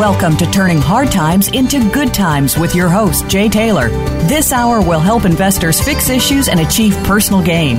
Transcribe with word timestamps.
Welcome 0.00 0.38
to 0.38 0.50
Turning 0.50 0.78
Hard 0.78 1.12
Times 1.12 1.48
into 1.48 1.78
Good 1.90 2.14
Times 2.14 2.56
with 2.56 2.74
your 2.74 2.88
host, 2.88 3.28
Jay 3.28 3.50
Taylor. 3.50 3.90
This 4.28 4.50
hour 4.50 4.80
will 4.80 4.98
help 4.98 5.26
investors 5.26 5.78
fix 5.78 6.08
issues 6.08 6.48
and 6.48 6.58
achieve 6.58 6.94
personal 7.04 7.42
gain. 7.42 7.78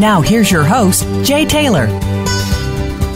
Now, 0.00 0.20
here's 0.20 0.50
your 0.50 0.64
host, 0.64 1.04
Jay 1.24 1.44
Taylor. 1.46 1.86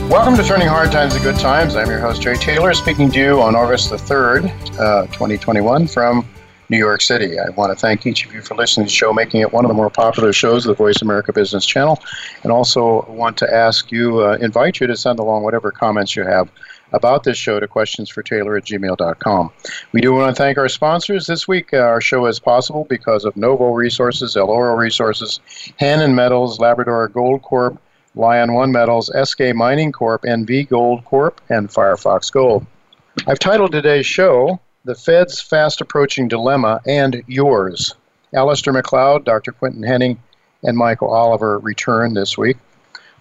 Welcome 0.08 0.36
to 0.36 0.44
Turning 0.44 0.68
Hard 0.68 0.92
Times 0.92 1.16
into 1.16 1.32
Good 1.32 1.40
Times. 1.40 1.74
I'm 1.74 1.88
your 1.88 1.98
host, 1.98 2.22
Jay 2.22 2.36
Taylor, 2.36 2.72
speaking 2.74 3.10
to 3.10 3.18
you 3.18 3.42
on 3.42 3.56
August 3.56 3.90
the 3.90 3.96
3rd, 3.96 4.44
uh, 4.78 5.06
2021, 5.06 5.88
from 5.88 6.24
New 6.68 6.78
York 6.78 7.00
City. 7.00 7.40
I 7.40 7.50
want 7.50 7.72
to 7.72 7.76
thank 7.76 8.06
each 8.06 8.24
of 8.24 8.32
you 8.32 8.40
for 8.40 8.54
listening 8.54 8.86
to 8.86 8.88
the 8.88 8.94
show, 8.94 9.12
making 9.12 9.40
it 9.40 9.52
one 9.52 9.64
of 9.64 9.68
the 9.68 9.74
more 9.74 9.90
popular 9.90 10.32
shows 10.32 10.64
of 10.64 10.76
the 10.76 10.80
Voice 10.80 11.02
America 11.02 11.32
Business 11.32 11.66
Channel, 11.66 12.00
and 12.44 12.52
also 12.52 13.04
want 13.08 13.36
to 13.38 13.52
ask 13.52 13.90
you, 13.90 14.20
uh, 14.20 14.38
invite 14.40 14.78
you 14.78 14.86
to 14.86 14.96
send 14.96 15.18
along 15.18 15.42
whatever 15.42 15.72
comments 15.72 16.14
you 16.14 16.22
have 16.22 16.48
about 16.92 17.24
this 17.24 17.36
show 17.36 17.58
to 17.58 17.66
questionsfortaylor 17.66 18.56
at 18.56 18.64
gmail.com. 18.64 19.52
We 19.92 20.00
do 20.00 20.12
want 20.12 20.34
to 20.34 20.42
thank 20.42 20.58
our 20.58 20.68
sponsors. 20.68 21.26
This 21.26 21.48
week, 21.48 21.72
uh, 21.72 21.78
our 21.78 22.00
show 22.00 22.26
is 22.26 22.38
possible 22.38 22.86
because 22.88 23.24
of 23.24 23.36
Novo 23.36 23.72
Resources, 23.72 24.34
Eloro 24.34 24.76
Resources, 24.76 25.40
Hannan 25.78 26.14
Metals, 26.14 26.60
Labrador 26.60 27.08
Gold 27.08 27.42
Corp, 27.42 27.80
Lion 28.14 28.52
One 28.52 28.70
Metals, 28.70 29.10
Eskay 29.14 29.54
Mining 29.54 29.92
Corp, 29.92 30.22
NV 30.22 30.68
Gold 30.68 31.04
Corp, 31.04 31.40
and 31.48 31.68
Firefox 31.68 32.30
Gold. 32.30 32.64
I've 33.26 33.38
titled 33.38 33.72
today's 33.72 34.06
show, 34.06 34.60
The 34.84 34.94
Fed's 34.94 35.40
Fast 35.40 35.80
Approaching 35.80 36.28
Dilemma 36.28 36.80
and 36.86 37.22
Yours. 37.26 37.94
Alasdair 38.34 38.72
Macleod, 38.72 39.24
Dr. 39.24 39.52
Quinton 39.52 39.82
Hennigh, 39.82 40.18
and 40.64 40.76
Michael 40.76 41.12
Oliver 41.12 41.58
return 41.58 42.14
this 42.14 42.36
week. 42.36 42.56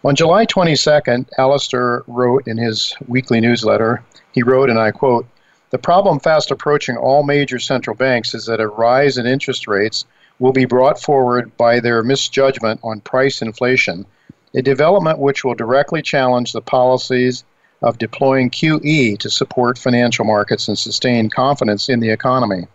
On 0.05 0.15
July 0.15 0.45
22nd, 0.45 1.29
Alasdair 1.39 2.03
wrote 2.07 2.45
in 2.45 2.57
his 2.57 2.93
weekly 3.07 3.39
newsletter, 3.39 4.03
he 4.33 4.43
wrote, 4.43 4.69
and 4.69 4.77
I 4.77 4.91
quote, 4.91 5.25
The 5.69 5.77
problem 5.77 6.19
fast 6.19 6.51
approaching 6.51 6.97
all 6.97 7.23
major 7.23 7.57
central 7.57 7.95
banks 7.95 8.33
is 8.33 8.45
that 8.47 8.59
a 8.59 8.67
rise 8.67 9.17
in 9.17 9.25
interest 9.25 9.65
rates 9.65 10.03
will 10.39 10.51
be 10.51 10.65
brought 10.65 11.01
forward 11.01 11.55
by 11.55 11.79
their 11.79 12.03
misjudgment 12.03 12.81
on 12.83 12.99
price 12.99 13.41
inflation, 13.41 14.05
a 14.53 14.61
development 14.61 15.19
which 15.19 15.45
will 15.45 15.55
directly 15.55 16.01
challenge 16.01 16.51
the 16.51 16.59
policies 16.59 17.45
of 17.81 17.97
deploying 17.97 18.49
QE 18.49 19.17
to 19.17 19.29
support 19.29 19.77
financial 19.77 20.25
markets 20.25 20.67
and 20.67 20.77
sustain 20.77 21.30
confidence 21.30 21.87
in 21.87 22.02
the 22.02 22.09
economy. 22.09 22.67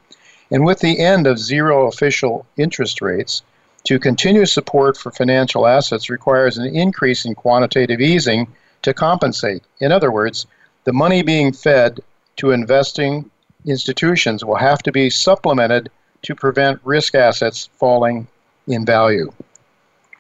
And 0.51 0.65
with 0.65 0.81
the 0.81 0.99
end 0.99 1.27
of 1.27 1.39
zero 1.39 1.89
official 1.89 2.47
interest 2.57 3.03
rates, 3.03 3.43
to 3.85 3.99
continue 3.99 4.45
support 4.47 4.97
for 4.97 5.11
financial 5.11 5.67
assets 5.67 6.11
requires 6.11 6.59
an 6.59 6.67
increase 6.75 7.25
in 7.25 7.35
quantitative 7.35 8.01
easing 8.01 8.47
to 8.83 8.95
compensate. 8.95 9.63
In 9.81 9.93
other 9.93 10.11
words, 10.11 10.47
the 10.85 10.93
money 10.93 11.23
being 11.23 11.53
fed 11.53 12.01
to 12.37 12.51
investing 12.51 13.31
institutions 13.67 14.45
will 14.45 14.57
have 14.57 14.83
to 14.83 14.93
be 14.93 15.11
supplemented 15.11 15.91
to 16.23 16.35
prevent 16.35 16.81
risk 16.85 17.15
assets 17.15 17.69
falling 17.79 18.27
in 18.67 18.85
value. 18.85 19.33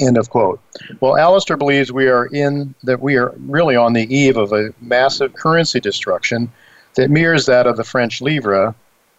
End 0.00 0.16
of 0.16 0.30
quote. 0.30 0.60
Well, 1.00 1.14
Alasdair 1.14 1.58
believes 1.58 1.90
we 1.92 2.08
are 2.08 2.26
in 2.26 2.74
that 2.84 3.00
we 3.00 3.16
are 3.16 3.34
really 3.38 3.74
on 3.74 3.94
the 3.94 4.14
eve 4.14 4.36
of 4.36 4.52
a 4.52 4.72
massive 4.80 5.34
currency 5.34 5.80
destruction 5.80 6.52
that 6.94 7.10
mirrors 7.10 7.46
that 7.46 7.66
of 7.66 7.76
the 7.76 7.84
French 7.84 8.20
livre 8.20 8.74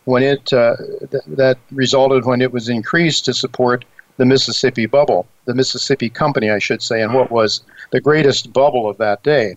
when 0.05 0.23
it 0.23 0.53
uh, 0.53 0.75
th- 1.11 1.23
that 1.27 1.57
resulted 1.71 2.25
when 2.25 2.41
it 2.41 2.53
was 2.53 2.69
increased 2.69 3.25
to 3.25 3.33
support 3.33 3.83
the 4.19 4.25
Mississippi 4.25 4.85
bubble, 4.85 5.25
the 5.45 5.55
Mississippi 5.55 6.09
Company, 6.09 6.51
I 6.51 6.59
should 6.59 6.81
say, 6.81 7.01
and 7.01 7.13
what 7.13 7.31
was 7.31 7.61
the 7.91 8.01
greatest 8.01 8.51
bubble 8.51 8.89
of 8.89 8.97
that 8.97 9.23
day. 9.23 9.55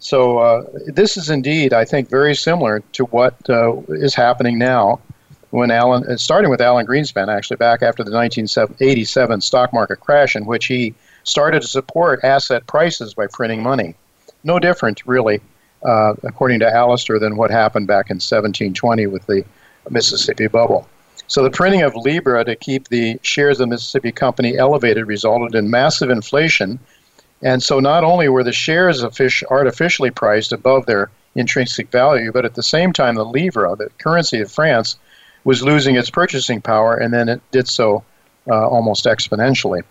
So 0.00 0.38
uh, 0.38 0.64
this 0.86 1.16
is 1.16 1.30
indeed, 1.30 1.72
I 1.72 1.86
think, 1.86 2.10
very 2.10 2.34
similar 2.34 2.80
to 2.92 3.04
what 3.06 3.34
uh, 3.48 3.80
is 3.88 4.14
happening 4.14 4.58
now. 4.58 5.00
When 5.48 5.70
Alan, 5.70 6.04
uh, 6.04 6.18
starting 6.18 6.50
with 6.50 6.60
Alan 6.60 6.86
Greenspan, 6.86 7.34
actually 7.34 7.56
back 7.56 7.80
after 7.80 8.04
the 8.04 8.10
1987 8.10 9.40
stock 9.40 9.72
market 9.72 10.00
crash, 10.00 10.36
in 10.36 10.44
which 10.44 10.66
he 10.66 10.94
started 11.24 11.62
to 11.62 11.68
support 11.68 12.20
asset 12.22 12.66
prices 12.66 13.14
by 13.14 13.28
printing 13.28 13.62
money. 13.62 13.94
No 14.44 14.58
different, 14.58 15.06
really, 15.06 15.40
uh, 15.84 16.14
according 16.22 16.60
to 16.60 16.66
Alasdair, 16.66 17.18
than 17.18 17.36
what 17.36 17.50
happened 17.50 17.86
back 17.86 18.10
in 18.10 18.16
1720 18.16 19.06
with 19.06 19.24
the 19.26 19.42
Mississippi 19.88 20.48
bubble. 20.48 20.86
So 21.28 21.42
the 21.42 21.50
printing 21.50 21.82
of 21.82 21.94
Libra 21.96 22.44
to 22.44 22.56
keep 22.56 22.88
the 22.88 23.18
shares 23.22 23.58
of 23.58 23.68
the 23.68 23.74
Mississippi 23.74 24.12
Company 24.12 24.56
elevated 24.58 25.06
resulted 25.06 25.54
in 25.54 25.70
massive 25.70 26.10
inflation. 26.10 26.78
And 27.42 27.62
so 27.62 27.80
not 27.80 28.04
only 28.04 28.28
were 28.28 28.44
the 28.44 28.52
shares 28.52 29.02
of 29.02 29.16
fish 29.16 29.42
artificially 29.50 30.10
priced 30.10 30.52
above 30.52 30.86
their 30.86 31.10
intrinsic 31.34 31.90
value, 31.90 32.32
but 32.32 32.44
at 32.44 32.54
the 32.54 32.62
same 32.62 32.92
time, 32.92 33.14
the 33.14 33.24
livre, 33.24 33.74
the 33.76 33.90
currency 33.98 34.40
of 34.40 34.52
France, 34.52 34.96
was 35.44 35.62
losing 35.62 35.96
its 35.96 36.10
purchasing 36.10 36.60
power, 36.60 36.94
and 36.94 37.12
then 37.12 37.28
it 37.28 37.40
did 37.50 37.66
so 37.66 38.04
uh, 38.48 38.68
almost 38.68 39.06
exponentially. 39.06 39.82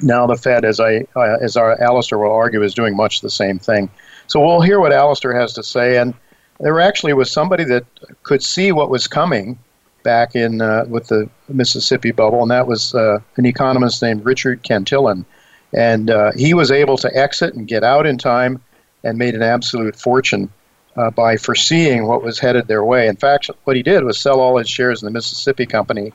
Now 0.00 0.26
the 0.26 0.36
Fed, 0.36 0.64
as 0.64 0.80
I 0.80 1.06
uh, 1.14 1.36
as 1.40 1.56
our 1.56 1.76
Alasdair 1.78 2.18
will 2.18 2.32
argue, 2.32 2.62
is 2.62 2.74
doing 2.74 2.96
much 2.96 3.20
the 3.20 3.30
same 3.30 3.58
thing. 3.58 3.88
So 4.26 4.44
we'll 4.44 4.60
hear 4.60 4.80
what 4.80 4.92
Alasdair 4.92 5.38
has 5.38 5.52
to 5.54 5.62
say, 5.62 5.98
and 5.98 6.14
there 6.58 6.80
actually 6.80 7.12
was 7.12 7.30
somebody 7.30 7.64
that 7.64 7.84
could 8.22 8.42
see 8.42 8.72
what 8.72 8.90
was 8.90 9.06
coming 9.06 9.58
back 10.04 10.36
in 10.36 10.60
uh, 10.60 10.84
with 10.88 11.08
the 11.08 11.28
Mississippi 11.48 12.12
bubble, 12.12 12.42
and 12.42 12.50
that 12.52 12.68
was 12.68 12.94
uh, 12.94 13.18
an 13.36 13.46
economist 13.46 14.00
named 14.00 14.24
Richard 14.24 14.62
Cantillon. 14.62 15.26
And 15.72 16.10
uh, 16.10 16.30
he 16.36 16.54
was 16.54 16.70
able 16.70 16.96
to 16.98 17.16
exit 17.16 17.54
and 17.54 17.66
get 17.66 17.82
out 17.82 18.06
in 18.06 18.16
time 18.16 18.62
and 19.02 19.18
made 19.18 19.34
an 19.34 19.42
absolute 19.42 19.96
fortune 19.96 20.48
uh, 20.96 21.10
by 21.10 21.36
foreseeing 21.36 22.06
what 22.06 22.22
was 22.22 22.38
headed 22.38 22.68
their 22.68 22.84
way. 22.84 23.08
In 23.08 23.16
fact, 23.16 23.50
what 23.64 23.74
he 23.74 23.82
did 23.82 24.04
was 24.04 24.16
sell 24.16 24.38
all 24.38 24.56
his 24.56 24.68
shares 24.68 25.02
in 25.02 25.06
the 25.06 25.10
Mississippi 25.10 25.66
Company 25.66 26.12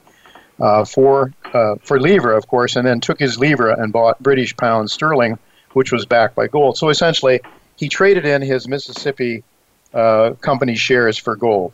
uh, 0.61 0.85
for, 0.85 1.33
uh, 1.53 1.75
for 1.81 1.99
livre, 1.99 2.31
of 2.31 2.47
course, 2.47 2.77
and 2.77 2.87
then 2.87 3.01
took 3.01 3.19
his 3.19 3.37
livre 3.37 3.69
and 3.69 3.91
bought 3.91 4.23
British 4.23 4.55
pound 4.55 4.89
sterling, 4.89 5.37
which 5.73 5.91
was 5.91 6.05
backed 6.05 6.35
by 6.35 6.47
gold. 6.47 6.77
So 6.77 6.87
essentially, 6.87 7.41
he 7.75 7.89
traded 7.89 8.25
in 8.25 8.41
his 8.41 8.67
Mississippi 8.67 9.43
company 9.91 10.75
shares 10.75 11.17
for 11.17 11.35
gold. 11.35 11.73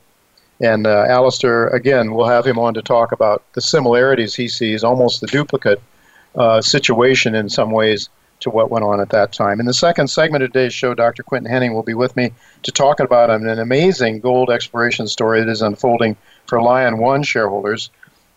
And 0.61 0.87
uh, 0.87 1.05
Alasdair, 1.07 1.73
again, 1.73 2.13
we'll 2.13 2.27
have 2.27 2.45
him 2.45 2.57
on 2.57 2.73
to 2.75 2.81
talk 2.81 3.11
about 3.11 3.43
the 3.53 3.61
similarities 3.61 4.35
he 4.35 4.47
sees, 4.47 4.83
almost 4.83 5.21
the 5.21 5.27
duplicate 5.27 5.81
uh, 6.35 6.61
situation 6.61 7.35
in 7.35 7.49
some 7.49 7.71
ways 7.71 8.09
to 8.41 8.49
what 8.49 8.69
went 8.69 8.85
on 8.85 8.99
at 8.99 9.09
that 9.09 9.31
time. 9.33 9.59
In 9.59 9.65
the 9.65 9.73
second 9.73 10.07
segment 10.09 10.43
of 10.43 10.51
today's 10.51 10.73
show, 10.73 10.93
Dr. 10.93 11.23
Quinton 11.23 11.51
Hennigh 11.51 11.73
will 11.73 11.83
be 11.83 11.93
with 11.93 12.15
me 12.15 12.31
to 12.63 12.71
talk 12.71 12.99
about 12.99 13.29
an, 13.29 13.47
an 13.47 13.59
amazing 13.59 14.19
gold 14.19 14.49
exploration 14.49 15.07
story 15.07 15.39
that 15.39 15.49
is 15.49 15.61
unfolding 15.61 16.15
for 16.45 16.61
Lion 16.61 16.97
One 16.97 17.23
shareholders. 17.23 17.89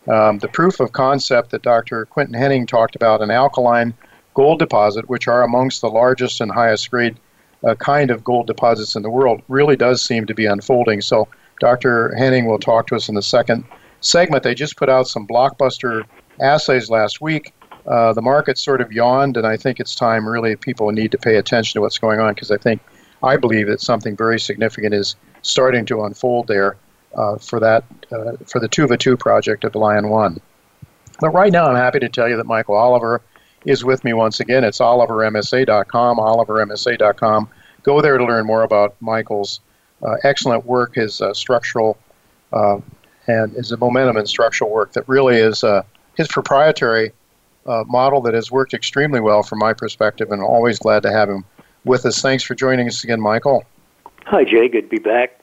Um, 0.09 0.39
the 0.39 0.49
proof 0.49 0.81
of 0.81 0.93
concept 0.93 1.51
that 1.51 1.63
Dr. 1.63 2.07
Quinton 2.07 2.41
Hennigh 2.41 2.67
talked 2.67 2.97
about, 2.97 3.21
an 3.21 3.31
alkaline 3.31 3.95
gold 4.35 4.61
deposit, 4.61 5.09
which 5.09 5.29
are 5.29 5.43
amongst 5.43 5.81
the 5.81 5.91
largest 5.91 6.41
and 6.41 6.51
highest 6.51 6.91
grade 6.91 7.17
uh, 7.67 7.75
kind 7.75 8.11
of 8.11 8.25
gold 8.25 8.47
deposits 8.47 8.95
in 8.95 9.03
the 9.03 9.11
world, 9.11 9.43
really 9.49 9.77
does 9.77 10.01
seem 10.01 10.27
to 10.27 10.35
be 10.35 10.47
unfolding. 10.47 11.01
So 11.01 11.29
Dr. 11.61 12.15
Hennigh 12.19 12.47
will 12.47 12.59
talk 12.59 12.87
to 12.89 12.97
us 12.97 13.09
in 13.09 13.15
the 13.15 13.23
second 13.23 13.65
segment. 14.01 14.43
They 14.43 14.55
just 14.55 14.77
put 14.77 14.89
out 14.89 15.09
some 15.09 15.27
blockbuster 15.27 16.05
assays 16.41 16.89
last 16.91 17.21
week. 17.21 17.53
Uh, 17.87 18.13
the 18.13 18.23
market 18.23 18.59
sort 18.59 18.81
of 18.81 18.93
yawned, 18.93 19.37
and 19.37 19.47
I 19.47 19.57
think 19.57 19.81
it's 19.81 19.95
time 19.95 20.29
really 20.29 20.57
people 20.57 20.91
need 20.93 21.11
to 21.13 21.19
pay 21.19 21.37
attention 21.37 21.79
to 21.79 21.81
what's 21.81 21.99
going 21.99 22.21
on 22.21 22.35
because 22.35 22.51
I 22.51 22.59
think, 22.59 22.83
I 23.23 23.37
believe 23.37 23.67
that 23.69 23.81
something 23.81 24.17
very 24.17 24.39
significant 24.39 24.95
is 24.95 25.17
starting 25.43 25.87
to 25.87 26.05
unfold 26.05 26.49
there 26.49 26.77
uh, 27.17 27.39
for 27.39 27.59
that 27.61 27.85
uh, 28.13 28.33
for 28.47 28.61
the 28.61 28.69
Tuvatu 28.69 29.19
project 29.19 29.65
of 29.65 29.75
Lion 29.75 30.11
One. 30.11 30.41
But 31.21 31.31
right 31.31 31.53
now, 31.53 31.67
I'm 31.67 31.77
happy 31.77 31.99
to 32.01 32.09
tell 32.09 32.29
you 32.29 32.37
that 32.37 32.47
Michael 32.47 32.77
Oliver 32.77 33.23
is 33.65 33.85
with 33.85 34.05
me 34.05 34.13
once 34.13 34.39
again. 34.41 34.65
It's 34.65 34.79
olivermsa.com, 34.79 36.19
olivermsa.com. 36.19 37.49
Go 37.83 38.01
there 38.01 38.19
to 38.19 38.25
learn 38.25 38.47
more 38.47 38.63
about 38.63 38.95
Michael's 39.01 39.61
excellent 40.23 40.65
work, 40.67 40.97
is 40.97 41.21
uh, 41.21 41.35
structural 41.35 41.99
uh, 42.53 42.79
and 43.27 43.55
a 43.71 43.77
momentum 43.77 44.17
and 44.17 44.29
structural 44.29 44.71
work 44.71 44.93
that 44.93 45.07
really 45.09 45.37
is 45.37 45.63
uh, 45.63 45.83
his 46.17 46.29
proprietary 46.29 47.13
uh, 47.67 47.85
model 47.87 48.21
that 48.23 48.35
has 48.35 48.51
worked 48.51 48.73
extremely 48.75 49.21
well 49.21 49.43
from 49.43 49.59
my 49.59 49.73
perspective, 49.73 50.31
and 50.31 50.43
always 50.43 50.79
glad 50.79 51.03
to 51.03 51.13
have 51.13 51.29
him 51.29 51.45
with 51.85 52.07
us. 52.07 52.23
Thanks 52.23 52.43
for 52.43 52.55
joining 52.55 52.89
us 52.89 53.05
again, 53.05 53.21
Michael. 53.21 53.65
Hi, 54.25 54.45
Jay. 54.45 54.69
Good 54.69 54.83
to 54.83 54.89
be 54.89 54.99
back. 54.99 55.41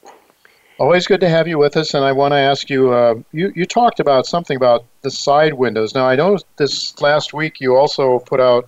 Always 0.78 1.08
good 1.08 1.22
to 1.22 1.30
have 1.30 1.48
you 1.48 1.58
with 1.58 1.78
us, 1.78 1.94
and 1.94 2.04
I 2.04 2.12
want 2.12 2.34
to 2.34 2.38
ask 2.38 2.69
you. 2.69 2.92
Uh, 2.92 3.16
you 3.31 3.54
you 3.56 3.66
talked 3.66 4.00
about 4.00 4.25
something 4.25 4.58
about 4.58 4.84
the 5.01 5.12
side 5.12 5.54
windows. 5.54 5.96
Now 5.96 6.06
I 6.06 6.16
know 6.16 6.38
this 6.58 7.00
last 7.00 7.34
week 7.34 7.62
you 7.62 7.75
also 7.75 8.19
put 8.19 8.42
out. 8.42 8.68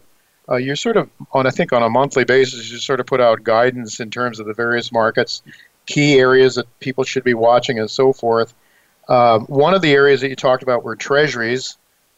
Uh, 0.50 0.56
you're 0.56 0.78
sort 0.78 0.96
of 0.96 1.10
on, 1.34 1.46
I 1.46 1.50
think, 1.50 1.74
on 1.74 1.84
a 1.84 1.90
monthly 1.90 2.24
basis. 2.24 2.72
You 2.72 2.78
sort 2.78 3.02
of 3.02 3.06
put 3.06 3.20
out 3.20 3.44
guidance 3.44 4.00
in 4.00 4.10
terms 4.10 4.40
of 4.40 4.46
the 4.46 4.54
various 4.54 4.94
markets, 4.94 5.42
key 5.88 6.20
areas 6.20 6.56
that 6.56 6.68
people 6.80 7.04
should 7.04 7.24
be 7.24 7.34
watching, 7.34 7.80
and 7.80 7.90
so 7.90 8.14
forth. 8.14 8.54
Um, 9.10 9.46
one 9.46 9.74
of 9.74 9.82
the 9.82 9.94
areas 9.94 10.22
that 10.22 10.30
you 10.30 10.36
talked 10.36 10.62
about 10.62 10.84
were 10.84 10.96
treasuries. 10.96 11.78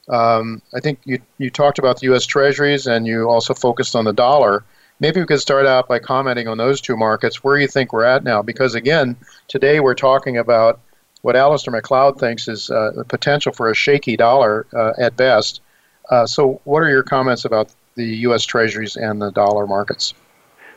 Um, 0.10 0.62
I 0.74 0.82
think 0.82 1.00
you 1.06 1.20
you 1.38 1.50
talked 1.50 1.80
about 1.80 2.00
the 2.00 2.08
U.S. 2.08 2.26
Treasuries, 2.26 2.88
and 2.88 3.08
you 3.08 3.30
also 3.30 3.54
focused 3.54 3.96
on 3.96 4.04
the 4.04 4.14
dollar 4.14 4.66
maybe 5.00 5.20
we 5.20 5.26
could 5.26 5.40
start 5.40 5.66
out 5.66 5.88
by 5.88 6.00
commenting 6.00 6.48
on 6.48 6.58
those 6.58 6.82
two 6.82 6.98
markets, 6.98 7.44
where 7.44 7.58
you 7.58 7.68
think 7.68 7.94
we're 7.94 8.04
at 8.04 8.24
now. 8.24 8.42
Because 8.42 8.76
again, 8.76 9.16
today 9.48 9.80
we're 9.80 9.96
talking 9.96 10.38
about 10.38 10.80
what 11.22 11.36
Alasdair 11.36 11.72
Macleod 11.72 12.20
thinks 12.20 12.48
is 12.48 12.70
uh, 12.70 12.92
the 12.96 13.06
potential 13.06 13.52
for 13.52 13.70
a 13.70 13.76
shaky 13.76 14.16
dollar 14.16 14.66
uh, 14.74 14.94
at 14.98 15.16
best. 15.18 15.62
Uh, 16.10 16.26
so, 16.26 16.62
what 16.64 16.80
are 16.80 16.90
your 16.90 17.04
comments 17.04 17.46
about 17.46 17.70
the 17.96 18.06
U.S. 18.06 18.46
Treasuries 18.46 18.96
and 18.96 19.22
the 19.22 19.32
dollar 19.32 19.68
markets? 19.68 20.14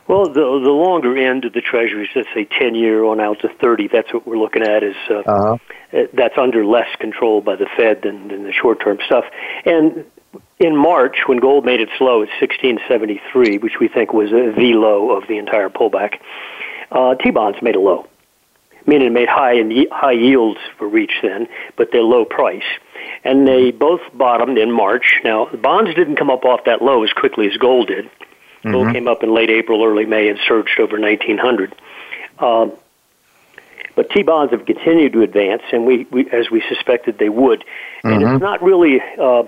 Well, 0.07 0.25
the 0.25 0.33
the 0.33 0.71
longer 0.71 1.17
end 1.17 1.45
of 1.45 1.53
the 1.53 1.61
Treasuries, 1.61 2.09
let's 2.15 2.27
say 2.33 2.45
ten 2.45 2.75
year 2.75 3.03
on 3.05 3.21
out 3.21 3.39
to 3.41 3.49
thirty, 3.61 3.87
that's 3.87 4.13
what 4.13 4.27
we're 4.27 4.37
looking 4.37 4.61
at. 4.61 4.83
Is 4.83 4.95
uh, 5.09 5.19
uh-huh. 5.19 5.57
Uh, 5.93 6.07
that's 6.13 6.37
under 6.37 6.65
less 6.65 6.87
control 6.99 7.39
by 7.41 7.55
the 7.55 7.67
Fed 7.77 8.01
than, 8.01 8.27
than 8.27 8.43
the 8.43 8.51
short 8.51 8.81
term 8.83 8.97
stuff. 9.05 9.25
And 9.65 10.05
in 10.59 10.75
March, 10.75 11.17
when 11.27 11.37
gold 11.37 11.65
made 11.65 11.79
its 11.79 11.91
low 11.99 12.23
at 12.23 12.29
1673, 12.41 13.59
which 13.59 13.73
we 13.79 13.87
think 13.87 14.11
was 14.11 14.29
the 14.31 14.73
low 14.73 15.15
of 15.15 15.27
the 15.27 15.37
entire 15.37 15.69
pullback, 15.69 16.19
uh, 16.91 17.15
T-bonds 17.15 17.59
made 17.61 17.75
a 17.75 17.79
low, 17.79 18.07
meaning 18.87 19.07
it 19.07 19.11
made 19.11 19.29
high 19.29 19.53
and 19.53 19.71
high 19.91 20.13
yields 20.13 20.59
were 20.79 20.87
reached 20.87 21.21
then, 21.21 21.47
but 21.77 21.89
they're 21.91 22.01
low 22.01 22.25
price. 22.25 22.63
And 23.23 23.47
they 23.47 23.71
both 23.71 24.01
bottomed 24.13 24.57
in 24.57 24.71
March. 24.71 25.19
Now, 25.23 25.45
the 25.45 25.57
bonds 25.57 25.93
didn't 25.95 26.15
come 26.15 26.29
up 26.29 26.45
off 26.45 26.61
that 26.65 26.81
low 26.81 27.03
as 27.03 27.13
quickly 27.13 27.47
as 27.47 27.57
gold 27.57 27.87
did. 27.87 28.09
Mm-hmm. 28.63 28.71
Gold 28.71 28.93
came 28.93 29.07
up 29.07 29.23
in 29.23 29.33
late 29.33 29.49
April, 29.49 29.83
early 29.83 30.05
May, 30.05 30.29
and 30.29 30.39
surged 30.47 30.79
over 30.79 30.99
1900. 30.99 31.75
Um, 32.39 32.73
but 33.95 34.09
T-bonds 34.09 34.51
have 34.51 34.65
continued 34.65 35.13
to 35.13 35.21
advance, 35.21 35.61
and 35.71 35.85
we, 35.85 36.05
we 36.09 36.29
as 36.31 36.49
we 36.49 36.63
suspected 36.67 37.19
they 37.19 37.29
would. 37.29 37.63
And 38.03 38.23
mm-hmm. 38.23 38.35
it's 38.35 38.41
not 38.41 38.63
really 38.63 38.99
uh, 39.19 39.43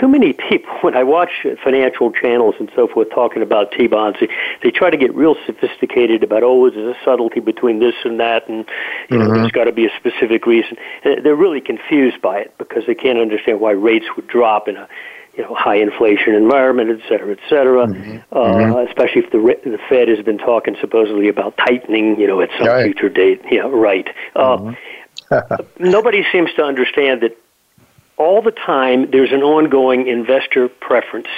too 0.00 0.08
many 0.08 0.32
people, 0.32 0.70
when 0.82 0.96
I 0.96 1.02
watch 1.02 1.30
financial 1.62 2.12
channels 2.12 2.54
and 2.58 2.70
so 2.74 2.86
forth 2.86 3.10
talking 3.10 3.42
about 3.42 3.72
T 3.72 3.86
bonds, 3.86 4.18
they, 4.20 4.28
they 4.62 4.70
try 4.70 4.90
to 4.90 4.96
get 4.96 5.14
real 5.14 5.36
sophisticated 5.46 6.22
about, 6.22 6.42
oh, 6.42 6.70
there's 6.70 6.96
a 6.96 7.04
subtlety 7.04 7.40
between 7.40 7.78
this 7.78 7.94
and 8.04 8.20
that, 8.20 8.48
and 8.48 8.66
you 9.10 9.18
know, 9.18 9.24
mm-hmm. 9.24 9.34
there's 9.34 9.52
got 9.52 9.64
to 9.64 9.72
be 9.72 9.86
a 9.86 9.90
specific 9.96 10.46
reason. 10.46 10.76
And 11.04 11.24
they're 11.24 11.36
really 11.36 11.60
confused 11.60 12.20
by 12.20 12.40
it 12.40 12.54
because 12.58 12.84
they 12.86 12.94
can't 12.94 13.18
understand 13.18 13.60
why 13.60 13.72
rates 13.72 14.06
would 14.16 14.26
drop 14.26 14.68
in 14.68 14.76
a 14.76 14.88
you 15.36 15.42
know 15.42 15.54
high 15.54 15.76
inflation 15.76 16.34
environment, 16.34 16.90
et 16.90 17.08
cetera, 17.08 17.32
et 17.32 17.40
cetera. 17.48 17.86
Mm-hmm. 17.86 18.18
Uh, 18.32 18.38
mm-hmm. 18.38 18.88
Especially 18.88 19.22
if 19.22 19.30
the 19.30 19.70
the 19.70 19.78
Fed 19.88 20.08
has 20.08 20.24
been 20.24 20.38
talking 20.38 20.76
supposedly 20.80 21.28
about 21.28 21.56
tightening, 21.56 22.18
you 22.20 22.26
know, 22.26 22.40
at 22.40 22.50
some 22.58 22.68
right. 22.68 22.84
future 22.84 23.08
date. 23.08 23.42
Yeah, 23.50 23.62
right. 23.62 24.08
Uh, 24.34 24.74
mm-hmm. 25.30 25.64
nobody 25.78 26.24
seems 26.32 26.52
to 26.54 26.62
understand 26.62 27.22
that 27.22 27.36
all 28.16 28.42
the 28.42 28.52
time 28.52 29.10
there's 29.10 29.32
an 29.32 29.42
ongoing 29.42 30.06
investor 30.06 30.68
preference 30.68 31.28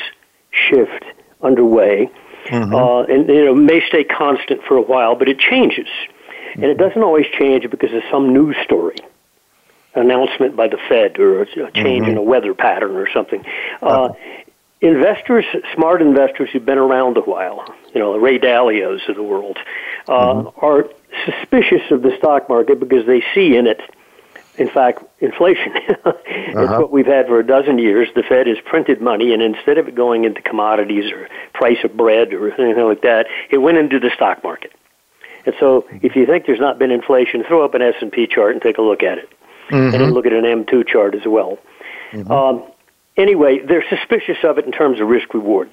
shift 0.51 1.05
underway. 1.43 2.11
Mm-hmm. 2.47 2.75
Uh, 2.75 3.03
and 3.03 3.29
you 3.29 3.45
know 3.45 3.55
may 3.57 3.83
stay 3.89 4.05
constant 4.05 4.63
for 4.69 4.77
a 4.77 4.83
while, 4.83 5.17
but 5.17 5.29
it 5.29 5.39
changes, 5.39 5.89
mm-hmm. 5.89 6.63
and 6.63 6.71
it 6.71 6.79
doesn't 6.79 7.03
always 7.03 7.27
change 7.37 7.69
because 7.69 7.93
of 7.93 8.03
some 8.09 8.33
news 8.33 8.55
story, 8.63 8.95
announcement 9.97 10.57
by 10.57 10.69
the 10.69 10.79
Fed, 10.89 11.19
or 11.19 11.43
a 11.43 11.47
change 11.47 11.75
mm-hmm. 11.75 12.11
in 12.11 12.17
a 12.17 12.23
weather 12.23 12.55
pattern 12.55 12.97
or 12.97 13.09
something. 13.13 13.45
Uh, 13.83 14.11
investors, 14.81 15.45
smart 15.75 16.03
investors 16.03 16.51
who've 16.53 16.65
been 16.65 16.79
around 16.79 17.17
a 17.17 17.23
while, 17.23 17.65
you 17.95 18.01
know, 18.01 18.13
the 18.13 18.21
Ray 18.21 18.39
Dalios 18.39 19.09
of 19.09 19.17
the 19.17 19.23
world, 19.23 19.59
uh, 20.09 20.13
mm-hmm. 20.13 20.65
are 20.65 20.89
suspicious 21.25 21.91
of 21.91 22.03
the 22.03 22.15
stock 22.19 22.49
market 22.49 22.79
because 22.79 23.07
they 23.07 23.25
see 23.35 23.57
in 23.57 23.67
it 23.67 23.81
in 24.59 24.69
fact, 24.69 25.03
inflation. 25.21 25.73
it's 25.77 26.57
uh-huh. 26.57 26.79
what 26.81 26.91
we've 26.91 27.07
had 27.07 27.27
for 27.27 27.39
a 27.39 27.47
dozen 27.47 27.79
years. 27.79 28.09
The 28.15 28.23
Fed 28.23 28.47
has 28.47 28.57
printed 28.65 29.01
money, 29.01 29.33
and 29.33 29.43
instead 29.43 29.79
of 29.79 29.89
it 29.89 29.95
going 29.95 30.25
into 30.25 30.41
commodities 30.43 31.13
or 31.13 31.29
price 31.53 31.79
of 31.85 31.97
bread 31.97 32.33
or 32.33 32.51
anything 32.61 32.85
like 32.85 33.03
that, 33.03 33.27
it 33.51 33.59
went 33.59 33.79
into 33.79 33.99
the 34.01 34.11
stock 34.15 34.43
market. 34.43 34.73
And 35.45 35.55
so, 35.61 35.87
if 36.03 36.17
you 36.17 36.27
think 36.27 36.47
there's 36.47 36.61
not 36.61 36.79
been 36.79 36.91
inflation, 36.91 37.45
throw 37.45 37.65
up 37.65 37.75
an 37.75 37.83
S 37.83 37.95
and 38.01 38.11
P 38.11 38.27
chart 38.27 38.53
and 38.53 38.63
take 38.63 38.79
a 38.79 38.83
look 38.83 39.03
at 39.03 39.19
it, 39.19 39.31
mm-hmm. 39.71 39.95
and 39.95 39.95
then 39.95 40.11
look 40.13 40.27
at 40.27 40.33
an 40.33 40.45
M2 40.45 40.87
chart 40.87 41.15
as 41.15 41.27
well. 41.27 41.59
Mm-hmm. 42.13 42.31
Um, 42.31 42.65
anyway, 43.17 43.61
they're 43.67 43.85
suspicious 43.89 44.39
of 44.45 44.59
it 44.59 44.67
in 44.67 44.73
terms 44.73 45.01
of 45.01 45.09
risk 45.09 45.35
reward. 45.35 45.71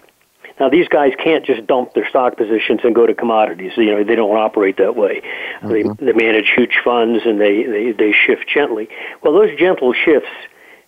Now 0.60 0.70
these 0.70 0.88
guys 0.88 1.14
can't 1.22 1.46
just 1.46 1.66
dump 1.66 1.94
their 1.94 2.08
stock 2.08 2.38
positions 2.38 2.82
and 2.84 2.94
go 2.94 3.08
to 3.08 3.14
commodities. 3.14 3.72
You 3.76 3.86
know, 3.86 4.04
they 4.04 4.16
don't 4.16 4.36
operate 4.36 4.78
that 4.78 4.96
way. 4.96 5.22
Mm-hmm. 5.62 5.70
They 5.70 6.12
they 6.12 6.14
manage 6.14 6.52
huge 6.56 6.78
funds 6.84 7.24
and 7.26 7.42
they, 7.42 7.64
they 7.64 7.92
they 7.92 8.12
shift 8.12 8.48
gently. 8.48 8.88
Well, 9.22 9.34
those 9.34 9.58
gentle 9.58 9.94
shifts 9.94 10.30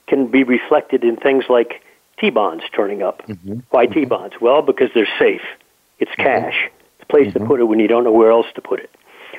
can 0.07 0.27
be 0.27 0.43
reflected 0.43 1.03
in 1.03 1.17
things 1.17 1.45
like 1.49 1.81
T-bonds 2.19 2.63
turning 2.75 3.01
up. 3.01 3.25
Mm-hmm. 3.27 3.59
Why 3.71 3.85
mm-hmm. 3.85 3.93
T-bonds? 3.93 4.35
Well, 4.39 4.61
because 4.61 4.89
they're 4.93 5.09
safe. 5.17 5.41
It's 5.99 6.11
mm-hmm. 6.11 6.21
cash. 6.21 6.69
It's 6.99 7.03
a 7.03 7.05
place 7.07 7.33
to 7.33 7.39
mm-hmm. 7.39 7.47
put 7.47 7.59
it 7.59 7.63
when 7.63 7.79
you 7.79 7.87
don't 7.87 8.03
know 8.03 8.11
where 8.11 8.31
else 8.31 8.47
to 8.55 8.61
put 8.61 8.79
it. 8.79 8.91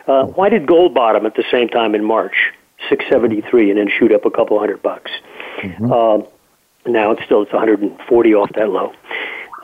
Uh, 0.07 0.27
why 0.27 0.49
did 0.49 0.67
gold 0.67 0.95
bottom 0.95 1.27
at 1.27 1.35
the 1.35 1.45
same 1.51 1.69
time 1.69 1.95
in 1.95 2.05
March, 2.05 2.53
673, 2.89 3.71
and 3.71 3.79
then 3.79 3.89
shoot 3.89 4.13
up 4.13 4.25
a 4.25 4.31
couple 4.31 4.59
hundred 4.59 4.83
bucks? 4.83 5.11
Uh, 5.93 6.19
now 6.87 7.11
it's 7.13 7.25
still 7.25 7.43
it's 7.43 7.53
140 7.53 8.35
off 8.35 8.51
that 8.55 8.69
low. 8.69 8.93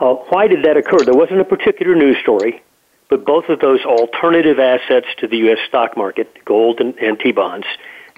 Uh, 0.00 0.14
why 0.30 0.48
did 0.48 0.64
that 0.64 0.76
occur? 0.76 0.98
There 1.04 1.14
wasn't 1.14 1.40
a 1.40 1.44
particular 1.44 1.94
news 1.94 2.16
story, 2.20 2.62
but 3.08 3.24
both 3.24 3.48
of 3.48 3.60
those 3.60 3.80
alternative 3.84 4.58
assets 4.58 5.06
to 5.18 5.28
the 5.28 5.36
U.S. 5.38 5.58
stock 5.68 5.96
market, 5.96 6.44
gold 6.44 6.80
and, 6.80 6.94
and 6.98 7.18
T 7.20 7.30
bonds, 7.32 7.66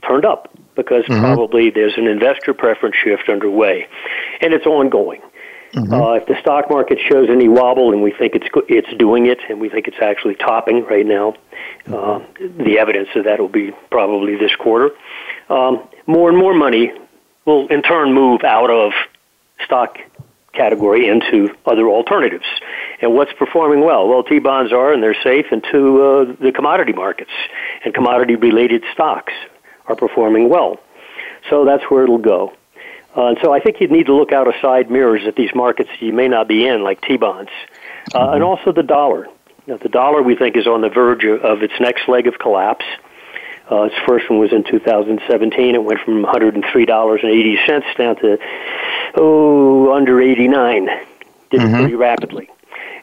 turned 0.07 0.25
up 0.25 0.51
because 0.77 1.05
mm-hmm. 1.05 1.21
probably 1.21 1.71
there's 1.71 1.97
an 1.97 2.07
investor 2.07 2.55
preference 2.55 2.97
shift 2.97 3.29
underway, 3.29 3.87
and 4.41 4.55
it's 4.55 4.67
ongoing. 4.67 5.21
Mm-hmm. 5.75 5.93
Uh, 5.93 6.13
if 6.15 6.27
the 6.27 6.37
stock 6.41 6.71
market 6.71 6.99
shows 7.01 7.29
any 7.29 7.49
wobble, 7.49 7.93
and 7.93 8.01
we 8.03 8.13
think 8.13 8.37
it's 8.37 8.47
it's 8.69 8.97
doing 8.97 9.27
it, 9.27 9.39
and 9.49 9.61
we 9.61 9.69
think 9.69 9.89
it's 9.89 10.01
actually 10.01 10.37
topping 10.37 10.85
right 10.85 11.05
now, 11.05 11.35
uh, 11.87 12.21
the 12.39 12.79
evidence 12.79 13.09
of 13.17 13.25
that 13.25 13.41
will 13.41 13.49
be 13.49 13.73
probably 13.91 14.37
this 14.37 14.55
quarter. 14.55 14.91
Um, 15.49 15.89
more 16.07 16.29
and 16.29 16.39
more 16.39 16.55
money 16.55 16.93
will 17.45 17.67
in 17.69 17.83
turn 17.83 18.13
move 18.13 18.45
out 18.45 18.71
of 18.71 18.93
stock 19.65 19.99
category 20.53 21.09
into 21.09 21.55
other 21.67 21.89
alternatives. 21.89 22.47
And 23.01 23.15
what's 23.15 23.33
performing 23.33 23.85
well? 23.85 24.09
Well, 24.09 24.23
T 24.23 24.39
bonds 24.39 24.73
are, 24.73 24.93
and 24.93 25.03
they're 25.03 25.21
safe, 25.23 25.47
into 25.51 26.03
uh, 26.03 26.37
the 26.41 26.53
commodity 26.53 26.93
markets, 26.93 27.33
and 27.85 27.93
commodity 27.93 28.37
related 28.37 28.85
stocks 28.93 29.33
are 29.87 29.97
performing 29.97 30.49
well. 30.49 30.79
So 31.51 31.65
that's 31.65 31.83
where 31.91 32.05
it'll 32.05 32.19
go. 32.19 32.55
Uh, 33.17 33.29
and 33.29 33.39
so 33.43 33.53
I 33.53 33.61
think 33.61 33.81
you'd 33.81 33.93
need 33.93 34.07
to 34.07 34.15
look 34.15 34.33
out 34.33 34.49
of 34.49 34.55
side 34.61 34.91
mirrors 34.91 35.23
at 35.27 35.37
these 35.37 35.55
markets 35.55 35.91
you 36.01 36.13
may 36.13 36.29
not 36.29 36.49
be 36.49 36.67
in, 36.67 36.83
like 36.83 37.01
T 37.03 37.17
bonds, 37.17 37.51
uh, 38.13 38.19
mm-hmm. 38.19 38.35
and 38.35 38.43
also 38.43 38.73
the 38.73 38.83
dollar. 38.83 39.29
Now, 39.67 39.77
the 39.79 39.89
dollar 39.89 40.23
we 40.23 40.37
think 40.37 40.57
is 40.57 40.67
on 40.67 40.81
the 40.83 40.91
verge 40.91 41.25
of, 41.25 41.41
of 41.43 41.63
its 41.63 41.75
next 41.81 42.09
leg 42.09 42.27
of 42.27 42.39
collapse. 42.39 42.85
Uh, 43.71 43.85
its 43.85 43.95
first 44.07 44.29
one 44.29 44.39
was 44.39 44.53
in 44.53 44.63
2017. 44.65 45.75
It 45.75 45.83
went 45.83 46.01
from 46.01 46.23
$103.80 46.23 47.97
down 47.97 48.17
to, 48.17 48.39
oh, 49.17 49.95
under 49.95 50.21
89. 50.21 50.87
Did 51.51 51.61
mm-hmm. 51.61 51.75
pretty 51.75 51.95
rapidly. 51.95 52.51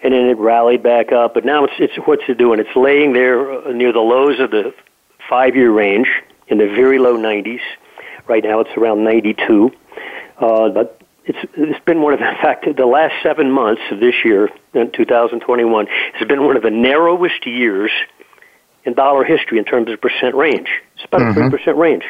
And 0.04 0.14
then 0.14 0.28
it 0.28 0.38
rallied 0.38 0.84
back 0.84 1.12
up. 1.12 1.34
But 1.34 1.46
now 1.46 1.64
it's, 1.64 1.74
it's 1.80 1.96
what's 2.06 2.24
it 2.28 2.38
doing? 2.38 2.60
It's 2.60 2.76
laying 2.76 3.14
there 3.14 3.68
uh, 3.68 3.72
near 3.72 3.92
the 3.92 4.00
lows 4.00 4.40
of 4.40 4.52
the 4.52 4.74
five 5.28 5.56
year 5.56 5.72
range 5.72 6.10
in 6.48 6.60
the 6.60 6.68
very 6.68 7.00
low 7.00 7.18
90s. 7.18 7.62
Right 8.28 8.44
now 8.44 8.60
it's 8.60 8.76
around 8.78 9.04
92. 9.04 9.72
Uh, 10.42 10.70
but 10.70 11.02
it's, 11.26 11.38
it's 11.56 11.86
been 11.86 12.02
one 12.02 12.14
of, 12.14 12.20
in 12.22 12.36
fact, 12.42 12.66
the 12.76 12.86
last 12.86 13.14
seven 13.24 13.52
months 13.52 13.82
of 13.92 14.00
this 14.00 14.16
year, 14.26 14.50
in 14.74 14.92
2021, 14.92 15.88
has 16.14 16.28
been 16.28 16.44
one 16.44 16.58
of 16.58 16.64
the 16.64 16.72
narrowest 16.72 17.46
years 17.46 17.92
in 18.84 18.94
dollar 18.94 19.24
history 19.24 19.60
in 19.60 19.66
terms 19.66 19.90
of 19.90 20.02
percent 20.02 20.36
range. 20.36 20.70
It's 20.96 21.06
about 21.06 21.22
mm-hmm. 21.22 21.40
a 21.40 21.50
3 21.50 21.58
percent 21.58 21.78
range. 21.78 22.04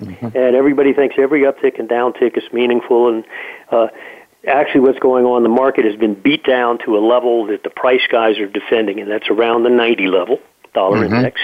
Mm-hmm. 0.00 0.26
And 0.26 0.56
everybody 0.56 0.92
thinks 0.92 1.16
every 1.18 1.42
uptick 1.42 1.78
and 1.78 1.88
downtick 1.88 2.36
is 2.36 2.44
meaningful. 2.52 3.08
And 3.08 3.24
uh, 3.70 3.88
actually 4.46 4.80
what's 4.80 4.98
going 4.98 5.24
on. 5.24 5.42
The 5.42 5.48
market 5.48 5.84
has 5.84 5.96
been 5.96 6.14
beat 6.14 6.44
down 6.44 6.78
to 6.84 6.96
a 6.96 7.02
level 7.04 7.46
that 7.46 7.62
the 7.62 7.70
price 7.70 8.02
guys 8.10 8.38
are 8.38 8.46
defending, 8.46 9.00
and 9.00 9.10
that's 9.10 9.28
around 9.28 9.64
the 9.64 9.70
90 9.70 10.06
level, 10.08 10.38
dollar 10.74 10.98
mm-hmm. 10.98 11.14
index. 11.14 11.40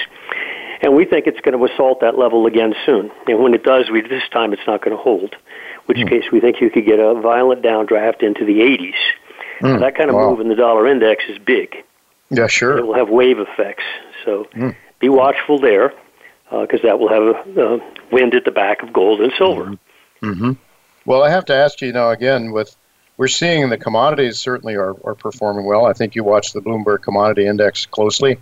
And 0.81 0.95
we 0.95 1.05
think 1.05 1.25
it's 1.27 1.39
going 1.41 1.57
to 1.57 1.73
assault 1.73 2.01
that 2.01 2.17
level 2.17 2.45
again 2.45 2.73
soon. 2.85 3.11
And 3.27 3.41
when 3.41 3.53
it 3.53 3.63
does, 3.63 3.89
we, 3.91 4.01
this 4.01 4.23
time 4.31 4.53
it's 4.53 4.65
not 4.67 4.83
going 4.83 4.95
to 4.95 5.01
hold, 5.01 5.35
which 5.87 5.97
mm. 5.97 6.07
case 6.07 6.31
we 6.31 6.39
think 6.39 6.61
you 6.61 6.69
could 6.69 6.85
get 6.85 6.99
a 6.99 7.15
violent 7.15 7.61
downdraft 7.61 8.23
into 8.23 8.45
the 8.45 8.59
80s. 8.59 8.93
Mm. 9.61 9.79
that 9.79 9.95
kind 9.95 10.09
of 10.09 10.15
wow. 10.15 10.29
move 10.29 10.39
in 10.39 10.49
the 10.49 10.55
dollar 10.55 10.85
index 10.87 11.23
is 11.27 11.39
big. 11.39 11.83
Yeah, 12.29 12.45
sure. 12.47 12.77
It 12.77 12.85
will 12.85 12.93
have 12.93 13.09
wave 13.09 13.39
effects. 13.39 13.83
So 14.23 14.45
mm. 14.53 14.75
be 14.99 15.09
watchful 15.09 15.59
there 15.59 15.93
because 16.49 16.81
uh, 16.81 16.87
that 16.87 16.99
will 16.99 17.09
have 17.09 17.57
a, 17.57 17.79
wind 18.11 18.35
at 18.35 18.45
the 18.45 18.51
back 18.51 18.83
of 18.83 18.93
gold 18.93 19.19
and 19.21 19.33
silver. 19.37 19.65
Mm-hmm. 19.65 20.31
mm-hmm. 20.31 20.51
Well, 21.05 21.23
I 21.23 21.29
have 21.29 21.45
to 21.45 21.55
ask 21.55 21.79
you 21.81 21.93
now 21.93 22.09
again 22.09 22.51
with 22.51 22.75
we're 23.15 23.27
seeing 23.27 23.69
the 23.69 23.77
commodities 23.77 24.37
certainly 24.37 24.75
are, 24.75 24.95
are 25.05 25.15
performing 25.15 25.65
well. 25.65 25.85
I 25.85 25.93
think 25.93 26.15
you 26.15 26.23
watch 26.23 26.53
the 26.53 26.61
Bloomberg 26.61 27.01
Commodity 27.01 27.47
Index 27.47 27.85
closely. 27.85 28.37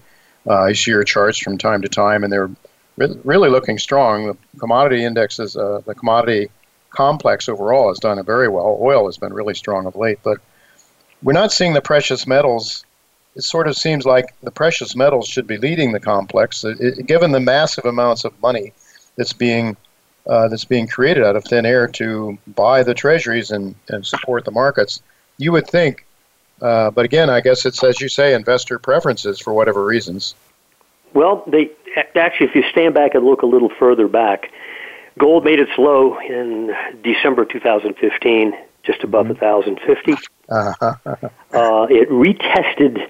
Uh, 0.48 0.62
I 0.62 0.74
see 0.74 0.92
your 0.92 1.04
charts 1.04 1.38
from 1.38 1.58
time 1.58 1.82
to 1.84 1.90
time, 1.90 2.24
and 2.24 2.34
they're 2.34 2.50
re- 2.98 3.20
really 3.24 3.50
looking 3.50 3.78
strong. 3.78 4.28
The 4.28 4.60
commodity 4.60 5.06
indexes, 5.06 5.56
uh, 5.56 5.82
the 5.86 5.96
commodity 5.96 6.50
complex 6.96 7.50
overall 7.50 7.90
has 7.90 8.00
done 8.00 8.24
very 8.26 8.48
well. 8.48 8.78
Oil 8.82 9.06
has 9.06 9.18
been 9.18 9.34
really 9.34 9.54
strong 9.54 9.86
of 9.86 9.96
late, 9.96 10.20
but 10.24 10.38
we're 11.22 11.34
not 11.34 11.52
seeing 11.52 11.74
the 11.74 11.82
precious 11.82 12.26
metals. 12.26 12.86
It 13.36 13.44
sort 13.44 13.68
of 13.68 13.76
seems 13.76 14.06
like 14.06 14.34
the 14.42 14.52
precious 14.52 14.96
metals 14.96 15.28
should 15.28 15.48
be 15.48 15.58
leading 15.58 15.92
the 15.92 16.00
complex, 16.00 16.64
it, 16.64 16.80
it, 16.80 17.06
given 17.06 17.32
the 17.32 17.40
massive 17.40 17.86
amounts 17.86 18.24
of 18.24 18.40
money 18.42 18.74
that's 19.18 19.34
being 19.34 19.76
uh, 20.28 20.48
that's 20.48 20.66
being 20.66 20.88
created 20.88 21.24
out 21.24 21.36
of 21.36 21.44
thin 21.44 21.66
air 21.66 21.88
to 21.88 22.36
buy 22.56 22.82
the 22.82 22.96
treasuries 22.96 23.52
and, 23.52 23.76
and 23.90 24.06
support 24.06 24.44
the 24.44 24.52
markets. 24.52 25.04
You 25.38 25.52
would 25.52 25.68
think, 25.68 26.04
uh, 26.62 26.90
but 26.90 27.06
again, 27.06 27.30
I 27.30 27.42
guess 27.42 27.66
it's 27.66 27.84
as 27.84 28.02
you 28.02 28.10
say, 28.10 28.34
investor 28.34 28.80
preferences 28.80 29.40
for 29.40 29.54
whatever 29.54 29.86
reasons. 29.86 30.34
Well, 31.14 31.44
they 31.48 31.70
actually, 32.16 32.48
if 32.48 32.56
you 32.56 32.64
stand 32.72 32.94
back 32.94 33.16
and 33.16 33.24
look 33.24 33.42
a 33.42 33.46
little 33.46 33.70
further 33.70 34.08
back, 34.08 34.52
gold 35.20 35.44
made 35.44 35.60
its 35.60 35.72
low 35.78 36.18
in 36.20 36.74
December 37.04 37.46
2015, 37.46 38.54
just 38.84 39.04
above 39.04 39.28
mm-hmm. 39.28 39.46
1,050. 39.46 40.14
Uh-huh. 40.48 40.94
uh, 41.54 41.88
it 41.90 42.10
retested, 42.10 43.10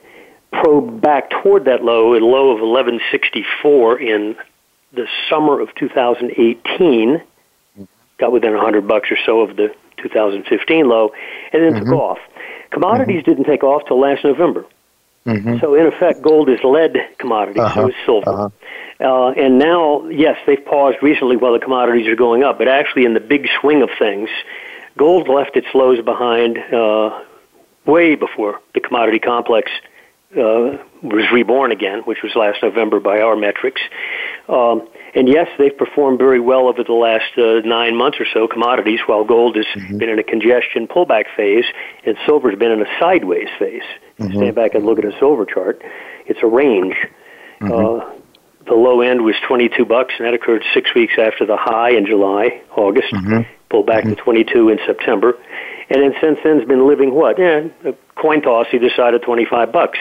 probe 0.52 1.02
back 1.02 1.30
toward 1.30 1.66
that 1.66 1.84
low, 1.84 2.14
a 2.14 2.20
low 2.20 2.52
of 2.52 2.62
1164 2.62 4.00
in 4.00 4.36
the 4.94 5.08
summer 5.30 5.60
of 5.60 5.74
2018, 5.76 7.22
got 8.18 8.32
within 8.32 8.54
100 8.54 8.88
bucks 8.88 9.12
or 9.12 9.18
so 9.26 9.42
of 9.42 9.56
the 9.58 9.76
2015 9.98 10.88
low, 10.88 11.12
and 11.52 11.64
then 11.64 11.74
mm-hmm. 11.74 11.90
took 11.90 12.00
off. 12.00 12.20
Commodities 12.72 13.22
mm-hmm. 13.22 13.32
didn't 13.32 13.46
take 13.46 13.64
off 13.64 13.86
till 13.88 14.00
last 14.00 14.24
November. 14.24 14.66
Mm-hmm. 15.26 15.58
So 15.60 15.74
in 15.74 15.88
effect, 15.88 16.22
gold 16.22 16.50
is 16.50 16.60
lead 16.64 16.96
commodity, 17.18 17.60
uh-huh. 17.60 17.82
so 17.82 17.88
is 17.90 17.96
silver. 18.06 18.30
Uh-huh. 18.30 18.50
Uh, 19.00 19.30
and 19.32 19.60
now, 19.60 20.08
yes, 20.08 20.38
they've 20.48 20.64
paused 20.66 20.98
recently 21.02 21.36
while 21.36 21.54
the 21.54 21.60
commodities 21.60 22.08
are 22.08 22.16
going 22.16 22.44
up, 22.44 22.58
but 22.58 22.68
actually, 22.68 23.06
in 23.06 23.14
the 23.14 23.20
big 23.20 23.48
swing 23.60 23.82
of 23.82 23.90
things, 24.00 24.30
gold 24.98 25.28
left 25.28 25.58
its 25.58 25.68
lows 25.74 26.04
behind 26.04 26.58
uh, 26.58 27.22
way 27.86 28.16
before 28.16 28.62
the 28.74 28.80
commodity 28.80 29.20
complex 29.20 29.70
uh, 30.36 30.78
was 31.02 31.32
reborn 31.32 31.72
again, 31.72 32.00
which 32.02 32.22
was 32.24 32.36
last 32.36 32.62
November 32.64 33.00
by 33.00 33.20
our 33.20 33.36
metrics. 33.36 33.82
Um, 34.50 34.88
and 35.14 35.30
yes, 35.30 35.48
they've 35.58 35.76
performed 35.78 36.20
very 36.20 36.40
well 36.40 36.68
over 36.68 36.84
the 36.84 36.94
last 36.94 37.38
uh, 37.38 37.66
nine 37.66 37.96
months 37.96 38.20
or 38.20 38.26
so, 38.34 38.48
commodities, 38.48 39.00
while 39.06 39.24
gold 39.24 39.56
has 39.56 39.66
mm-hmm. 39.66 39.98
been 39.98 40.10
in 40.10 40.20
a 40.20 40.24
congestion 40.24 40.88
pullback 40.88 41.26
phase 41.36 41.66
and 42.06 42.18
silver's 42.26 42.58
been 42.58 42.72
in 42.72 42.82
a 42.82 43.00
sideways 43.00 43.48
phase. 43.58 43.84
Mm-hmm. 44.20 44.38
Stand 44.38 44.56
back 44.56 44.76
and 44.76 44.86
look 44.86 45.00
at 45.00 45.06
a 45.06 45.18
silver 45.20 45.46
chart. 45.46 45.82
It's 46.26 46.40
a 46.44 46.48
range. 46.48 46.96
Mm-hmm. 47.62 47.72
Uh, 47.72 48.25
the 48.68 48.74
low 48.74 49.02
end 49.02 49.24
was 49.24 49.36
22 49.48 49.86
bucks, 49.86 50.14
and 50.18 50.28
that 50.28 50.34
occurred 50.34 50.64
six 50.74 50.94
weeks 50.94 51.14
after 51.18 51.46
the 51.46 51.58
high 51.58 51.92
in 51.92 52.06
July, 52.06 52.62
August. 52.76 53.14
Mm-hmm. 53.14 53.50
Pulled 53.70 53.88
back 53.88 54.04
to 54.04 54.12
mm-hmm. 54.12 54.24
22 54.24 54.70
in 54.70 54.80
September, 54.86 55.38
and 55.90 56.02
then 56.02 56.14
since 56.22 56.40
then 56.44 56.60
has 56.60 56.68
been 56.68 56.88
living 56.88 57.14
what? 57.14 57.40
Yeah, 57.40 57.68
a 57.84 57.94
coin 58.16 58.42
toss 58.42 58.68
either 58.74 58.90
side 58.96 59.14
of 59.14 59.22
25 59.22 59.72
bucks. 59.72 60.00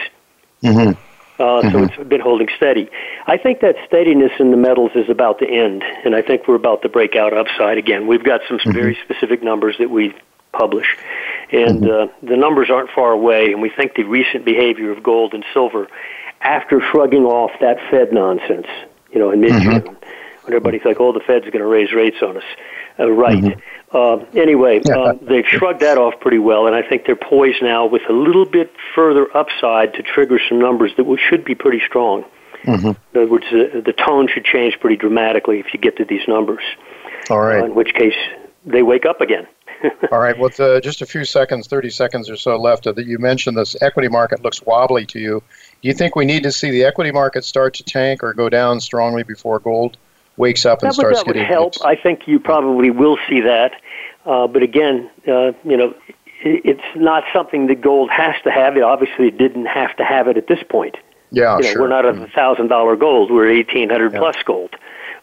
Mm-hmm. 0.63 0.99
Uh, 1.37 1.43
mm-hmm. 1.43 1.71
So 1.71 1.83
it's 1.83 2.09
been 2.09 2.21
holding 2.21 2.47
steady. 2.55 2.89
I 3.27 3.37
think 3.37 3.59
that 3.59 3.75
steadiness 3.87 4.31
in 4.39 4.51
the 4.51 4.57
metals 4.57 4.91
is 4.95 5.09
about 5.09 5.39
to 5.39 5.47
end, 5.47 5.83
and 6.05 6.15
I 6.15 6.21
think 6.21 6.47
we're 6.47 6.55
about 6.55 6.81
to 6.83 6.89
break 6.89 7.15
out 7.15 7.33
upside 7.33 7.77
again. 7.77 8.07
We've 8.07 8.23
got 8.23 8.41
some 8.47 8.57
mm-hmm. 8.59 8.71
very 8.71 8.97
specific 9.03 9.43
numbers 9.43 9.75
that 9.79 9.89
we 9.89 10.13
publish, 10.53 10.87
and 11.51 11.81
mm-hmm. 11.81 12.09
uh, 12.25 12.29
the 12.29 12.37
numbers 12.37 12.69
aren't 12.69 12.89
far 12.91 13.11
away. 13.11 13.51
And 13.51 13.61
we 13.61 13.69
think 13.69 13.95
the 13.95 14.03
recent 14.03 14.45
behavior 14.45 14.91
of 14.91 15.03
gold 15.03 15.33
and 15.33 15.43
silver, 15.53 15.87
after 16.41 16.81
shrugging 16.91 17.25
off 17.25 17.51
that 17.61 17.77
Fed 17.89 18.13
nonsense, 18.13 18.67
you 19.11 19.19
know, 19.19 19.31
in 19.31 19.41
mid 19.41 19.51
June, 19.61 19.81
mm-hmm. 19.81 19.87
when 19.87 20.47
everybody's 20.47 20.85
like, 20.85 20.99
"Oh, 20.99 21.11
the 21.11 21.19
Fed's 21.19 21.45
going 21.45 21.59
to 21.59 21.65
raise 21.65 21.93
rates 21.93 22.17
on 22.21 22.37
us," 22.37 22.43
uh, 22.99 23.09
right? 23.11 23.43
Mm-hmm. 23.43 23.59
Uh, 23.95 24.25
anyway, 24.39 24.81
uh, 24.91 25.13
they've 25.21 25.45
shrugged 25.47 25.81
that 25.81 25.97
off 25.97 26.19
pretty 26.19 26.39
well, 26.39 26.67
and 26.67 26.75
I 26.75 26.81
think 26.81 27.05
they're 27.05 27.15
poised 27.15 27.61
now 27.61 27.85
with 27.85 28.01
a 28.09 28.13
little 28.13 28.45
bit 28.45 28.71
further 28.93 29.25
upside 29.35 29.93
to 29.93 30.03
trigger 30.03 30.39
some 30.49 30.59
numbers 30.59 30.91
that 30.97 31.17
should 31.29 31.45
be 31.45 31.55
pretty 31.55 31.81
strong. 31.85 32.25
Mm-hmm. 32.65 32.87
In 32.87 32.95
other 33.13 33.27
words, 33.27 33.45
the, 33.51 33.81
the 33.85 33.93
tone 33.93 34.27
should 34.27 34.43
change 34.43 34.79
pretty 34.79 34.97
dramatically 34.97 35.59
if 35.59 35.67
you 35.73 35.79
get 35.79 35.97
to 35.97 36.05
these 36.05 36.27
numbers. 36.27 36.63
All 37.29 37.39
right. 37.39 37.61
Uh, 37.61 37.65
in 37.65 37.75
which 37.75 37.93
case, 37.93 38.15
they 38.65 38.83
wake 38.83 39.05
up 39.05 39.21
again. 39.21 39.47
All 40.11 40.19
right. 40.19 40.37
With 40.37 40.59
uh, 40.59 40.81
just 40.81 41.01
a 41.01 41.05
few 41.05 41.25
seconds, 41.25 41.67
30 41.67 41.89
seconds 41.91 42.29
or 42.29 42.35
so 42.35 42.57
left, 42.57 42.87
uh, 42.87 42.91
that 42.93 43.05
you 43.05 43.19
mentioned 43.19 43.57
this 43.57 43.75
equity 43.81 44.07
market 44.07 44.41
looks 44.41 44.61
wobbly 44.63 45.05
to 45.07 45.19
you. 45.19 45.43
Do 45.81 45.87
you 45.87 45.93
think 45.93 46.15
we 46.15 46.25
need 46.25 46.43
to 46.43 46.51
see 46.51 46.71
the 46.71 46.83
equity 46.83 47.11
market 47.11 47.45
start 47.45 47.73
to 47.75 47.83
tank 47.83 48.23
or 48.23 48.33
go 48.33 48.49
down 48.49 48.79
strongly 48.79 49.23
before 49.23 49.59
gold 49.59 49.97
wakes 50.37 50.65
up 50.65 50.81
and 50.81 50.89
that 50.89 50.95
starts 50.95 51.19
would, 51.19 51.27
that 51.27 51.33
getting? 51.33 51.41
Would 51.43 51.47
help. 51.47 51.73
I 51.85 51.95
think 51.95 52.27
you 52.27 52.39
probably 52.39 52.89
will 52.89 53.17
see 53.29 53.41
that. 53.41 53.73
Uh, 54.25 54.47
but 54.47 54.63
again, 54.63 55.09
uh, 55.27 55.51
you 55.63 55.77
know, 55.77 55.93
it's 56.41 56.81
not 56.95 57.23
something 57.33 57.67
that 57.67 57.81
gold 57.81 58.09
has 58.09 58.35
to 58.43 58.51
have. 58.51 58.77
It 58.77 58.83
obviously 58.83 59.31
didn't 59.31 59.65
have 59.65 59.95
to 59.97 60.03
have 60.03 60.27
it 60.27 60.37
at 60.37 60.47
this 60.47 60.63
point. 60.67 60.97
Yeah, 61.31 61.57
you 61.57 61.63
know, 61.63 61.69
sure. 61.71 61.81
We're 61.81 61.87
not 61.87 62.05
at 62.05 62.15
a 62.15 62.27
thousand 62.27 62.67
dollar 62.67 62.95
gold. 62.95 63.31
We're 63.31 63.49
eighteen 63.49 63.89
hundred 63.89 64.13
yeah. 64.13 64.19
plus 64.19 64.35
gold. 64.45 64.75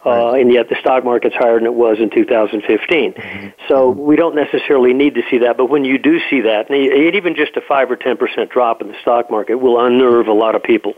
Uh, 0.05 0.09
right. 0.09 0.41
and 0.41 0.51
yet 0.51 0.67
the 0.67 0.75
stock 0.81 1.05
market's 1.05 1.35
higher 1.35 1.57
than 1.57 1.65
it 1.65 1.73
was 1.73 1.97
in 1.99 2.09
2015. 2.09 3.13
Mm-hmm. 3.13 3.47
So 3.69 3.89
we 3.89 4.17
don't 4.17 4.35
necessarily 4.35 4.93
need 4.93 5.15
to 5.15 5.21
see 5.31 5.37
that, 5.39 5.55
but 5.55 5.69
when 5.69 5.85
you 5.85 5.97
do 5.97 6.19
see 6.29 6.41
that, 6.41 6.69
and 6.69 7.15
even 7.15 7.35
just 7.35 7.55
a 7.55 7.61
five 7.61 7.89
or 7.89 7.95
ten 7.95 8.17
percent 8.17 8.49
drop 8.49 8.81
in 8.81 8.89
the 8.89 8.99
stock 9.01 9.31
market 9.31 9.55
will 9.55 9.79
unnerve 9.79 10.27
a 10.27 10.33
lot 10.33 10.55
of 10.55 10.63
people. 10.63 10.93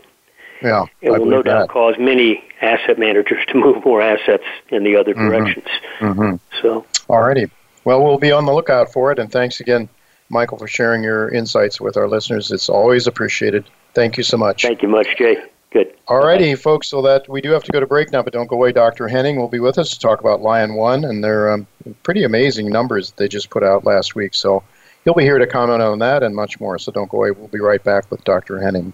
Yeah, 0.62 0.86
it 1.00 1.10
will 1.10 1.26
no 1.26 1.42
doubt 1.42 1.68
cause 1.68 1.96
many 1.98 2.42
asset 2.60 2.98
managers 2.98 3.44
to 3.48 3.54
move 3.58 3.84
more 3.84 4.00
assets 4.00 4.44
in 4.70 4.84
the 4.84 4.96
other 4.96 5.14
mm-hmm. 5.14 5.28
directions. 5.28 5.66
Mm-hmm. 6.00 6.36
So, 6.62 6.86
alrighty. 7.08 7.50
Well, 7.84 8.02
we'll 8.02 8.18
be 8.18 8.32
on 8.32 8.46
the 8.46 8.52
lookout 8.52 8.92
for 8.92 9.12
it. 9.12 9.20
And 9.20 9.30
thanks 9.30 9.60
again, 9.60 9.88
Michael, 10.28 10.58
for 10.58 10.66
sharing 10.66 11.04
your 11.04 11.28
insights 11.28 11.80
with 11.80 11.96
our 11.96 12.08
listeners. 12.08 12.50
It's 12.50 12.68
always 12.68 13.06
appreciated. 13.06 13.64
Thank 13.94 14.16
you 14.16 14.24
so 14.24 14.36
much. 14.36 14.62
Thank 14.62 14.82
you 14.82 14.88
much, 14.88 15.06
Jay. 15.16 15.36
Good. 15.76 15.94
All 16.08 16.24
righty, 16.24 16.54
folks. 16.54 16.88
So 16.88 17.02
that 17.02 17.28
we 17.28 17.42
do 17.42 17.50
have 17.50 17.62
to 17.64 17.70
go 17.70 17.80
to 17.80 17.86
break 17.86 18.10
now, 18.10 18.22
but 18.22 18.32
don't 18.32 18.46
go 18.46 18.56
away. 18.56 18.72
Dr. 18.72 19.08
Hennigh 19.08 19.36
will 19.36 19.46
be 19.46 19.60
with 19.60 19.76
us 19.76 19.90
to 19.90 20.00
talk 20.00 20.20
about 20.20 20.40
Lion 20.40 20.72
One 20.72 21.04
and 21.04 21.22
their 21.22 21.52
um, 21.52 21.66
pretty 22.02 22.24
amazing 22.24 22.70
numbers 22.70 23.12
they 23.18 23.28
just 23.28 23.50
put 23.50 23.62
out 23.62 23.84
last 23.84 24.14
week. 24.14 24.32
So 24.32 24.62
he'll 25.04 25.12
be 25.12 25.24
here 25.24 25.38
to 25.38 25.46
comment 25.46 25.82
on 25.82 25.98
that 25.98 26.22
and 26.22 26.34
much 26.34 26.58
more. 26.60 26.78
So 26.78 26.92
don't 26.92 27.10
go 27.10 27.18
away. 27.18 27.32
We'll 27.32 27.48
be 27.48 27.60
right 27.60 27.84
back 27.84 28.10
with 28.10 28.24
Dr. 28.24 28.56
Hennigh. 28.56 28.90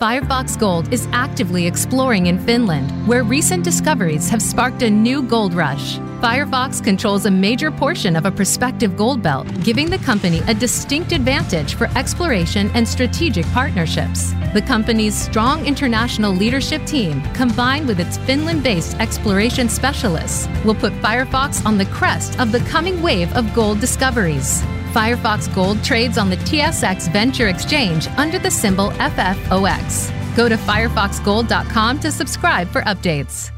Firefox 0.00 0.56
Gold 0.56 0.92
is 0.92 1.08
actively 1.10 1.66
exploring 1.66 2.28
in 2.28 2.38
Finland, 2.38 2.92
where 3.08 3.24
recent 3.24 3.64
discoveries 3.64 4.30
have 4.30 4.40
sparked 4.40 4.82
a 4.82 4.88
new 4.88 5.20
gold 5.24 5.52
rush. 5.52 5.98
Firefox 6.20 6.84
controls 6.84 7.24
a 7.24 7.30
major 7.30 7.70
portion 7.70 8.14
of 8.14 8.26
a 8.26 8.30
prospective 8.30 8.94
gold 8.94 9.22
belt, 9.22 9.46
giving 9.64 9.88
the 9.88 9.96
company 9.96 10.40
a 10.48 10.52
distinct 10.52 11.12
advantage 11.12 11.76
for 11.76 11.86
exploration 11.96 12.70
and 12.74 12.86
strategic 12.86 13.46
partnerships. 13.52 14.32
The 14.52 14.60
company's 14.60 15.14
strong 15.14 15.64
international 15.64 16.30
leadership 16.30 16.84
team, 16.84 17.22
combined 17.32 17.88
with 17.88 18.00
its 18.00 18.18
Finland 18.18 18.62
based 18.62 19.00
exploration 19.00 19.70
specialists, 19.70 20.46
will 20.62 20.74
put 20.74 20.92
Firefox 21.00 21.64
on 21.64 21.78
the 21.78 21.86
crest 21.86 22.38
of 22.38 22.52
the 22.52 22.60
coming 22.68 23.00
wave 23.00 23.34
of 23.34 23.54
gold 23.54 23.80
discoveries. 23.80 24.60
Firefox 24.92 25.52
Gold 25.54 25.82
trades 25.82 26.18
on 26.18 26.28
the 26.28 26.36
TSX 26.36 27.10
Venture 27.14 27.48
Exchange 27.48 28.08
under 28.18 28.38
the 28.38 28.50
symbol 28.50 28.90
FFOX. 28.90 30.36
Go 30.36 30.50
to 30.50 30.56
firefoxgold.com 30.56 32.00
to 32.00 32.12
subscribe 32.12 32.68
for 32.68 32.82
updates. 32.82 33.50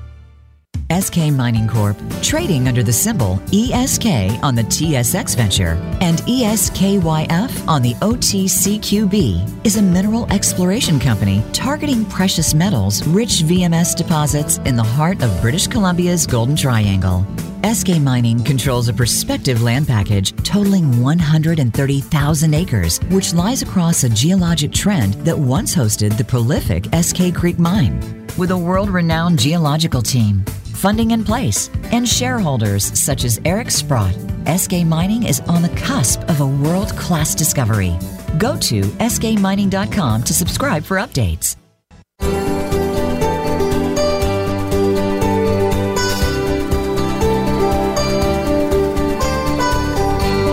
Eskay 0.93 1.35
Mining 1.35 1.67
Corp, 1.67 1.97
trading 2.21 2.69
under 2.69 2.83
the 2.83 2.93
symbol 2.93 3.41
ESK 3.51 4.05
on 4.43 4.55
the 4.55 4.65
TSX 4.65 5.35
Venture 5.35 5.79
and 6.03 6.19
ESKYF 6.19 7.67
on 7.67 7.81
the 7.81 7.95
OTCQB, 7.95 9.67
is 9.67 9.79
a 9.79 9.83
mineral 9.83 10.31
exploration 10.31 11.01
company 11.01 11.43
targeting 11.55 12.05
precious 12.05 12.53
metals 12.53 13.07
rich 13.07 13.43
VMS 13.45 13.97
deposits 13.97 14.59
in 14.67 14.77
the 14.77 14.83
heart 14.83 15.23
of 15.23 15.41
British 15.41 15.67
Columbia's 15.67 16.27
Golden 16.27 16.55
Triangle. 16.55 17.25
Eskay 17.63 17.99
Mining 17.99 18.45
controls 18.45 18.89
a 18.89 18.93
prospective 18.93 19.63
land 19.63 19.87
package 19.87 20.37
totaling 20.45 21.01
130,000 21.03 22.55
acres, 22.55 22.99
which 23.09 23.33
lies 23.33 23.63
across 23.63 24.05
a 24.05 24.11
geologic 24.11 24.73
trend 24.73 25.15
that 25.25 25.39
once 25.39 25.75
hosted 25.75 26.19
the 26.19 26.25
prolific 26.25 26.83
Eskay 26.93 27.35
Creek 27.35 27.59
Mine. 27.59 27.99
With 28.37 28.51
a 28.51 28.57
world 28.59 28.91
renowned 28.91 29.39
geological 29.39 30.03
team, 30.03 30.45
funding 30.77 31.13
in 31.13 31.25
place, 31.25 31.71
and 31.93 32.09
shareholders 32.09 32.99
such 32.99 33.25
as 33.25 33.41
Eric 33.45 33.71
Sprott, 33.71 34.15
Eskay 34.45 34.85
Mining 34.87 35.23
is 35.23 35.41
on 35.43 35.63
the 35.63 35.69
cusp 35.71 36.21
of 36.29 36.41
a 36.41 36.47
world 36.47 36.91
class 36.97 37.35
discovery. 37.35 37.97
Go 38.39 38.57
to 38.59 38.83
skmining.com 38.83 40.23
to 40.25 40.35
subscribe 40.35 40.85
for 40.85 40.97
updates. 40.97 41.62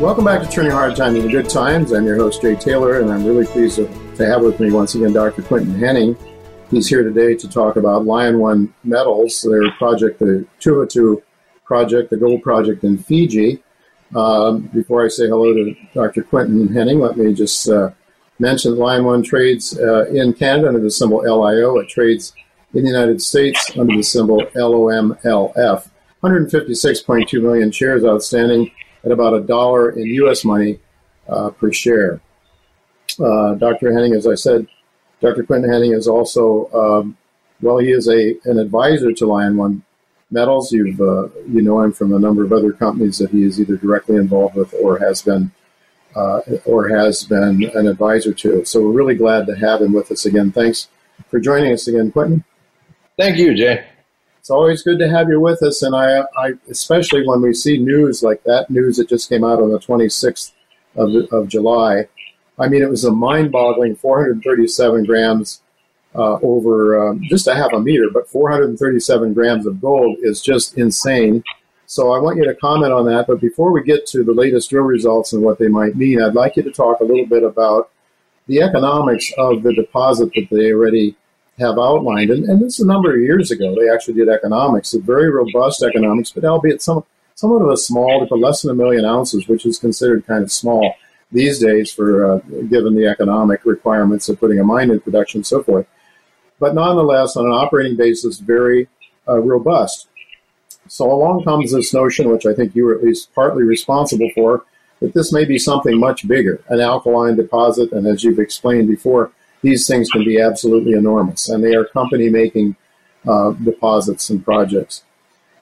Welcome 0.00 0.24
back 0.24 0.40
to 0.40 0.48
Turning 0.48 0.72
Hard 0.72 0.96
Times 0.96 1.18
into 1.18 1.28
Good 1.28 1.50
Times. 1.50 1.92
I'm 1.92 2.06
your 2.06 2.16
host, 2.16 2.40
Jay 2.40 2.56
Taylor, 2.56 3.00
and 3.00 3.12
I'm 3.12 3.22
really 3.22 3.44
pleased 3.44 3.76
to, 3.76 3.86
to 4.16 4.24
have 4.24 4.40
with 4.40 4.58
me 4.58 4.72
once 4.72 4.94
again 4.94 5.12
Dr. 5.12 5.42
Quinton 5.42 5.78
Hennigh. 5.78 6.16
He's 6.70 6.88
here 6.88 7.02
today 7.02 7.34
to 7.34 7.46
talk 7.46 7.76
about 7.76 8.06
Lion 8.06 8.38
One 8.38 8.72
Metals, 8.82 9.42
their 9.42 9.70
project, 9.72 10.18
the 10.18 10.46
Tuvatu 10.58 11.22
project, 11.66 12.08
the 12.08 12.16
gold 12.16 12.42
project 12.42 12.82
in 12.82 12.96
Fiji. 12.96 13.62
Um, 14.16 14.70
before 14.72 15.04
I 15.04 15.08
say 15.08 15.28
hello 15.28 15.52
to 15.52 15.76
Dr. 15.92 16.22
Quinton 16.22 16.68
Hennigh, 16.68 16.98
let 16.98 17.18
me 17.18 17.34
just 17.34 17.68
uh, 17.68 17.90
mention 18.38 18.78
Lion 18.78 19.04
One 19.04 19.22
trades 19.22 19.78
uh, 19.78 20.06
in 20.06 20.32
Canada 20.32 20.68
under 20.68 20.80
the 20.80 20.90
symbol 20.90 21.18
LIO. 21.18 21.76
It 21.76 21.90
trades 21.90 22.32
in 22.72 22.84
the 22.84 22.88
United 22.88 23.20
States 23.20 23.70
under 23.78 23.94
the 23.94 24.02
symbol 24.02 24.40
LOMLF. 24.54 25.90
156.2 26.22 27.42
million 27.42 27.70
shares 27.70 28.02
outstanding 28.02 28.70
at 29.04 29.12
about 29.12 29.34
a 29.34 29.40
dollar 29.40 29.90
in 29.90 30.06
U.S. 30.06 30.44
money 30.44 30.78
uh, 31.28 31.50
per 31.50 31.72
share. 31.72 32.20
Uh, 33.18 33.54
Dr. 33.54 33.90
Hennigh, 33.90 34.16
as 34.16 34.26
I 34.26 34.34
said, 34.34 34.66
Dr. 35.20 35.42
Quinton 35.44 35.70
Hennigh 35.70 35.96
is 35.96 36.08
also, 36.08 36.70
um, 36.72 37.16
well, 37.60 37.78
he 37.78 37.90
is 37.90 38.08
a 38.08 38.36
an 38.44 38.58
advisor 38.58 39.12
to 39.12 39.26
Lion 39.26 39.56
One 39.56 39.82
Metals. 40.30 40.72
You've 40.72 41.00
uh, 41.00 41.28
you 41.48 41.60
know 41.62 41.80
him 41.80 41.92
from 41.92 42.14
a 42.14 42.18
number 42.18 42.44
of 42.44 42.52
other 42.52 42.72
companies 42.72 43.18
that 43.18 43.30
he 43.30 43.44
is 43.44 43.60
either 43.60 43.76
directly 43.76 44.16
involved 44.16 44.54
with 44.54 44.74
or 44.82 44.98
has 44.98 45.22
been 45.22 45.50
uh, 46.14 46.40
or 46.64 46.88
has 46.88 47.24
been 47.24 47.64
an 47.74 47.86
advisor 47.86 48.32
to. 48.32 48.64
So 48.64 48.80
we're 48.80 48.92
really 48.92 49.14
glad 49.14 49.46
to 49.46 49.56
have 49.56 49.82
him 49.82 49.92
with 49.92 50.10
us 50.10 50.24
again. 50.24 50.52
Thanks 50.52 50.88
for 51.28 51.38
joining 51.38 51.72
us 51.72 51.86
again, 51.86 52.12
Quinton. 52.12 52.44
Thank 53.18 53.36
you, 53.36 53.54
Jay 53.54 53.84
it's 54.40 54.48
always 54.48 54.82
good 54.82 54.98
to 54.98 55.08
have 55.08 55.28
you 55.28 55.38
with 55.38 55.62
us. 55.62 55.82
And 55.82 55.94
I, 55.94 56.22
I, 56.36 56.52
especially 56.70 57.28
when 57.28 57.42
we 57.42 57.52
see 57.52 57.76
news 57.76 58.22
like 58.22 58.42
that 58.44 58.70
news 58.70 58.96
that 58.96 59.08
just 59.08 59.28
came 59.28 59.44
out 59.44 59.60
on 59.60 59.70
the 59.70 59.78
26th 59.78 60.52
of, 60.96 61.10
of 61.30 61.46
July. 61.46 62.08
I 62.58 62.68
mean, 62.68 62.82
it 62.82 62.88
was 62.88 63.04
a 63.04 63.12
mind-boggling 63.12 63.96
437 63.96 65.04
grams 65.04 65.60
uh, 66.14 66.38
over 66.42 67.10
um, 67.10 67.22
just 67.24 67.46
a 67.48 67.54
half 67.54 67.72
a 67.74 67.80
meter, 67.80 68.08
but 68.12 68.28
437 68.28 69.34
grams 69.34 69.66
of 69.66 69.80
gold 69.80 70.16
is 70.22 70.40
just 70.40 70.78
insane. 70.78 71.44
So 71.84 72.12
I 72.12 72.18
want 72.18 72.38
you 72.38 72.44
to 72.44 72.54
comment 72.54 72.94
on 72.94 73.04
that. 73.06 73.26
But 73.26 73.40
before 73.40 73.72
we 73.72 73.82
get 73.82 74.06
to 74.06 74.24
the 74.24 74.32
latest 74.32 74.70
drill 74.70 74.84
results 74.84 75.34
and 75.34 75.42
what 75.42 75.58
they 75.58 75.68
might 75.68 75.96
mean, 75.96 76.22
I'd 76.22 76.34
like 76.34 76.56
you 76.56 76.62
to 76.62 76.72
talk 76.72 77.00
a 77.00 77.04
little 77.04 77.26
bit 77.26 77.42
about 77.42 77.90
the 78.46 78.62
economics 78.62 79.30
of 79.36 79.62
the 79.62 79.74
deposit 79.74 80.32
that 80.34 80.48
they 80.50 80.72
already 80.72 81.14
have 81.60 81.78
outlined, 81.78 82.30
and, 82.30 82.44
and 82.46 82.60
this 82.60 82.74
is 82.74 82.84
a 82.84 82.86
number 82.86 83.14
of 83.14 83.20
years 83.20 83.50
ago, 83.50 83.74
they 83.74 83.88
actually 83.88 84.14
did 84.14 84.28
economics, 84.28 84.94
a 84.94 85.00
very 85.00 85.30
robust 85.30 85.82
economics, 85.82 86.30
but 86.32 86.44
albeit 86.44 86.82
some, 86.82 87.04
somewhat 87.34 87.62
of 87.62 87.70
a 87.70 87.76
small, 87.76 88.26
for 88.26 88.38
less 88.38 88.62
than 88.62 88.72
a 88.72 88.74
million 88.74 89.04
ounces, 89.04 89.46
which 89.46 89.64
is 89.64 89.78
considered 89.78 90.26
kind 90.26 90.42
of 90.42 90.50
small 90.50 90.94
these 91.32 91.58
days 91.60 91.92
for 91.92 92.32
uh, 92.32 92.38
given 92.68 92.94
the 92.94 93.06
economic 93.06 93.64
requirements 93.64 94.28
of 94.28 94.40
putting 94.40 94.58
a 94.58 94.64
mine 94.64 94.90
in 94.90 95.00
production 95.00 95.38
and 95.38 95.46
so 95.46 95.62
forth. 95.62 95.86
But 96.58 96.74
nonetheless, 96.74 97.36
on 97.36 97.46
an 97.46 97.52
operating 97.52 97.96
basis, 97.96 98.38
very 98.38 98.88
uh, 99.28 99.38
robust. 99.38 100.08
So 100.88 101.10
along 101.10 101.44
comes 101.44 101.72
this 101.72 101.94
notion, 101.94 102.30
which 102.30 102.46
I 102.46 102.52
think 102.52 102.74
you 102.74 102.84
were 102.84 102.94
at 102.94 103.04
least 103.04 103.32
partly 103.34 103.62
responsible 103.62 104.30
for, 104.34 104.64
that 105.00 105.14
this 105.14 105.32
may 105.32 105.44
be 105.44 105.58
something 105.58 105.98
much 105.98 106.26
bigger, 106.26 106.62
an 106.68 106.80
alkaline 106.80 107.36
deposit, 107.36 107.92
and 107.92 108.06
as 108.06 108.24
you've 108.24 108.38
explained 108.38 108.88
before, 108.88 109.32
these 109.62 109.86
things 109.86 110.10
can 110.10 110.24
be 110.24 110.40
absolutely 110.40 110.92
enormous, 110.92 111.48
and 111.48 111.62
they 111.62 111.74
are 111.74 111.84
company 111.84 112.28
making 112.28 112.76
uh, 113.28 113.50
deposits 113.52 114.30
and 114.30 114.44
projects. 114.44 115.04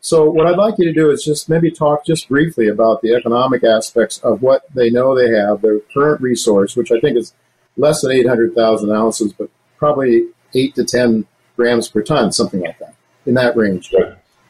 So, 0.00 0.30
what 0.30 0.46
I'd 0.46 0.56
like 0.56 0.74
you 0.78 0.84
to 0.84 0.92
do 0.92 1.10
is 1.10 1.24
just 1.24 1.48
maybe 1.48 1.70
talk 1.70 2.06
just 2.06 2.28
briefly 2.28 2.68
about 2.68 3.02
the 3.02 3.14
economic 3.14 3.64
aspects 3.64 4.18
of 4.18 4.42
what 4.42 4.62
they 4.72 4.90
know 4.90 5.14
they 5.14 5.30
have, 5.30 5.60
their 5.60 5.80
current 5.92 6.20
resource, 6.20 6.76
which 6.76 6.92
I 6.92 7.00
think 7.00 7.16
is 7.16 7.34
less 7.76 8.02
than 8.02 8.12
800,000 8.12 8.90
ounces, 8.92 9.32
but 9.32 9.50
probably 9.76 10.28
8 10.54 10.74
to 10.76 10.84
10 10.84 11.26
grams 11.56 11.88
per 11.88 12.02
ton, 12.02 12.30
something 12.32 12.60
like 12.60 12.78
that, 12.78 12.94
in 13.26 13.34
that 13.34 13.56
range. 13.56 13.92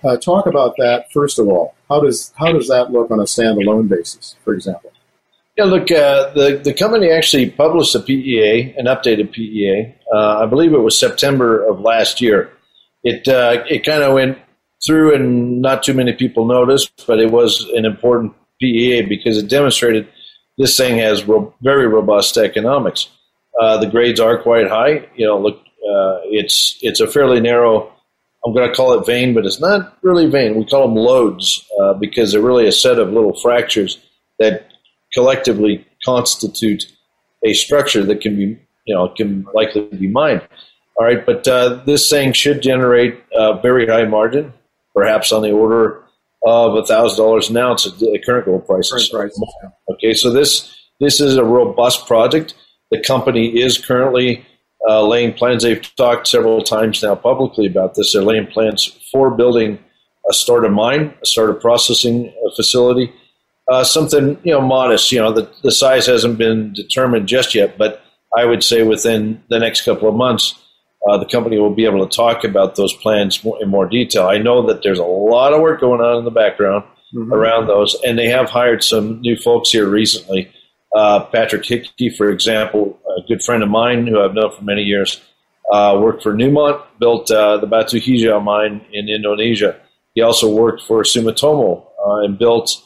Uh, 0.05 0.17
talk 0.17 0.47
about 0.47 0.75
that 0.79 1.11
first 1.13 1.39
of 1.39 1.49
all. 1.49 1.75
How 1.89 2.01
does 2.01 2.33
how 2.37 2.53
does 2.53 2.69
that 2.69 2.93
look 2.93 3.11
on 3.11 3.19
a 3.19 3.25
standalone 3.25 3.89
basis, 3.89 4.37
for 4.45 4.55
example? 4.55 4.93
Yeah, 5.59 5.65
look, 5.65 5.91
uh, 5.91 6.31
the 6.35 6.61
the 6.63 6.73
company 6.73 7.11
actually 7.11 7.51
published 7.51 7.93
a 7.97 7.99
PEA, 7.99 8.75
an 8.79 8.87
updated 8.87 9.33
PEA. 9.33 9.93
Uh, 10.15 10.39
I 10.39 10.47
believe 10.47 10.73
it 10.73 10.79
was 10.79 10.97
September 10.97 11.67
of 11.69 11.81
last 11.81 12.21
year. 12.21 12.53
It 13.03 13.27
uh, 13.27 13.65
it 13.69 13.81
kind 13.85 14.05
of 14.05 14.15
went 14.15 14.39
through, 14.87 15.17
and 15.17 15.61
not 15.61 15.83
too 15.83 15.95
many 15.95 16.13
people 16.13 16.47
noticed, 16.47 17.05
but 17.09 17.19
it 17.19 17.33
was 17.33 17.69
an 17.75 17.85
important 17.85 18.35
PEA 18.61 19.03
because 19.03 19.37
it 19.37 19.49
demonstrated 19.49 20.07
this 20.59 20.77
thing 20.77 20.99
has 20.99 21.25
ro- 21.25 21.53
very 21.61 21.89
robust 21.89 22.37
economics. 22.37 23.09
Uh, 23.61 23.79
the 23.79 23.87
grades 23.89 24.21
are 24.21 24.41
quite 24.41 24.69
high. 24.69 25.09
You 25.17 25.27
know, 25.27 25.41
look, 25.41 25.57
uh, 25.57 26.21
it's 26.23 26.79
it's 26.83 27.01
a 27.01 27.09
fairly 27.09 27.41
narrow. 27.41 27.93
I'm 28.47 28.55
going 28.55 28.69
to 28.69 28.77
call 28.77 28.93
it 28.97 29.05
vein, 29.07 29.35
but 29.35 29.45
it's 29.45 29.61
not 29.61 29.99
really 30.03 30.31
vein. 30.31 30.57
We 30.57 30.65
call 30.67 30.87
them 30.87 30.95
lodes 30.97 31.69
uh, 31.81 31.95
because 31.95 32.31
they're 32.31 32.41
really 32.41 32.69
a 32.69 32.73
set 32.73 33.01
of 33.01 33.13
little 33.13 33.35
fractures 33.41 33.99
that 34.39 34.68
collectively 35.13 35.87
constitute 36.05 36.85
a 37.45 37.53
structure 37.53 38.05
that 38.05 38.21
can 38.21 38.37
be, 38.37 38.59
you 38.87 38.95
know, 38.95 39.09
can 39.09 39.47
likely 39.55 39.83
be 39.83 40.09
mined. 40.09 40.47
All 40.99 41.07
right, 41.07 41.25
but 41.25 41.47
uh, 41.47 41.81
this 41.87 42.11
thing 42.11 42.33
should 42.33 42.61
generate 42.61 43.23
a 43.33 43.61
very 43.61 43.87
high 43.87 44.05
margin, 44.05 44.53
perhaps 44.95 45.31
on 45.31 45.43
the 45.43 45.53
order 45.53 46.03
of 46.45 46.87
thousand 46.87 47.25
dollars 47.25 47.51
an 47.51 47.57
ounce 47.57 47.87
at 47.87 47.99
the 47.99 48.21
current 48.25 48.47
gold 48.47 48.67
prices. 48.67 49.09
Current 49.11 49.33
prices 49.33 49.55
yeah. 49.63 49.95
Okay, 49.95 50.15
so 50.15 50.31
this 50.31 50.75
this 51.01 51.21
is 51.21 51.37
a 51.37 51.45
robust 51.45 52.07
project. 52.07 52.55
The 52.91 53.01
company 53.01 53.61
is 53.61 53.79
currently 53.79 54.45
uh, 54.89 55.07
laying 55.07 55.35
plans. 55.35 55.63
They've 55.63 55.83
talked 55.97 56.27
several 56.27 56.63
times 56.63 57.03
now 57.03 57.15
publicly 57.15 57.67
about 57.67 57.95
this. 57.95 58.13
They're 58.13 58.23
laying 58.23 58.47
plans 58.47 58.87
for 59.13 59.31
building 59.31 59.79
a 60.29 60.35
starter 60.35 60.69
mine, 60.69 61.15
a 61.23 61.27
starter 61.27 61.55
processing 61.55 62.33
uh, 62.45 62.51
facility, 62.55 63.13
uh, 63.71 63.85
something 63.85 64.39
you 64.43 64.53
know 64.53 64.61
modest. 64.61 65.13
You 65.13 65.21
know, 65.21 65.33
the 65.33 65.51
the 65.63 65.73
size 65.73 66.07
hasn't 66.07 66.39
been 66.39 66.73
determined 66.73 67.29
just 67.29 67.55
yet, 67.55 67.79
but 67.79 68.03
I 68.37 68.45
would 68.45 68.63
say 68.63 68.83
within 68.83 69.43
the 69.49 69.59
next 69.59 69.83
couple 69.83 70.09
of 70.09 70.15
months, 70.15 70.55
uh, 71.09 71.17
the 71.19 71.27
company 71.27 71.59
will 71.59 71.75
be 71.75 71.85
able 71.85 72.07
to 72.07 72.17
talk 72.17 72.45
about 72.45 72.77
those 72.77 72.93
plans 72.95 73.45
in 73.61 73.69
more 73.69 73.87
detail. 73.87 74.27
I 74.27 74.39
know 74.39 74.67
that 74.67 74.83
there's 74.83 74.99
a 74.99 75.05
lot 75.05 75.53
of 75.53 75.61
work 75.61 75.81
going 75.81 76.01
on 76.01 76.19
in 76.19 76.25
the 76.25 76.31
background 76.31 76.85
mm-hmm. 77.15 77.33
around 77.33 77.67
those, 77.67 77.97
and 78.07 78.19
they 78.19 78.29
have 78.29 78.51
hired 78.51 78.83
some 78.83 79.21
new 79.21 79.37
folks 79.37 79.71
here 79.71 79.89
recently. 79.89 80.51
Uh, 80.95 81.21
Patrick 81.25 81.67
Hickey, 81.67 82.09
for 82.09 82.31
example, 82.31 82.99
a 83.19 83.27
good 83.29 83.43
friend 83.43 83.63
of 83.63 83.69
mine 83.69 84.07
who 84.07 84.21
I've 84.21 84.35
known 84.35 84.53
for 84.57 84.65
many 84.65 84.83
years, 84.83 85.21
uh, 85.71 85.99
worked 86.01 86.23
for 86.23 86.33
Newmont, 86.33 86.83
built 86.99 87.31
uh, 87.31 87.59
the 87.59 87.67
Batu 87.67 88.01
Hijau 88.01 88.43
mine 88.43 88.81
in 88.91 89.11
Indonesia 89.11 89.79
he 90.19 90.23
also 90.23 90.51
worked 90.51 90.83
for 90.83 91.05
Sumitomo 91.05 91.87
uh, 92.05 92.25
and 92.25 92.37
built 92.37 92.83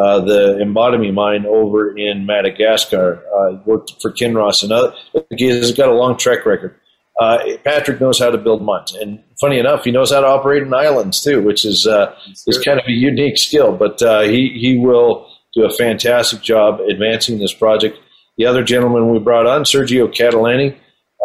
uh, 0.00 0.20
the 0.20 0.58
Ambatovy 0.62 1.12
mine 1.12 1.44
over 1.46 1.96
in 1.96 2.24
Madagascar. 2.24 3.22
Uh, 3.36 3.60
worked 3.66 4.00
for 4.00 4.10
Kinross 4.10 4.62
and 4.62 4.72
other. 4.72 4.94
He's 5.36 5.72
got 5.72 5.88
a 5.88 5.94
long 5.94 6.16
track 6.16 6.46
record. 6.46 6.74
Uh, 7.20 7.38
Patrick 7.64 8.00
knows 8.00 8.18
how 8.18 8.30
to 8.30 8.38
build 8.38 8.62
mines, 8.62 8.94
and 8.94 9.22
funny 9.38 9.58
enough, 9.58 9.84
he 9.84 9.90
knows 9.90 10.10
how 10.10 10.20
to 10.20 10.26
operate 10.26 10.62
in 10.62 10.72
islands 10.72 11.20
too, 11.20 11.42
which 11.42 11.66
is 11.66 11.86
uh, 11.86 12.14
is 12.46 12.58
kind 12.64 12.80
of 12.80 12.86
a 12.86 12.92
unique 12.92 13.36
skill. 13.36 13.76
But 13.76 14.00
uh, 14.00 14.22
he 14.22 14.56
he 14.58 14.78
will 14.78 15.28
do 15.54 15.64
a 15.64 15.70
fantastic 15.70 16.40
job 16.40 16.80
advancing 16.80 17.38
this 17.38 17.52
project. 17.52 17.98
The 18.38 18.46
other 18.46 18.64
gentleman 18.64 19.12
we 19.12 19.18
brought 19.18 19.46
on, 19.46 19.64
Sergio 19.64 20.08
Cattalani, 20.08 20.74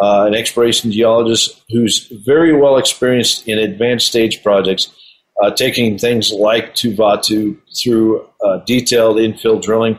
uh, 0.02 0.24
an 0.26 0.34
exploration 0.34 0.92
geologist 0.92 1.62
who's 1.70 2.12
very 2.26 2.54
well 2.54 2.76
experienced 2.76 3.48
in 3.48 3.58
advanced 3.58 4.06
stage 4.06 4.42
projects 4.42 4.90
uh, 5.42 5.50
taking 5.50 5.98
things 5.98 6.30
like 6.30 6.74
Tuvatu 6.74 7.56
through 7.78 8.26
uh, 8.44 8.58
detailed 8.66 9.16
infill 9.16 9.62
drilling 9.62 9.98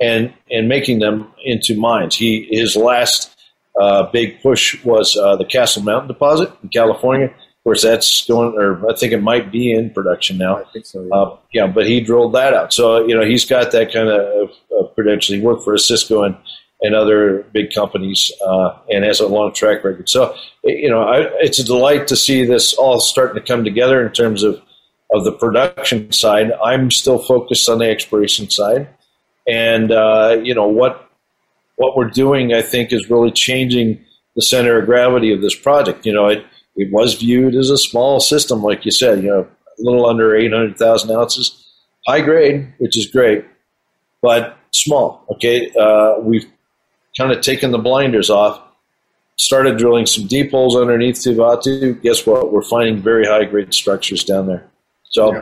and 0.00 0.32
and 0.50 0.68
making 0.68 1.00
them 1.00 1.32
into 1.44 1.76
mines. 1.76 2.16
He 2.16 2.48
his 2.50 2.76
last 2.76 3.36
uh, 3.80 4.04
big 4.04 4.40
push 4.42 4.82
was 4.84 5.16
uh, 5.16 5.36
the 5.36 5.44
Castle 5.44 5.82
Mountain 5.82 6.08
deposit 6.08 6.52
in 6.62 6.68
California. 6.68 7.26
Of 7.26 7.64
course, 7.64 7.82
that's 7.82 8.26
going, 8.26 8.54
or 8.56 8.88
I 8.90 8.94
think 8.94 9.12
it 9.12 9.22
might 9.22 9.52
be 9.52 9.72
in 9.72 9.90
production 9.90 10.38
now. 10.38 10.58
I 10.58 10.64
think 10.72 10.86
so. 10.86 11.02
Yeah, 11.02 11.14
uh, 11.14 11.36
yeah 11.52 11.66
but 11.66 11.86
he 11.86 12.00
drilled 12.00 12.34
that 12.34 12.54
out. 12.54 12.72
So 12.72 13.06
you 13.06 13.14
know 13.14 13.24
he's 13.24 13.44
got 13.44 13.72
that 13.72 13.92
kind 13.92 14.08
of 14.08 14.50
credential. 14.94 15.34
He 15.34 15.40
worked 15.40 15.64
for 15.64 15.74
Osisko 15.74 16.24
and 16.26 16.36
and 16.80 16.94
other 16.94 17.44
big 17.52 17.74
companies, 17.74 18.30
uh, 18.46 18.76
and 18.88 19.04
has 19.04 19.20
a 19.20 19.26
long 19.26 19.52
track 19.52 19.82
record. 19.82 20.08
So, 20.08 20.34
you 20.62 20.88
know, 20.88 21.02
I, 21.02 21.22
it's 21.40 21.58
a 21.58 21.64
delight 21.64 22.06
to 22.08 22.16
see 22.16 22.44
this 22.44 22.72
all 22.74 23.00
starting 23.00 23.34
to 23.34 23.46
come 23.46 23.64
together 23.64 24.04
in 24.04 24.12
terms 24.12 24.42
of 24.42 24.62
of 25.12 25.24
the 25.24 25.32
production 25.32 26.12
side. 26.12 26.52
I'm 26.62 26.90
still 26.90 27.18
focused 27.18 27.68
on 27.68 27.78
the 27.78 27.88
exploration 27.88 28.50
side, 28.50 28.88
and 29.46 29.90
uh, 29.90 30.40
you 30.42 30.54
know 30.54 30.66
what 30.66 31.08
what 31.76 31.96
we're 31.96 32.10
doing, 32.10 32.52
I 32.52 32.62
think, 32.62 32.92
is 32.92 33.08
really 33.08 33.30
changing 33.30 34.04
the 34.36 34.42
center 34.42 34.78
of 34.78 34.86
gravity 34.86 35.32
of 35.32 35.40
this 35.40 35.54
project. 35.54 36.04
You 36.04 36.12
know, 36.12 36.26
it 36.26 36.44
it 36.76 36.92
was 36.92 37.14
viewed 37.14 37.54
as 37.54 37.70
a 37.70 37.78
small 37.78 38.20
system, 38.20 38.62
like 38.62 38.84
you 38.84 38.90
said. 38.90 39.22
You 39.22 39.30
know, 39.30 39.40
a 39.40 39.82
little 39.82 40.06
under 40.06 40.36
800,000 40.36 41.10
ounces, 41.10 41.64
high 42.06 42.20
grade, 42.20 42.72
which 42.78 42.96
is 42.98 43.06
great, 43.06 43.44
but 44.22 44.56
small. 44.72 45.24
Okay, 45.30 45.70
uh, 45.78 46.18
we've 46.20 46.46
kind 47.16 47.32
of 47.32 47.40
taken 47.40 47.70
the 47.70 47.78
blinders 47.78 48.30
off. 48.30 48.62
Started 49.36 49.78
drilling 49.78 50.06
some 50.06 50.26
deep 50.26 50.50
holes 50.50 50.76
underneath 50.76 51.16
Tuvatu. 51.16 52.00
Guess 52.02 52.26
what? 52.26 52.52
We're 52.52 52.62
finding 52.62 53.00
very 53.00 53.24
high 53.24 53.44
grade 53.44 53.72
structures 53.72 54.24
down 54.24 54.48
there. 54.48 54.68
So 55.10 55.34
yeah. 55.34 55.40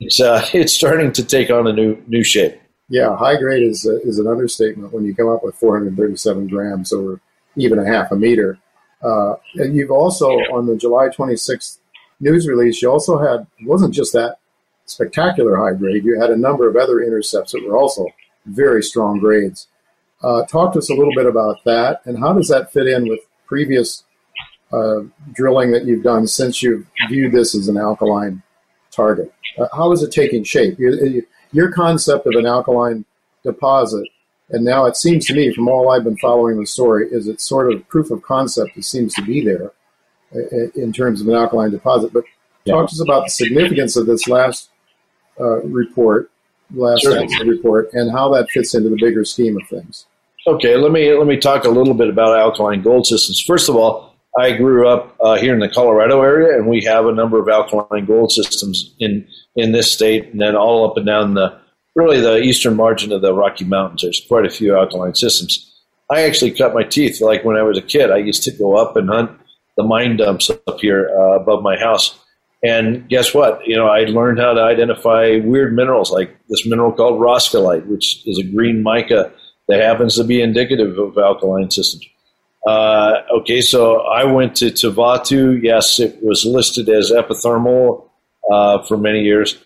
it's 0.00 0.20
uh, 0.20 0.46
it's 0.54 0.72
starting 0.72 1.12
to 1.12 1.24
take 1.24 1.50
on 1.50 1.66
a 1.66 1.72
new 1.72 2.02
new 2.06 2.24
shape. 2.24 2.60
Yeah, 2.88 3.16
high 3.16 3.36
grade 3.36 3.64
is 3.64 3.86
uh, 3.86 3.96
is 3.98 4.18
an 4.18 4.26
understatement 4.26 4.92
when 4.92 5.04
you 5.04 5.14
come 5.14 5.28
up 5.28 5.44
with 5.44 5.54
437 5.56 6.48
grams 6.48 6.92
over 6.92 7.20
even 7.56 7.78
a 7.78 7.86
half 7.86 8.12
a 8.12 8.16
meter. 8.16 8.58
Uh, 9.02 9.34
and 9.56 9.76
you've 9.76 9.90
also 9.90 10.28
on 10.28 10.66
the 10.66 10.76
July 10.76 11.08
26th 11.08 11.78
news 12.20 12.48
release, 12.48 12.82
you 12.82 12.90
also 12.90 13.18
had 13.18 13.46
it 13.58 13.66
wasn't 13.66 13.94
just 13.94 14.12
that 14.12 14.38
spectacular 14.86 15.56
high 15.56 15.74
grade. 15.76 16.04
You 16.04 16.20
had 16.20 16.30
a 16.30 16.36
number 16.36 16.68
of 16.68 16.76
other 16.76 17.00
intercepts 17.00 17.52
that 17.52 17.64
were 17.64 17.76
also 17.76 18.06
very 18.46 18.82
strong 18.82 19.18
grades. 19.18 19.68
Uh, 20.22 20.44
talk 20.46 20.72
to 20.72 20.78
us 20.78 20.90
a 20.90 20.94
little 20.94 21.14
bit 21.14 21.26
about 21.26 21.62
that, 21.64 22.00
and 22.04 22.18
how 22.18 22.32
does 22.32 22.48
that 22.48 22.72
fit 22.72 22.88
in 22.88 23.08
with 23.08 23.20
previous 23.46 24.02
uh, 24.72 25.00
drilling 25.32 25.70
that 25.70 25.84
you've 25.84 26.02
done 26.02 26.26
since 26.26 26.62
you've 26.62 26.86
viewed 27.08 27.32
this 27.32 27.54
as 27.54 27.68
an 27.68 27.76
alkaline 27.76 28.42
target? 28.98 29.32
Uh, 29.58 29.68
how 29.72 29.92
is 29.92 30.02
it 30.02 30.12
taking 30.12 30.44
shape? 30.44 30.78
Your, 30.78 30.92
your 31.52 31.72
concept 31.72 32.26
of 32.26 32.34
an 32.34 32.46
alkaline 32.46 33.04
deposit, 33.44 34.06
and 34.50 34.64
now 34.64 34.86
it 34.86 34.96
seems 34.96 35.26
to 35.26 35.34
me, 35.34 35.52
from 35.54 35.68
all 35.68 35.90
I've 35.90 36.04
been 36.04 36.16
following 36.18 36.58
the 36.58 36.66
story, 36.66 37.08
is 37.10 37.28
it's 37.28 37.44
sort 37.44 37.72
of 37.72 37.86
proof 37.88 38.10
of 38.10 38.22
concept 38.22 38.74
that 38.74 38.82
seems 38.82 39.14
to 39.14 39.22
be 39.22 39.44
there 39.44 39.72
uh, 40.34 40.68
in 40.74 40.92
terms 40.92 41.20
of 41.20 41.28
an 41.28 41.34
alkaline 41.34 41.70
deposit. 41.70 42.12
But 42.12 42.24
talk 42.66 42.88
to 42.88 42.92
us 42.92 43.00
about 43.00 43.24
the 43.26 43.30
significance 43.30 43.96
of 43.96 44.06
this 44.06 44.26
last 44.28 44.70
uh, 45.40 45.60
report, 45.62 46.30
last 46.74 47.02
sure. 47.02 47.26
report, 47.46 47.90
and 47.92 48.10
how 48.10 48.28
that 48.34 48.50
fits 48.50 48.74
into 48.74 48.88
the 48.90 49.00
bigger 49.00 49.24
scheme 49.24 49.56
of 49.60 49.66
things. 49.68 50.06
Okay, 50.46 50.76
let 50.76 50.92
me 50.92 51.12
let 51.12 51.26
me 51.26 51.36
talk 51.36 51.64
a 51.64 51.68
little 51.68 51.94
bit 51.94 52.08
about 52.08 52.38
alkaline 52.38 52.82
gold 52.82 53.06
systems. 53.06 53.40
First 53.40 53.68
of 53.68 53.76
all, 53.76 54.07
I 54.36 54.52
grew 54.52 54.88
up 54.88 55.16
uh, 55.20 55.36
here 55.36 55.54
in 55.54 55.60
the 55.60 55.68
Colorado 55.68 56.22
area, 56.22 56.56
and 56.56 56.68
we 56.68 56.82
have 56.84 57.06
a 57.06 57.12
number 57.12 57.40
of 57.40 57.48
alkaline 57.48 58.04
gold 58.04 58.32
systems 58.32 58.94
in 58.98 59.26
in 59.56 59.72
this 59.72 59.92
state, 59.92 60.26
and 60.26 60.40
then 60.40 60.56
all 60.56 60.88
up 60.88 60.96
and 60.96 61.06
down 61.06 61.34
the 61.34 61.58
really 61.94 62.20
the 62.20 62.38
eastern 62.38 62.76
margin 62.76 63.12
of 63.12 63.22
the 63.22 63.34
Rocky 63.34 63.64
Mountains. 63.64 64.02
There's 64.02 64.24
quite 64.26 64.46
a 64.46 64.50
few 64.50 64.76
alkaline 64.76 65.14
systems. 65.14 65.64
I 66.10 66.22
actually 66.22 66.52
cut 66.52 66.74
my 66.74 66.84
teeth 66.84 67.20
like 67.20 67.44
when 67.44 67.56
I 67.56 67.62
was 67.62 67.76
a 67.76 67.82
kid. 67.82 68.10
I 68.10 68.18
used 68.18 68.44
to 68.44 68.52
go 68.52 68.76
up 68.76 68.96
and 68.96 69.08
hunt 69.08 69.30
the 69.76 69.82
mine 69.82 70.16
dumps 70.16 70.50
up 70.50 70.80
here 70.80 71.10
uh, 71.16 71.40
above 71.40 71.62
my 71.62 71.78
house. 71.78 72.18
And 72.62 73.08
guess 73.08 73.32
what? 73.32 73.64
You 73.66 73.76
know, 73.76 73.86
I 73.86 74.00
learned 74.00 74.40
how 74.40 74.52
to 74.52 74.62
identify 74.62 75.38
weird 75.44 75.74
minerals 75.74 76.10
like 76.10 76.36
this 76.48 76.66
mineral 76.66 76.92
called 76.92 77.20
roscoelite, 77.20 77.86
which 77.86 78.26
is 78.26 78.38
a 78.38 78.42
green 78.42 78.82
mica 78.82 79.32
that 79.68 79.80
happens 79.80 80.16
to 80.16 80.24
be 80.24 80.40
indicative 80.40 80.98
of 80.98 81.16
alkaline 81.16 81.70
systems. 81.70 82.04
Uh, 82.68 83.22
okay, 83.30 83.62
so 83.62 84.00
I 84.00 84.24
went 84.24 84.54
to 84.56 84.66
Tuvatu. 84.66 85.58
Yes, 85.62 85.98
it 85.98 86.22
was 86.22 86.44
listed 86.44 86.90
as 86.90 87.10
epithermal 87.10 88.10
uh, 88.52 88.82
for 88.82 88.98
many 88.98 89.22
years. 89.22 89.56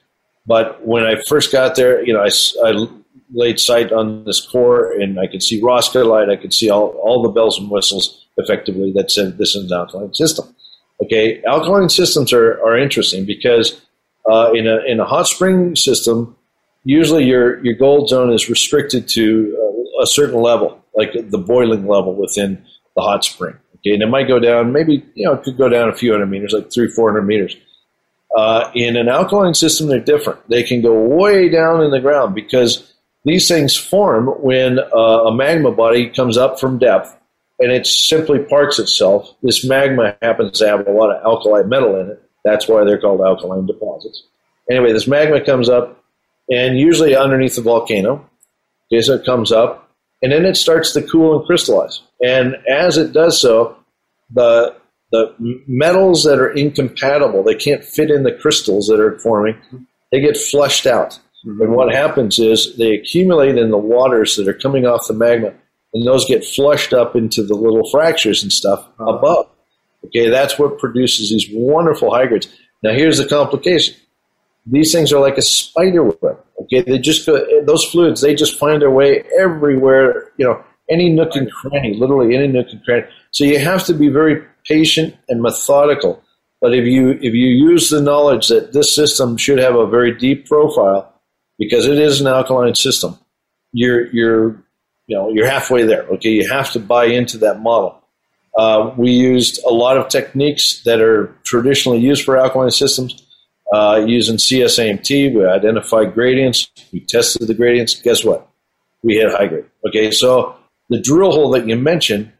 But 0.47 0.87
when 0.87 1.05
I 1.05 1.21
first 1.27 1.51
got 1.51 1.75
there, 1.75 2.05
you 2.07 2.13
know, 2.13 2.23
I, 2.23 2.31
I 2.65 2.87
laid 3.33 3.59
sight 3.59 3.91
on 3.91 4.25
this 4.25 4.41
core 4.41 4.93
and 4.93 5.19
I 5.19 5.27
could 5.27 5.43
see 5.43 5.61
roscoelite. 5.61 6.31
I 6.31 6.37
could 6.37 6.55
see 6.55 6.71
all, 6.71 6.91
all 7.03 7.23
the 7.23 7.31
bells 7.31 7.59
and 7.59 7.69
whistles 7.69 8.25
effectively 8.37 8.93
that 8.95 9.11
said 9.11 9.37
this 9.37 9.57
is 9.57 9.69
an 9.69 9.77
alkaline 9.77 10.15
system. 10.15 10.55
Okay, 11.03 11.43
alkaline 11.43 11.89
systems 11.89 12.33
are, 12.33 12.65
are 12.65 12.79
interesting 12.79 13.27
because 13.27 13.81
uh, 14.31 14.53
in, 14.55 14.69
a, 14.69 14.79
in 14.87 15.01
a 15.01 15.05
hot 15.05 15.27
spring 15.27 15.75
system, 15.75 16.37
usually 16.85 17.25
your, 17.25 17.65
your 17.65 17.75
gold 17.75 18.11
zone 18.11 18.33
is 18.33 18.49
restricted 18.49 19.09
to 19.09 19.59
a 20.01 20.07
certain 20.07 20.41
level, 20.41 20.81
like 20.95 21.11
the 21.15 21.39
boiling 21.39 21.89
level 21.89 22.15
within 22.15 22.65
the 22.97 23.03
hot 23.03 23.25
spring. 23.25 23.55
Okay, 23.77 23.95
and 23.95 24.03
it 24.03 24.09
might 24.09 24.29
go 24.29 24.39
down, 24.39 24.73
maybe 24.73 25.05
you 25.15 25.27
know, 25.27 25.35
it 25.35 25.43
could 25.43 25.57
go 25.57 25.69
down 25.69 25.89
a 25.89 25.95
few 25.95 26.13
hundred 26.13 26.27
meters, 26.27 26.53
like 26.53 26.73
three, 26.73 26.89
four 26.89 27.11
hundred 27.11 27.27
meters. 27.27 27.57
Uh, 28.37 28.71
in 28.75 28.97
an 28.97 29.09
alkaline 29.09 29.55
system, 29.55 29.89
they're 29.89 30.01
different. 30.01 30.49
They 30.49 30.63
can 30.63 30.81
go 30.81 30.95
way 30.95 31.49
down 31.49 31.83
in 31.83 31.91
the 31.91 32.01
ground 32.01 32.35
because 32.35 32.93
these 33.25 33.47
things 33.47 33.77
form 33.77 34.27
when 34.27 34.79
uh, 34.79 35.25
a 35.27 35.35
magma 35.35 35.71
body 35.73 36.09
comes 36.09 36.37
up 36.37 36.59
from 36.59 36.79
depth 36.79 37.17
and 37.63 37.71
it 37.71 37.87
simply 37.87 38.41
parks 38.41 38.79
itself. 38.79 39.35
This 39.43 39.65
magma 39.65 40.17
happens 40.21 40.59
to 40.59 40.67
have 40.67 40.87
a 40.87 40.91
lot 40.91 41.15
of 41.15 41.25
alkali 41.25 41.63
metal 41.63 42.01
in 42.01 42.11
it. 42.11 42.23
That's 42.45 42.67
why 42.67 42.85
they're 42.85 43.01
called 43.01 43.21
alkaline 43.21 43.67
deposits. 43.67 44.25
Anyway, 44.69 44.93
this 44.93 45.07
magma 45.07 45.41
comes 45.41 45.69
up, 45.69 46.03
and 46.51 46.79
usually 46.79 47.15
underneath 47.15 47.55
the 47.55 47.63
volcano. 47.63 48.29
Okay, 48.93 49.01
so 49.01 49.15
it 49.15 49.25
comes 49.25 49.53
up, 49.53 49.82
and 50.23 50.33
then 50.33 50.45
it 50.45 50.57
starts 50.57 50.93
to 50.93 51.03
cool 51.03 51.37
and 51.37 51.47
crystallize. 51.47 52.01
And 52.25 52.57
as 52.69 52.97
it 52.97 53.13
does 53.13 53.41
so, 53.41 53.77
the 54.31 54.75
the 55.11 55.35
metals 55.67 56.25
that 56.25 56.39
are 56.39 56.51
incompatible, 56.51 57.43
they 57.43 57.55
can't 57.55 57.85
fit 57.85 58.11
in 58.11 58.23
the 58.23 58.33
crystals 58.33 58.87
that 58.87 58.99
are 58.99 59.19
forming, 59.19 59.59
they 60.11 60.21
get 60.21 60.39
flushed 60.39 60.87
out. 60.87 61.21
Mm-hmm. 61.45 61.61
And 61.61 61.75
what 61.75 61.93
happens 61.93 62.39
is 62.39 62.75
they 62.79 62.93
accumulate 62.93 63.59
in 63.59 63.71
the 63.71 63.77
waters 63.77 64.37
that 64.37 64.49
are 64.49 64.55
coming 64.55 64.87
off 64.87 65.07
the 65.07 65.13
magma, 65.13 65.53
and 65.93 66.07
those 66.07 66.25
get 66.25 66.47
flushed 66.47 66.95
up 66.95 67.15
into 67.15 67.43
the 67.43 67.55
little 67.55 67.89
fractures 67.91 68.43
and 68.43 68.51
stuff 68.51 68.81
uh-huh. 68.99 69.17
above. 69.17 69.47
Okay, 70.07 70.31
that's 70.31 70.59
what 70.59 70.79
produces 70.79 71.31
these 71.31 71.47
wonderful 71.53 72.11
grades. 72.11 72.49
Now, 72.83 72.93
here's 72.93 73.19
the 73.19 73.29
complication 73.29 73.95
these 74.65 74.93
things 74.93 75.13
are 75.13 75.21
like 75.21 75.39
a 75.39 75.43
spider 75.43 76.05
web. 76.05 76.39
Okay, 76.63 76.83
they 76.83 76.99
just 76.99 77.27
go, 77.27 77.45
those 77.65 77.85
fluids, 77.85 78.21
they 78.21 78.35
just 78.35 78.59
find 78.59 78.83
their 78.83 78.91
way 78.91 79.25
everywhere, 79.39 80.31
you 80.37 80.47
know, 80.47 80.63
any 80.89 81.09
nook 81.09 81.35
and 81.35 81.51
cranny, 81.51 81.95
literally 81.95 82.37
any 82.37 82.47
nook 82.47 82.69
and 82.71 82.85
cranny. 82.85 83.07
So 83.31 83.45
you 83.45 83.59
have 83.59 83.85
to 83.87 83.95
be 83.95 84.09
very 84.09 84.45
patient 84.65 85.17
and 85.29 85.43
methodical. 85.43 86.23
But 86.61 86.75
if 86.75 86.87
you 86.87 87.11
if 87.11 87.35
you 87.35 87.49
use 87.49 87.91
the 87.91 88.01
knowledge 88.01 88.49
that 88.49 88.73
this 88.73 88.95
system 88.95 89.37
should 89.37 89.59
have 89.59 89.75
a 89.75 89.87
very 89.87 90.17
deep 90.17 90.47
profile, 90.47 91.13
because 91.59 91.87
it 91.87 91.99
is 91.99 92.21
an 92.21 92.27
alkaline 92.29 92.75
system, 92.75 93.19
you're 93.73 94.07
you're 94.13 94.51
you 95.07 95.17
know 95.17 95.31
you're 95.31 95.49
halfway 95.49 95.83
there. 95.83 96.05
Okay, 96.05 96.31
you 96.31 96.49
have 96.49 96.71
to 96.73 96.79
buy 96.79 97.07
into 97.07 97.39
that 97.39 97.61
model. 97.61 98.01
Uh, 98.57 98.93
we 98.97 99.11
used 99.11 99.61
a 99.65 99.71
lot 99.71 99.97
of 99.97 100.09
techniques 100.09 100.83
that 100.85 101.01
are 101.01 101.35
traditionally 101.43 101.99
used 101.99 102.23
for 102.23 102.37
alkaline 102.37 102.71
systems. 102.71 103.23
Uh, 103.73 104.05
using 104.07 104.37
CSAMT, 104.37 105.35
we 105.35 105.47
identified 105.47 106.13
gradients, 106.13 106.69
we 106.93 107.01
tested 107.01 107.49
the 107.49 107.55
gradients. 107.55 107.95
Guess 107.95 108.23
what? 108.23 108.47
We 109.03 109.15
hit 109.15 109.31
high 109.31 109.47
grade. 109.47 109.65
Okay, 109.89 110.11
so 110.11 110.55
the 110.91 111.01
drill 111.01 111.33
hole 111.33 111.51
that 111.53 111.67
you 111.67 111.77
mentioned, 111.77 112.31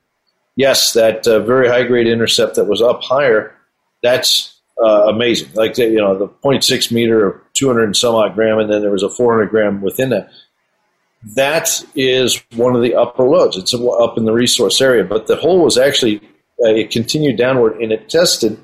yes, 0.57 0.93
that 0.93 1.27
uh, 1.27 1.41
very 1.41 1.69
high 1.69 1.85
grade 1.85 2.07
intercept 2.07 2.57
that 2.57 2.67
was 2.67 2.83
up 2.83 3.03
higher, 3.03 3.57
that's 4.03 4.61
uh, 4.83 5.07
amazing. 5.09 5.49
Like 5.55 5.79
you 5.79 5.97
know 5.97 6.19
the 6.19 6.29
0.6 6.29 6.93
meter 6.93 7.27
of 7.27 7.41
200 7.55 7.85
and 7.85 7.97
some 7.97 8.15
odd 8.15 8.35
gram, 8.35 8.59
and 8.59 8.71
then 8.71 8.83
there 8.83 8.91
was 8.91 9.03
a 9.03 9.09
400 9.09 9.49
gram 9.49 9.81
within 9.81 10.11
that. 10.11 10.31
That 11.35 11.83
is 11.95 12.43
one 12.57 12.77
of 12.77 12.83
the 12.83 12.95
upper 12.95 13.25
lodes. 13.25 13.57
It's 13.57 13.73
up 13.73 14.19
in 14.19 14.27
the 14.27 14.33
resource 14.33 14.83
area, 14.83 15.05
but 15.05 15.29
the 15.29 15.37
hole 15.37 15.65
was 15.65 15.79
actually 15.79 16.19
uh, 16.63 16.75
it 16.75 16.91
continued 16.91 17.39
downward, 17.39 17.81
and 17.81 17.91
it 17.91 18.11
tested 18.11 18.59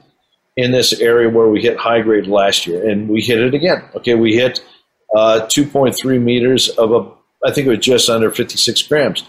in 0.59 0.73
this 0.73 0.93
area 1.01 1.31
where 1.31 1.47
we 1.47 1.63
hit 1.63 1.77
high 1.77 2.01
grade 2.01 2.27
last 2.27 2.67
year, 2.67 2.91
and 2.91 3.09
we 3.09 3.23
hit 3.23 3.39
it 3.39 3.55
again. 3.55 3.81
Okay, 3.95 4.17
we 4.17 4.35
hit 4.35 4.61
uh, 5.17 5.47
2.3 5.47 6.21
meters 6.21 6.69
of 6.71 6.91
a, 6.91 7.09
I 7.47 7.53
think 7.53 7.69
it 7.69 7.71
was 7.71 7.79
just 7.79 8.11
under 8.11 8.29
56 8.33 8.83
grams 8.83 9.23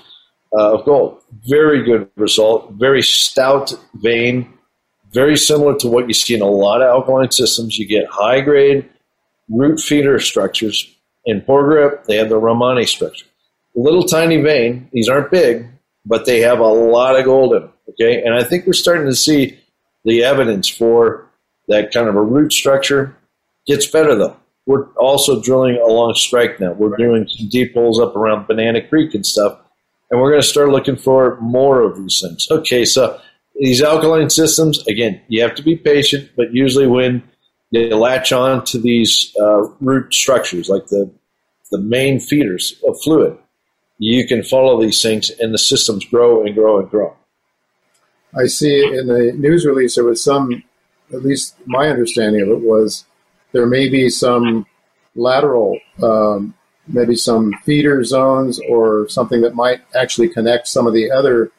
uh, 0.58 0.74
of 0.74 0.86
gold. 0.86 1.22
Very 1.48 1.84
good 1.84 2.10
result. 2.16 2.72
Very 2.74 3.04
stout 3.04 3.72
vein. 3.94 4.52
Very 5.12 5.38
similar 5.38 5.76
to 5.78 5.88
what 5.88 6.08
you 6.08 6.16
see 6.16 6.34
in 6.34 6.42
a 6.42 6.48
lot 6.48 6.82
of 6.82 6.88
alkaline 6.88 7.30
systems. 7.30 7.78
You 7.78 7.88
get 7.88 8.08
high 8.10 8.42
grade 8.42 8.90
root 9.50 9.80
feeder 9.80 10.20
structures. 10.20 10.92
In 11.26 11.42
Porgera, 11.42 12.04
they 12.06 12.16
have 12.16 12.30
the 12.30 12.40
Romane 12.40 12.88
structure. 12.88 13.28
Little 13.76 14.04
tiny 14.04 14.42
vein. 14.42 14.90
These 14.92 15.08
aren't 15.08 15.30
big, 15.30 15.68
but 16.08 16.26
they 16.26 16.40
have 16.40 16.60
a 16.60 16.68
lot 16.68 17.20
of 17.20 17.26
gold 17.26 17.54
in 17.54 17.62
them. 17.62 17.74
Okay, 17.90 18.24
and 18.24 18.34
I 18.34 18.44
think 18.44 18.66
we're 18.66 18.74
starting 18.74 19.06
to 19.06 19.16
see 19.16 19.60
the 20.06 20.24
evidence 20.24 20.68
for 20.68 21.30
that 21.68 21.94
kind 21.94 22.08
of 22.08 22.16
a 22.16 22.22
root 22.22 22.52
structure. 22.54 23.16
Gets 23.66 23.88
better 23.88 24.16
though. 24.16 24.36
We're 24.66 24.86
also 24.94 25.42
drilling 25.42 25.78
along 25.78 26.16
strike 26.16 26.60
now. 26.60 26.74
We're 26.74 26.96
doing 26.96 27.28
some 27.28 27.50
deep 27.50 27.74
holes 27.74 28.00
up 28.00 28.16
around 28.16 28.48
Banana 28.48 28.88
Creek 28.88 29.16
and 29.16 29.26
stuff, 29.26 29.58
and 30.12 30.20
we're 30.20 30.30
going 30.30 30.42
to 30.42 30.48
start 30.48 30.70
looking 30.70 30.96
for 30.96 31.40
more 31.42 31.82
of 31.82 31.98
these 31.98 32.22
things. 32.22 32.48
Okay, 32.52 32.86
so 32.86 33.20
these 33.56 33.82
alkaline 33.82 34.30
systems, 34.30 34.86
again, 34.88 35.22
you 35.28 35.42
have 35.42 35.56
to 35.56 35.64
be 35.64 35.76
patient, 35.76 36.30
but 36.38 36.54
usually 36.54 36.88
when 36.88 37.24
they 37.72 37.92
latch 37.92 38.32
on 38.32 38.64
to 38.66 38.78
these 38.78 39.34
uh, 39.40 39.68
root 39.82 40.14
structures, 40.14 40.70
like 40.70 40.88
the 40.88 41.12
the 41.72 41.80
main 41.80 42.20
feeders 42.20 42.76
of 42.88 43.00
fluid, 43.02 43.38
you 44.00 44.28
can 44.28 44.44
follow 44.44 44.82
these 44.82 45.02
things, 45.02 45.30
and 45.40 45.54
the 45.54 45.58
systems 45.58 46.06
grow 46.06 46.44
and 46.46 46.56
grow 46.56 46.80
and 46.80 46.90
grow. 46.90 47.16
I 48.36 48.46
see 48.46 48.84
in 48.84 49.08
the 49.08 49.34
news 49.34 49.66
release 49.66 49.96
there 49.96 50.04
was 50.04 50.24
some, 50.24 50.64
at 51.14 51.24
least 51.24 51.56
my 51.66 51.88
understanding 51.88 52.42
of 52.42 52.50
it 52.50 52.62
was, 52.62 53.06
there 53.52 53.66
may 53.66 53.90
be 53.90 54.10
some 54.10 54.66
lateral, 55.16 55.80
um, 56.04 56.54
maybe 56.88 57.16
some 57.16 57.54
feeder 57.64 58.04
zones 58.04 58.60
or 58.70 59.08
something 59.10 59.42
that 59.42 59.56
might 59.56 59.82
actually 59.96 60.30
connect 60.30 60.68
some 60.68 60.88
of 60.88 60.94
the 60.94 61.12
other 61.12 61.52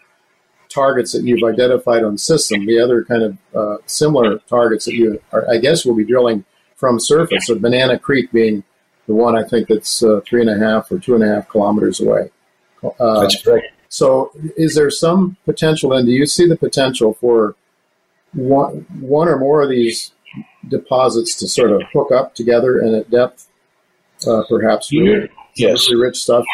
targets 0.69 1.13
that 1.13 1.25
you've 1.25 1.43
identified 1.43 2.05
on 2.05 2.17
system, 2.17 2.65
the 2.65 2.79
other 2.79 3.05
kind 3.05 3.23
of 3.23 3.39
uh, 3.55 3.77
similar 3.87 4.39
targets 4.49 4.85
that 4.85 4.95
you, 4.95 5.21
are, 5.33 5.49
I 5.51 5.59
guess, 5.59 5.85
will 5.85 5.97
be 5.97 6.05
drilling 6.05 6.45
from 6.77 7.01
surface. 7.01 7.47
So 7.47 7.59
Banana 7.59 7.99
Creek 7.99 8.31
being 8.33 8.63
the 9.07 9.15
one 9.15 9.37
I 9.37 9.43
think 9.43 9.69
that's 9.69 10.03
uh, 10.03 10.21
three 10.25 10.41
and 10.41 10.51
a 10.51 10.59
half 10.59 10.91
or 10.93 10.99
two 10.99 11.17
and 11.17 11.25
a 11.25 11.27
half 11.27 11.49
kilometers 11.49 12.01
away. 12.01 12.31
Uh, 12.83 13.21
that's 13.21 13.43
correct. 13.43 13.67
So, 13.91 14.31
is 14.57 14.77
there 14.77 14.89
some 14.89 15.37
potential, 15.45 15.93
and 15.93 16.07
do 16.07 16.13
you 16.13 16.25
see 16.25 16.47
the 16.47 16.57
potential 16.57 17.15
for 17.15 17.57
one, 18.33 18.87
one 19.01 19.29
or 19.29 19.37
more 19.37 19.63
of 19.63 19.69
these 19.69 20.13
deposits 20.69 21.35
to 21.41 21.49
sort 21.49 21.73
of 21.73 21.83
hook 21.93 22.13
up 22.13 22.37
together 22.37 22.79
and 22.79 22.95
at 22.95 23.11
depth, 23.11 23.49
uh, 24.29 24.43
perhaps 24.49 24.93
really 24.93 25.29
yes. 25.57 25.91
rich 25.93 26.19
stuff? 26.19 26.45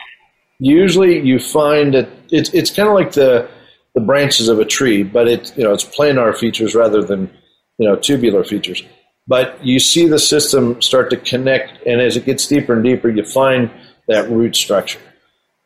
Usually, 0.59 1.21
you 1.21 1.39
find 1.39 1.93
that 1.93 2.09
it's 2.31 2.49
it's 2.55 2.71
kind 2.71 2.89
of 2.89 2.95
like 2.95 3.13
the 3.13 3.47
the 3.95 4.01
branches 4.01 4.49
of 4.49 4.59
a 4.59 4.65
tree, 4.65 5.03
but 5.03 5.29
it 5.29 5.53
you 5.59 5.65
know 5.65 5.75
it's 5.75 5.85
planar 5.85 6.35
features 6.35 6.75
rather 6.75 7.03
than 7.03 7.31
you 7.77 7.87
know 7.87 7.97
tubular 7.97 8.45
features. 8.45 8.83
But 9.29 9.63
you 9.63 9.79
see 9.79 10.09
the 10.09 10.19
system 10.19 10.81
start 10.81 11.11
to 11.11 11.19
connect, 11.19 11.85
and 11.87 12.01
as 12.01 12.17
it 12.17 12.25
gets 12.25 12.47
deeper 12.47 12.73
and 12.73 12.83
deeper, 12.83 13.11
you 13.11 13.25
find 13.27 13.71
that 14.09 14.31
root 14.31 14.57
structure. 14.57 15.01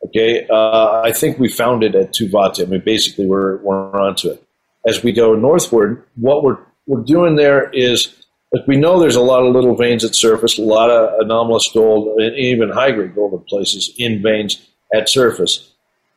Okay, 0.07 0.47
uh, 0.49 1.01
I 1.03 1.11
think 1.11 1.37
we 1.37 1.47
found 1.47 1.83
it 1.83 1.95
at 1.95 2.13
Tuvatu. 2.13 2.63
I 2.63 2.65
mean, 2.65 2.81
basically, 2.83 3.27
we're 3.27 3.57
we're 3.57 3.91
onto 3.99 4.29
it. 4.29 4.43
As 4.87 5.03
we 5.03 5.11
go 5.11 5.35
northward, 5.35 6.03
what 6.15 6.43
we're 6.43 6.57
we're 6.87 7.03
doing 7.03 7.35
there 7.35 7.69
is 7.69 8.21
like 8.51 8.67
we 8.67 8.75
know 8.77 8.99
there's 8.99 9.15
a 9.15 9.21
lot 9.21 9.43
of 9.43 9.53
little 9.53 9.75
veins 9.75 10.03
at 10.03 10.15
surface, 10.15 10.57
a 10.57 10.63
lot 10.63 10.89
of 10.89 11.19
anomalous 11.19 11.69
gold, 11.73 12.19
and 12.19 12.35
even 12.35 12.69
high 12.69 12.91
grade 12.91 13.15
gold 13.15 13.33
in 13.33 13.39
places 13.41 13.93
in 13.97 14.21
veins 14.21 14.65
at 14.93 15.07
surface. 15.07 15.71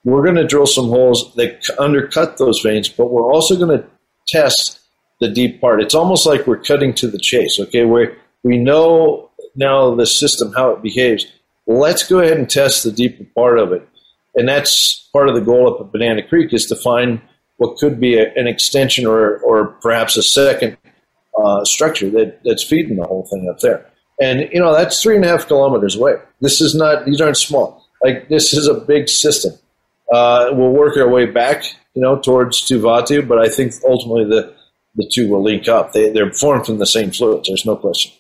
We're 0.05 0.23
going 0.23 0.37
to 0.37 0.47
drill 0.47 0.67
some 0.67 0.89
holes 0.89 1.35
that 1.37 1.65
undercut 1.79 2.37
those 2.37 2.61
veins, 2.61 2.89
but 2.89 3.11
we're 3.11 3.33
also 3.33 3.57
going 3.57 3.79
to 3.79 3.87
test 4.27 4.81
the 5.21 5.29
deep 5.29 5.61
part. 5.61 5.81
It's 5.81 5.95
almost 5.95 6.27
like 6.27 6.47
we're 6.47 6.59
cutting 6.59 6.93
to 6.95 7.07
the 7.07 7.19
chase. 7.19 7.59
Okay, 7.61 7.85
where 7.85 8.17
we 8.43 8.59
know 8.59 9.31
now 9.55 9.95
the 9.95 10.07
system 10.07 10.53
how 10.53 10.71
it 10.71 10.83
behaves. 10.83 11.27
Let's 11.67 12.07
go 12.07 12.21
ahead 12.21 12.37
and 12.37 12.49
test 12.49 12.85
the 12.85 12.93
deeper 12.93 13.25
part 13.35 13.59
of 13.59 13.73
it, 13.73 13.89
and 14.35 14.49
that's 14.49 15.09
part 15.13 15.29
of 15.29 15.35
the 15.35 15.41
goal 15.41 15.73
up 15.73 15.81
at 15.81 15.93
Banana 15.93 16.23
Creek 16.23 16.53
is 16.53 16.67
to 16.67 16.77
find 16.77 17.21
what 17.57 17.79
could 17.79 17.99
be 17.99 18.17
a, 18.17 18.33
an 18.35 18.47
extension 18.47 19.07
or 19.07 19.39
or 19.39 19.69
perhaps 19.81 20.17
a 20.17 20.23
second 20.23 20.77
uh, 21.43 21.65
structure 21.65 22.11
that, 22.11 22.41
that's 22.45 22.63
feeding 22.63 22.97
the 22.97 23.07
whole 23.07 23.27
thing 23.27 23.49
up 23.49 23.61
there. 23.61 23.87
And 24.21 24.49
you 24.53 24.61
know 24.61 24.73
that's 24.73 25.03
three 25.03 25.17
and 25.17 25.25
a 25.25 25.29
half 25.29 25.47
kilometers 25.47 25.97
away. 25.97 26.15
This 26.41 26.61
is 26.61 26.75
not; 26.75 27.07
these 27.07 27.21
aren't 27.21 27.37
small. 27.37 27.87
Like 28.03 28.29
this 28.29 28.53
is 28.53 28.69
a 28.69 28.75
big 28.75 29.09
system. 29.09 29.53
Uh, 30.13 30.51
we'll 30.53 30.71
work 30.71 30.97
our 30.97 31.09
way 31.09 31.27
back, 31.27 31.65
you 31.95 32.03
know, 32.03 32.19
towards 32.19 32.61
Tuvatu, 32.61 33.27
but 33.27 33.39
I 33.39 33.49
think 33.49 33.73
ultimately 33.89 34.25
the 34.25 34.55
the 34.97 35.09
two 35.13 35.29
will 35.29 35.43
link 35.43 35.69
up. 35.69 35.93
They, 35.93 36.11
they're 36.11 36.33
formed 36.33 36.67
from 36.67 36.79
the 36.79 36.87
same 36.87 37.11
fluids. 37.11 37.49
There's 37.49 37.67
no 37.67 37.77
question. 37.77 38.13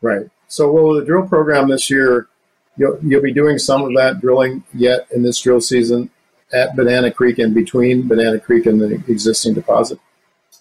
Right. 0.00 0.26
So, 0.48 0.70
will 0.70 0.94
the 0.94 1.04
drill 1.04 1.26
program 1.26 1.68
this 1.68 1.90
year? 1.90 2.28
You'll, 2.76 2.98
you'll 3.02 3.22
be 3.22 3.32
doing 3.32 3.58
some 3.58 3.82
of 3.82 3.94
that 3.96 4.20
drilling 4.20 4.64
yet 4.74 5.06
in 5.10 5.22
this 5.22 5.40
drill 5.40 5.60
season 5.60 6.10
at 6.52 6.74
Banana 6.76 7.10
Creek 7.10 7.38
and 7.38 7.54
between 7.54 8.08
Banana 8.08 8.38
Creek 8.38 8.66
and 8.66 8.80
the 8.80 8.94
existing 9.08 9.54
deposit. 9.54 9.98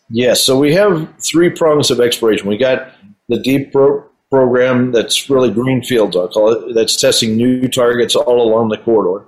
Yes. 0.09 0.43
So 0.43 0.57
we 0.57 0.73
have 0.73 1.13
three 1.19 1.49
prongs 1.49 1.89
of 1.89 1.99
exploration. 1.99 2.47
We 2.47 2.57
got 2.57 2.93
the 3.29 3.39
deep 3.39 3.71
pro- 3.71 4.03
program 4.29 4.91
that's 4.91 5.29
really 5.29 5.51
greenfields, 5.51 6.15
I'll 6.15 6.27
call 6.27 6.51
it, 6.51 6.73
that's 6.73 6.95
testing 6.95 7.35
new 7.35 7.67
targets 7.67 8.15
all 8.15 8.41
along 8.41 8.69
the 8.69 8.77
corridor. 8.77 9.25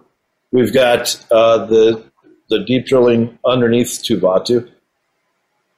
We've 0.52 0.74
got 0.74 1.24
uh, 1.32 1.66
the 1.66 2.04
the 2.50 2.60
deep 2.66 2.86
drilling 2.86 3.40
underneath 3.46 4.04
Tuvatu. 4.04 4.70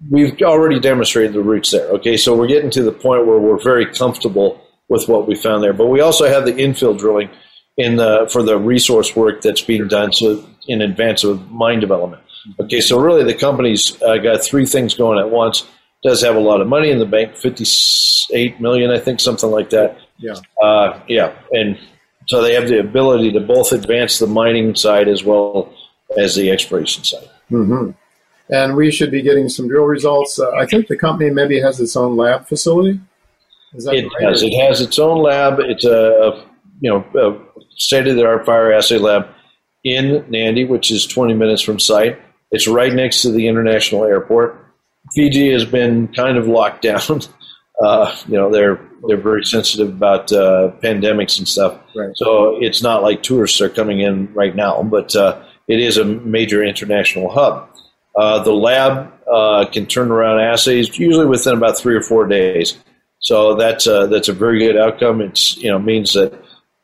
We've 0.09 0.39
already 0.41 0.79
demonstrated 0.79 1.33
the 1.33 1.41
roots 1.41 1.71
there. 1.71 1.87
Okay, 1.91 2.17
so 2.17 2.35
we're 2.35 2.47
getting 2.47 2.69
to 2.71 2.83
the 2.83 2.91
point 2.91 3.25
where 3.25 3.39
we're 3.39 3.61
very 3.63 3.85
comfortable 3.85 4.61
with 4.89 5.07
what 5.07 5.27
we 5.27 5.35
found 5.35 5.63
there. 5.63 5.73
But 5.73 5.87
we 5.87 6.01
also 6.01 6.27
have 6.27 6.45
the 6.45 6.53
infill 6.53 6.97
drilling 6.97 7.29
in 7.77 7.97
the 7.97 8.27
for 8.31 8.43
the 8.43 8.57
resource 8.57 9.15
work 9.15 9.41
that's 9.41 9.61
being 9.61 9.87
done 9.87 10.13
so 10.13 10.43
in 10.67 10.81
advance 10.81 11.23
of 11.23 11.51
mine 11.51 11.79
development. 11.79 12.21
Okay, 12.59 12.79
so 12.79 12.99
really 12.99 13.23
the 13.23 13.33
company's 13.33 14.01
uh, 14.03 14.17
got 14.17 14.43
three 14.43 14.65
things 14.65 14.93
going 14.93 15.19
at 15.19 15.29
once. 15.29 15.65
Does 16.03 16.21
have 16.21 16.35
a 16.35 16.39
lot 16.39 16.61
of 16.61 16.67
money 16.67 16.91
in 16.91 16.99
the 16.99 17.05
bank, 17.05 17.35
fifty-eight 17.35 18.61
million, 18.61 18.91
I 18.91 18.99
think, 18.99 19.19
something 19.19 19.49
like 19.49 19.71
that. 19.71 19.97
Yeah, 20.17 20.35
uh, 20.61 20.99
yeah, 21.07 21.33
and 21.51 21.77
so 22.27 22.41
they 22.41 22.53
have 22.53 22.67
the 22.67 22.79
ability 22.79 23.31
to 23.31 23.39
both 23.39 23.71
advance 23.71 24.19
the 24.19 24.27
mining 24.27 24.75
side 24.75 25.07
as 25.07 25.23
well 25.23 25.73
as 26.17 26.35
the 26.35 26.51
exploration 26.51 27.03
side. 27.03 27.29
Mm-hmm. 27.51 27.91
And 28.49 28.75
we 28.75 28.91
should 28.91 29.09
be 29.09 29.23
getting 29.23 29.49
some 29.49 29.67
drill 29.67 29.85
results. 29.85 30.39
Uh, 30.39 30.51
I 30.51 30.67
think 30.67 30.87
the 30.87 30.97
company 30.97 31.31
maybe 31.31 31.59
has 31.59 31.79
its 31.79 31.95
own 31.95 32.15
lab 32.15 32.47
facility. 32.47 32.99
It 33.77 34.05
right? 34.19 34.29
has. 34.29 34.43
It 34.43 34.53
has 34.53 34.81
its 34.81 34.99
own 34.99 35.21
lab. 35.21 35.59
It's 35.59 35.85
a, 35.85 36.45
you 36.81 36.89
know 36.89 37.05
a 37.15 37.61
state 37.77 38.07
of 38.07 38.15
the 38.15 38.25
art 38.25 38.45
fire 38.45 38.71
assay 38.71 38.97
lab 38.97 39.27
in 39.83 40.23
Nadi, 40.23 40.67
which 40.67 40.91
is 40.91 41.05
20 41.05 41.33
minutes 41.33 41.61
from 41.61 41.79
site. 41.79 42.19
It's 42.51 42.67
right 42.67 42.93
next 42.93 43.21
to 43.21 43.31
the 43.31 43.47
international 43.47 44.03
airport. 44.03 44.61
Fiji 45.13 45.51
has 45.51 45.65
been 45.65 46.07
kind 46.09 46.37
of 46.37 46.47
locked 46.47 46.81
down. 46.83 47.21
Uh, 47.81 48.15
you 48.27 48.35
know, 48.35 48.51
they're 48.51 48.79
they're 49.07 49.17
very 49.17 49.43
sensitive 49.43 49.89
about 49.89 50.31
uh, 50.31 50.71
pandemics 50.81 51.37
and 51.37 51.47
stuff. 51.47 51.77
Right. 51.95 52.11
So 52.15 52.57
it's 52.61 52.81
not 52.81 53.03
like 53.03 53.21
tourists 53.21 53.61
are 53.61 53.69
coming 53.69 53.99
in 53.99 54.33
right 54.33 54.55
now, 54.55 54.81
but 54.83 55.15
uh, 55.15 55.43
it 55.67 55.79
is 55.79 55.97
a 55.97 56.05
major 56.05 56.63
international 56.63 57.29
hub. 57.29 57.69
Uh, 58.15 58.41
the 58.43 58.53
lab 58.53 59.11
uh, 59.31 59.65
can 59.71 59.85
turn 59.85 60.09
around 60.09 60.39
assays 60.39 60.97
usually 60.97 61.25
within 61.25 61.53
about 61.53 61.77
three 61.77 61.95
or 61.95 62.01
four 62.01 62.25
days. 62.25 62.77
So 63.25 63.55
that's 63.55 63.87
a, 63.87 64.05
that's 64.07 64.29
a 64.29 64.33
very 64.33 64.59
good 64.59 64.77
outcome. 64.77 65.19
It's 65.19 65.57
you 65.57 65.71
know 65.71 65.79
means 65.79 66.13
that 66.13 66.31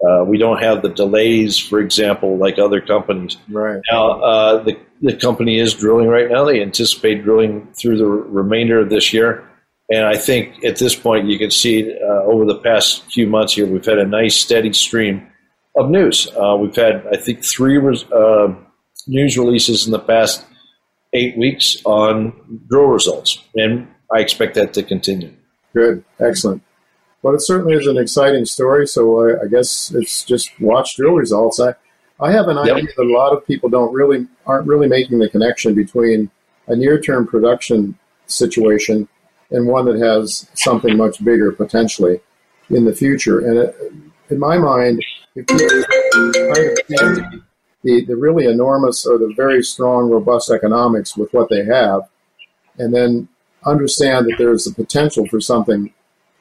uh, 0.03 0.23
we 0.25 0.39
don't 0.39 0.59
have 0.59 0.81
the 0.81 0.89
delays, 0.89 1.59
for 1.59 1.79
example, 1.79 2.35
like 2.37 2.57
other 2.57 2.81
companies. 2.81 3.37
Right. 3.47 3.79
Now 3.91 4.57
the 4.63 4.75
the 5.01 5.15
company 5.15 5.59
is 5.59 5.75
drilling 5.75 6.07
right 6.07 6.31
now. 6.31 6.43
They 6.43 6.61
anticipate 6.61 7.23
drilling 7.23 7.67
through 7.73 7.97
the 7.99 8.07
remainder 8.07 8.79
of 8.79 8.89
this 8.89 9.13
year. 9.13 9.47
And 9.91 10.05
I 10.05 10.15
think 10.15 10.63
at 10.63 10.77
this 10.77 10.95
point, 10.95 11.27
you 11.27 11.37
can 11.37 11.51
see 11.51 11.93
uh, 11.93 12.23
over 12.23 12.45
the 12.45 12.57
past 12.57 13.03
few 13.11 13.27
months 13.27 13.53
here, 13.53 13.67
we've 13.67 13.85
had 13.85 13.99
a 13.99 14.05
nice 14.05 14.35
steady 14.35 14.73
stream 14.73 15.27
of 15.75 15.89
news. 15.89 16.27
Uh, 16.35 16.55
we've 16.55 16.75
had, 16.75 17.05
I 17.11 17.17
think, 17.17 17.43
three 17.43 17.77
uh, 17.77 18.53
news 19.07 19.37
releases 19.37 19.85
in 19.85 19.91
the 19.91 19.99
past 19.99 20.45
eight 21.13 21.37
weeks 21.37 21.77
on 21.85 22.33
drill 22.69 22.85
results, 22.85 23.43
and 23.55 23.87
I 24.15 24.21
expect 24.21 24.55
that 24.55 24.73
to 24.75 24.83
continue. 24.83 25.33
Good, 25.73 26.03
excellent. 26.19 26.63
Well, 27.21 27.35
it 27.35 27.41
certainly 27.41 27.75
is 27.75 27.87
an 27.87 27.97
exciting 27.97 28.45
story. 28.45 28.87
So 28.87 29.21
I, 29.21 29.43
I 29.43 29.47
guess 29.47 29.91
it's 29.91 30.23
just 30.23 30.59
watch 30.59 30.95
drill 30.95 31.13
results. 31.13 31.59
I, 31.59 31.75
I 32.19 32.31
have 32.31 32.47
an 32.47 32.57
idea 32.57 32.87
that 32.95 33.03
a 33.03 33.17
lot 33.17 33.33
of 33.33 33.45
people 33.45 33.69
don't 33.69 33.93
really 33.93 34.27
aren't 34.45 34.67
really 34.67 34.87
making 34.87 35.19
the 35.19 35.29
connection 35.29 35.73
between 35.73 36.29
a 36.67 36.75
near-term 36.75 37.27
production 37.27 37.97
situation 38.27 39.07
and 39.49 39.67
one 39.67 39.85
that 39.85 39.99
has 39.99 40.49
something 40.53 40.95
much 40.97 41.23
bigger 41.23 41.51
potentially 41.51 42.19
in 42.69 42.85
the 42.85 42.93
future. 42.93 43.39
And 43.39 43.57
it, 43.57 43.75
in 44.29 44.39
my 44.39 44.57
mind, 44.57 45.03
if 45.35 45.45
you 45.49 47.41
the, 47.83 48.05
the 48.05 48.15
really 48.15 48.45
enormous 48.45 49.05
or 49.05 49.17
the 49.17 49.33
very 49.35 49.63
strong, 49.63 50.09
robust 50.09 50.51
economics 50.51 51.17
with 51.17 51.33
what 51.33 51.49
they 51.49 51.65
have, 51.65 52.01
and 52.77 52.93
then 52.93 53.27
understand 53.65 54.25
that 54.25 54.35
there's 54.37 54.65
the 54.65 54.73
potential 54.73 55.27
for 55.27 55.39
something 55.39 55.93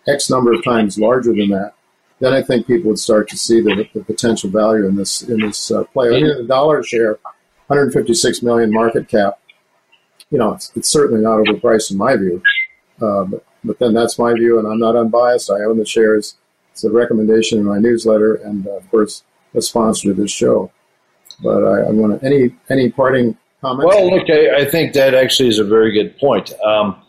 X 0.06 0.30
number 0.30 0.52
of 0.52 0.64
times 0.64 0.98
larger 0.98 1.34
than 1.34 1.50
that, 1.50 1.74
then 2.20 2.32
I 2.32 2.42
think 2.42 2.66
people 2.66 2.88
would 2.90 2.98
start 2.98 3.28
to 3.30 3.36
see 3.36 3.60
the, 3.60 3.88
the 3.94 4.02
potential 4.04 4.50
value 4.50 4.86
in 4.86 4.96
this 4.96 5.22
in 5.22 5.40
this 5.40 5.70
uh, 5.70 5.84
play. 5.84 6.08
I 6.08 6.20
mean, 6.20 6.36
the 6.36 6.44
dollar 6.44 6.82
share, 6.82 7.18
156 7.66 8.42
million 8.42 8.72
market 8.72 9.08
cap. 9.08 9.38
You 10.30 10.38
know, 10.38 10.52
it's, 10.52 10.70
it's 10.76 10.88
certainly 10.88 11.22
not 11.22 11.38
overpriced 11.38 11.90
in 11.90 11.96
my 11.96 12.16
view, 12.16 12.42
uh, 13.00 13.24
but 13.24 13.44
but 13.64 13.78
then 13.78 13.92
that's 13.92 14.18
my 14.18 14.32
view, 14.34 14.58
and 14.58 14.66
I'm 14.66 14.78
not 14.78 14.96
unbiased. 14.96 15.50
I 15.50 15.64
own 15.64 15.78
the 15.78 15.84
shares. 15.84 16.36
It's 16.72 16.84
a 16.84 16.90
recommendation 16.90 17.58
in 17.58 17.64
my 17.64 17.78
newsletter, 17.78 18.36
and 18.36 18.66
uh, 18.66 18.76
of 18.76 18.90
course, 18.90 19.22
a 19.54 19.60
sponsor 19.60 20.10
of 20.10 20.16
this 20.16 20.30
show. 20.30 20.70
But 21.42 21.64
I, 21.64 21.88
I 21.88 21.90
want 21.90 22.20
to 22.20 22.26
any 22.26 22.54
any 22.68 22.90
parting 22.90 23.36
comments. 23.60 23.94
Well, 23.94 24.10
look, 24.10 24.30
I, 24.30 24.62
I, 24.62 24.64
think 24.64 24.92
that 24.94 25.14
actually 25.14 25.48
is 25.48 25.58
a 25.58 25.64
very 25.64 25.92
good 25.92 26.18
point. 26.18 26.52
Um, 26.60 27.02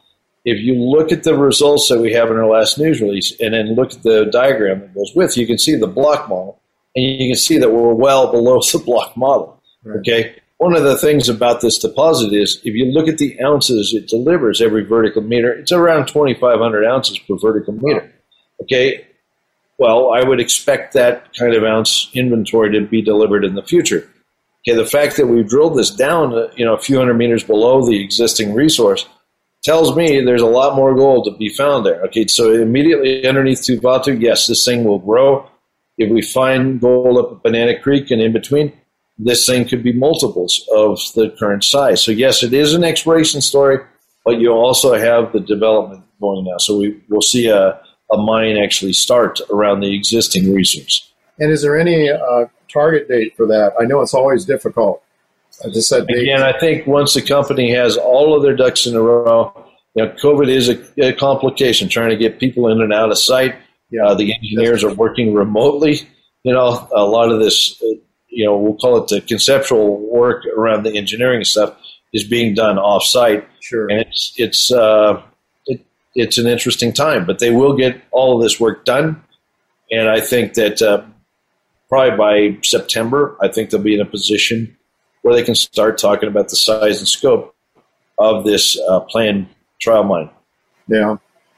if 0.43 0.59
you 0.59 0.73
look 0.73 1.11
at 1.11 1.23
the 1.23 1.37
results 1.37 1.87
that 1.89 1.99
we 1.99 2.13
have 2.13 2.31
in 2.31 2.37
our 2.37 2.47
last 2.47 2.77
news 2.77 3.01
release, 3.01 3.33
and 3.39 3.53
then 3.53 3.75
look 3.75 3.93
at 3.93 4.03
the 4.03 4.25
diagram 4.25 4.79
that 4.81 4.93
goes 4.95 5.11
with, 5.15 5.37
you 5.37 5.45
can 5.45 5.57
see 5.57 5.75
the 5.75 5.87
block 5.87 6.27
model, 6.27 6.59
and 6.95 7.05
you 7.05 7.29
can 7.29 7.37
see 7.37 7.57
that 7.57 7.71
we're 7.71 7.93
well 7.93 8.31
below 8.31 8.59
the 8.71 8.79
block 8.79 9.15
model. 9.15 9.61
Right. 9.83 9.99
Okay. 9.99 10.35
One 10.57 10.75
of 10.75 10.83
the 10.83 10.97
things 10.97 11.27
about 11.27 11.61
this 11.61 11.79
deposit 11.79 12.33
is 12.33 12.61
if 12.63 12.75
you 12.75 12.85
look 12.85 13.07
at 13.07 13.17
the 13.17 13.41
ounces 13.41 13.95
it 13.95 14.07
delivers 14.07 14.61
every 14.61 14.83
vertical 14.83 15.23
meter, 15.23 15.51
it's 15.51 15.71
around 15.71 16.07
2,500 16.07 16.85
ounces 16.85 17.17
per 17.17 17.35
vertical 17.35 17.73
meter. 17.73 18.13
Okay, 18.61 19.07
well, 19.79 20.11
I 20.11 20.23
would 20.23 20.39
expect 20.39 20.93
that 20.93 21.35
kind 21.35 21.55
of 21.55 21.63
ounce 21.63 22.11
inventory 22.13 22.71
to 22.73 22.85
be 22.85 23.01
delivered 23.01 23.43
in 23.43 23.55
the 23.55 23.63
future. 23.63 24.07
Okay, 24.61 24.77
the 24.77 24.85
fact 24.85 25.17
that 25.17 25.25
we've 25.25 25.49
drilled 25.49 25.75
this 25.75 25.89
down, 25.89 26.35
uh, 26.35 26.51
you 26.55 26.63
know, 26.63 26.75
a 26.75 26.79
few 26.79 26.99
hundred 26.99 27.15
meters 27.15 27.43
below 27.43 27.83
the 27.83 27.99
existing 27.99 28.53
resource 28.53 29.07
tells 29.63 29.95
me 29.95 30.21
there's 30.21 30.41
a 30.41 30.47
lot 30.47 30.75
more 30.75 30.95
gold 30.95 31.25
to 31.25 31.31
be 31.31 31.49
found 31.49 31.85
there. 31.85 32.01
Okay, 32.05 32.27
so 32.27 32.51
immediately 32.53 33.27
underneath 33.27 33.61
Tuvatu, 33.61 34.19
yes, 34.19 34.47
this 34.47 34.65
thing 34.65 34.83
will 34.83 34.99
grow. 34.99 35.47
If 35.97 36.11
we 36.11 36.21
find 36.21 36.79
gold 36.79 37.17
up 37.17 37.31
at 37.31 37.43
Banana 37.43 37.79
Creek 37.79 38.09
and 38.11 38.21
in 38.21 38.33
between, 38.33 38.73
this 39.17 39.45
thing 39.45 39.67
could 39.67 39.83
be 39.83 39.93
multiples 39.93 40.67
of 40.73 40.99
the 41.15 41.29
current 41.37 41.63
size. 41.63 42.03
So 42.03 42.11
yes, 42.11 42.43
it 42.43 42.53
is 42.53 42.73
an 42.73 42.83
exploration 42.83 43.41
story, 43.41 43.77
but 44.25 44.39
you 44.39 44.51
also 44.51 44.95
have 44.95 45.31
the 45.31 45.39
development 45.39 46.03
going 46.19 46.45
now. 46.45 46.57
So 46.57 46.77
we 46.77 46.99
will 47.09 47.21
see 47.21 47.47
a, 47.47 47.79
a 48.11 48.17
mine 48.17 48.57
actually 48.57 48.93
start 48.93 49.39
around 49.51 49.81
the 49.81 49.93
existing 49.93 50.53
resource. 50.53 51.11
And 51.39 51.51
is 51.51 51.61
there 51.61 51.77
any 51.77 52.09
uh, 52.09 52.45
target 52.67 53.07
date 53.07 53.35
for 53.37 53.45
that? 53.47 53.73
I 53.79 53.85
know 53.85 54.01
it's 54.01 54.13
always 54.13 54.45
difficult 54.45 55.03
set 55.51 56.07
dates. 56.07 56.21
Again, 56.21 56.43
I 56.43 56.57
think 56.59 56.87
once 56.87 57.13
the 57.13 57.21
company 57.21 57.73
has 57.73 57.97
all 57.97 58.35
of 58.35 58.43
their 58.43 58.55
ducks 58.55 58.85
in 58.85 58.95
a 58.95 59.01
row, 59.01 59.53
you 59.95 60.05
know, 60.05 60.11
COVID 60.13 60.49
is 60.49 60.69
a, 60.69 61.07
a 61.09 61.13
complication 61.13 61.89
trying 61.89 62.09
to 62.09 62.17
get 62.17 62.39
people 62.39 62.67
in 62.69 62.81
and 62.81 62.93
out 62.93 63.11
of 63.11 63.17
site. 63.17 63.55
Yeah, 63.89 64.05
uh, 64.05 64.15
the 64.15 64.33
engineers 64.33 64.83
are 64.83 64.93
working 64.93 65.33
remotely. 65.33 66.07
You 66.43 66.53
know, 66.53 66.87
a 66.95 67.03
lot 67.03 67.29
of 67.29 67.39
this, 67.39 67.79
you 68.29 68.45
know, 68.45 68.57
we'll 68.57 68.77
call 68.77 68.97
it 69.03 69.09
the 69.09 69.21
conceptual 69.21 69.97
work 70.09 70.45
around 70.45 70.83
the 70.83 70.97
engineering 70.97 71.43
stuff 71.43 71.75
is 72.13 72.23
being 72.23 72.53
done 72.53 72.77
off 72.77 73.03
site. 73.03 73.47
Sure, 73.59 73.89
and 73.89 73.99
it's 73.99 74.33
it's 74.37 74.71
uh, 74.71 75.21
it, 75.65 75.85
it's 76.15 76.37
an 76.37 76.47
interesting 76.47 76.93
time, 76.93 77.25
but 77.25 77.39
they 77.39 77.51
will 77.51 77.75
get 77.75 78.01
all 78.11 78.37
of 78.37 78.43
this 78.43 78.59
work 78.59 78.85
done. 78.85 79.21
And 79.91 80.09
I 80.09 80.21
think 80.21 80.53
that 80.53 80.81
uh, 80.81 81.03
probably 81.89 82.17
by 82.17 82.57
September, 82.63 83.37
I 83.41 83.49
think 83.49 83.69
they'll 83.69 83.81
be 83.81 83.95
in 83.95 83.99
a 83.99 84.05
position 84.05 84.77
where 85.21 85.33
they 85.33 85.43
can 85.43 85.55
start 85.55 85.97
talking 85.97 86.29
about 86.29 86.49
the 86.49 86.55
size 86.55 86.99
and 86.99 87.07
scope 87.07 87.55
of 88.17 88.43
this 88.43 88.79
uh, 88.87 88.99
planned 89.01 89.47
trial 89.79 90.03
mine. 90.03 90.29
Yeah. 90.87 91.17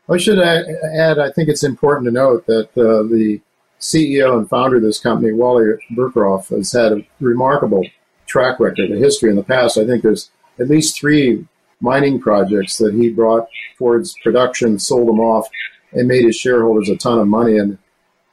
I 0.09 0.17
should 0.17 0.39
add, 0.39 1.19
I 1.19 1.31
think 1.31 1.49
it's 1.49 1.63
important 1.63 2.05
to 2.05 2.11
note 2.11 2.45
that 2.47 2.69
uh, 2.77 3.03
the 3.03 3.39
CEO 3.79 4.37
and 4.37 4.49
founder 4.49 4.77
of 4.77 4.83
this 4.83 4.99
company, 4.99 5.31
Wally 5.31 5.65
Berukoff, 5.91 6.49
has 6.49 6.71
had 6.71 6.91
a 6.91 7.07
remarkable 7.19 7.85
track 8.25 8.59
record, 8.59 8.91
a 8.91 8.97
history 8.97 9.29
in 9.29 9.35
the 9.35 9.43
past. 9.43 9.77
I 9.77 9.85
think 9.85 10.03
there's 10.03 10.29
at 10.59 10.69
least 10.69 10.99
three 10.99 11.45
mining 11.79 12.19
projects 12.19 12.77
that 12.77 12.93
he 12.93 13.09
brought 13.09 13.47
towards 13.77 14.15
production, 14.23 14.79
sold 14.79 15.07
them 15.07 15.19
off, 15.19 15.47
and 15.91 16.07
made 16.07 16.25
his 16.25 16.35
shareholders 16.35 16.89
a 16.89 16.97
ton 16.97 17.19
of 17.19 17.27
money. 17.27 17.57
And 17.57 17.77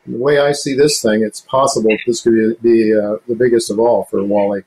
the 0.06 0.18
way 0.18 0.38
I 0.38 0.52
see 0.52 0.74
this 0.74 1.00
thing, 1.00 1.22
it's 1.22 1.40
possible 1.40 1.96
this 2.06 2.22
could 2.22 2.60
be 2.62 2.94
uh, 2.94 3.16
the 3.28 3.34
biggest 3.36 3.70
of 3.70 3.78
all 3.78 4.04
for 4.04 4.22
Wally. 4.24 4.62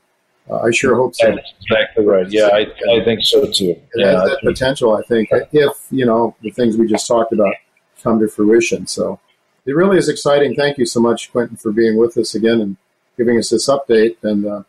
I 0.61 0.71
sure 0.71 0.95
hope 0.95 1.15
so. 1.15 1.31
That's 1.31 1.53
exactly 1.61 2.05
right. 2.05 2.29
Yeah, 2.29 2.47
I, 2.47 2.71
I 2.91 3.03
think 3.03 3.23
so 3.23 3.45
too. 3.45 3.69
It 3.69 3.89
yeah, 3.95 4.21
has 4.21 4.29
that 4.29 4.39
potential, 4.43 4.95
I 4.95 5.01
think, 5.03 5.29
if, 5.51 5.87
you 5.89 6.05
know, 6.05 6.35
the 6.41 6.51
things 6.51 6.77
we 6.77 6.87
just 6.87 7.07
talked 7.07 7.33
about 7.33 7.53
come 8.01 8.19
to 8.19 8.27
fruition. 8.27 8.87
So 8.87 9.19
it 9.65 9.75
really 9.75 9.97
is 9.97 10.09
exciting. 10.09 10.55
Thank 10.55 10.77
you 10.77 10.85
so 10.85 10.99
much, 10.99 11.31
Quinton, 11.31 11.57
for 11.57 11.71
being 11.71 11.97
with 11.97 12.17
us 12.17 12.35
again 12.35 12.61
and 12.61 12.77
giving 13.17 13.37
us 13.37 13.49
this 13.49 13.67
update. 13.69 14.17
And 14.23 14.45
uh, 14.45 14.63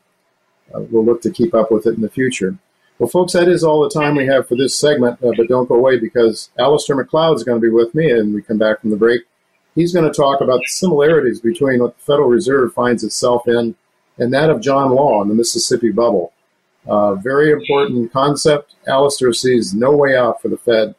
uh, 0.74 0.80
we'll 0.90 1.04
look 1.04 1.22
to 1.22 1.30
keep 1.30 1.54
up 1.54 1.70
with 1.70 1.86
it 1.86 1.94
in 1.94 2.00
the 2.00 2.10
future. 2.10 2.56
Well, 2.98 3.08
folks, 3.08 3.32
that 3.32 3.48
is 3.48 3.64
all 3.64 3.82
the 3.82 3.90
time 3.90 4.14
we 4.14 4.26
have 4.26 4.46
for 4.46 4.56
this 4.56 4.76
segment. 4.78 5.22
Uh, 5.22 5.32
but 5.36 5.48
don't 5.48 5.68
go 5.68 5.74
away 5.74 5.98
because 5.98 6.50
Alasdair 6.58 6.96
Macleod 6.96 7.36
is 7.36 7.44
going 7.44 7.60
to 7.60 7.66
be 7.66 7.72
with 7.72 7.94
me, 7.94 8.10
and 8.10 8.32
we 8.32 8.42
come 8.42 8.58
back 8.58 8.80
from 8.80 8.90
the 8.90 8.96
break 8.96 9.22
He's 9.74 9.92
going 9.92 10.10
to 10.10 10.16
talk 10.16 10.40
about 10.40 10.60
the 10.60 10.68
similarities 10.68 11.40
between 11.40 11.80
what 11.80 11.96
the 11.96 12.04
Federal 12.04 12.28
Reserve 12.28 12.72
finds 12.72 13.02
itself 13.02 13.48
in 13.48 13.74
and 14.18 14.32
that 14.32 14.50
of 14.50 14.60
John 14.60 14.90
Law 14.90 15.22
in 15.22 15.28
the 15.28 15.34
Mississippi 15.34 15.90
bubble. 15.90 16.32
Uh, 16.86 17.14
very 17.14 17.50
important 17.50 18.12
concept. 18.12 18.74
Alasdair 18.86 19.34
sees 19.34 19.74
no 19.74 19.96
way 19.96 20.16
out 20.16 20.42
for 20.42 20.48
the 20.48 20.56
Fed, 20.56 20.94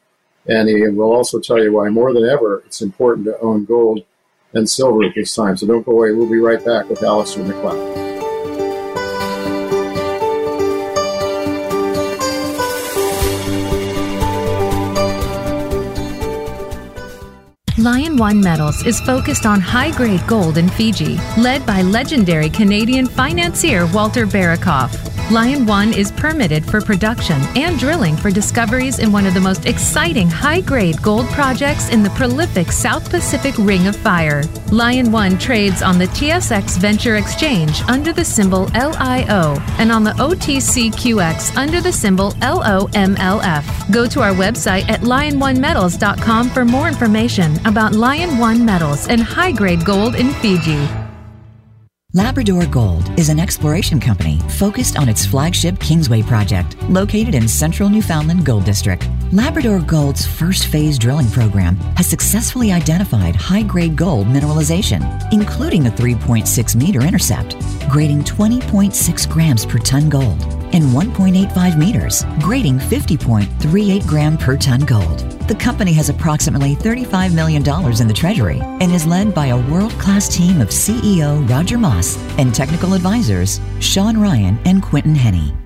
and 0.46 0.68
he 0.68 0.86
will 0.88 1.12
also 1.12 1.38
tell 1.38 1.62
you 1.62 1.72
why 1.72 1.88
more 1.88 2.12
than 2.12 2.24
ever 2.24 2.62
it's 2.66 2.82
important 2.82 3.26
to 3.26 3.38
own 3.40 3.64
gold 3.64 4.04
and 4.52 4.68
silver 4.68 5.04
at 5.04 5.14
this 5.14 5.34
time. 5.34 5.56
So 5.56 5.66
don't 5.66 5.86
go 5.86 5.92
away. 5.92 6.12
We'll 6.12 6.30
be 6.30 6.38
right 6.38 6.64
back 6.64 6.88
with 6.88 7.00
Alasdair 7.00 7.46
Macleod. 7.46 8.05
One 18.16 18.40
Metals 18.40 18.86
is 18.86 19.00
focused 19.00 19.44
on 19.44 19.60
high 19.60 19.90
grade 19.90 20.26
gold 20.26 20.56
in 20.56 20.68
Fiji, 20.70 21.18
led 21.36 21.66
by 21.66 21.82
legendary 21.82 22.48
Canadian 22.48 23.06
financier 23.06 23.86
Walter 23.92 24.26
Berukoff. 24.26 25.15
Lion 25.30 25.66
One 25.66 25.92
is 25.92 26.12
permitted 26.12 26.64
for 26.64 26.80
production 26.80 27.42
and 27.56 27.80
drilling 27.80 28.16
for 28.16 28.30
discoveries 28.30 29.00
in 29.00 29.10
one 29.10 29.26
of 29.26 29.34
the 29.34 29.40
most 29.40 29.66
exciting 29.66 30.28
high 30.28 30.60
grade 30.60 31.02
gold 31.02 31.26
projects 31.30 31.88
in 31.88 32.04
the 32.04 32.10
prolific 32.10 32.70
South 32.70 33.10
Pacific 33.10 33.52
Ring 33.58 33.88
of 33.88 33.96
Fire. 33.96 34.44
Lion 34.70 35.10
One 35.10 35.36
trades 35.36 35.82
on 35.82 35.98
the 35.98 36.06
TSX 36.06 36.78
Venture 36.78 37.16
Exchange 37.16 37.82
under 37.88 38.12
the 38.12 38.24
symbol 38.24 38.66
LIO 38.72 39.56
and 39.80 39.90
on 39.90 40.04
the 40.04 40.12
OTCQX 40.12 41.56
under 41.56 41.80
the 41.80 41.92
symbol 41.92 42.30
LOMLF. 42.34 43.92
Go 43.92 44.06
to 44.06 44.20
our 44.20 44.32
website 44.32 44.88
at 44.88 45.00
liononemetals.com 45.00 46.50
for 46.50 46.64
more 46.64 46.86
information 46.86 47.58
about 47.66 47.94
Lion 47.94 48.38
One 48.38 48.64
Metals 48.64 49.08
and 49.08 49.20
high 49.20 49.50
grade 49.50 49.84
gold 49.84 50.14
in 50.14 50.32
Fiji. 50.34 50.86
Labrador 52.16 52.64
Gold 52.64 53.10
is 53.18 53.28
an 53.28 53.38
exploration 53.38 54.00
company 54.00 54.38
focused 54.56 54.98
on 54.98 55.06
its 55.06 55.26
flagship 55.26 55.78
Kingsway 55.80 56.22
project, 56.22 56.74
located 56.88 57.34
in 57.34 57.46
central 57.46 57.90
Newfoundland 57.90 58.46
Gold 58.46 58.64
District. 58.64 59.06
Labrador 59.32 59.80
Gold's 59.80 60.24
first 60.24 60.68
phase 60.68 60.98
drilling 60.98 61.30
program 61.30 61.76
has 61.98 62.06
successfully 62.06 62.72
identified 62.72 63.36
high 63.36 63.62
grade 63.64 63.96
gold 63.96 64.28
mineralization, 64.28 65.02
including 65.30 65.88
a 65.88 65.90
3.6 65.90 66.74
meter 66.74 67.02
intercept, 67.02 67.54
grading 67.90 68.22
20.6 68.22 69.28
grams 69.28 69.66
per 69.66 69.76
ton 69.76 70.08
gold, 70.08 70.40
and 70.72 70.84
1.85 70.84 71.78
meters, 71.78 72.24
grading 72.40 72.78
50.38 72.78 74.06
gram 74.06 74.36
per 74.36 74.56
ton 74.56 74.80
gold. 74.80 75.18
The 75.48 75.54
company 75.54 75.92
has 75.92 76.08
approximately 76.08 76.74
$35 76.76 77.34
million 77.34 77.62
in 77.62 78.08
the 78.08 78.14
treasury 78.14 78.60
and 78.62 78.92
is 78.92 79.06
led 79.06 79.34
by 79.34 79.46
a 79.46 79.70
world 79.70 79.92
class 79.92 80.28
team 80.34 80.60
of 80.60 80.68
CEO 80.68 81.48
Roger 81.48 81.78
Moss 81.78 82.16
and 82.38 82.54
technical 82.54 82.94
advisors 82.94 83.60
Shawn 83.80 84.20
Ryan 84.20 84.58
and 84.64 84.82
Quinton 84.82 85.14
Hennigh. 85.14 85.65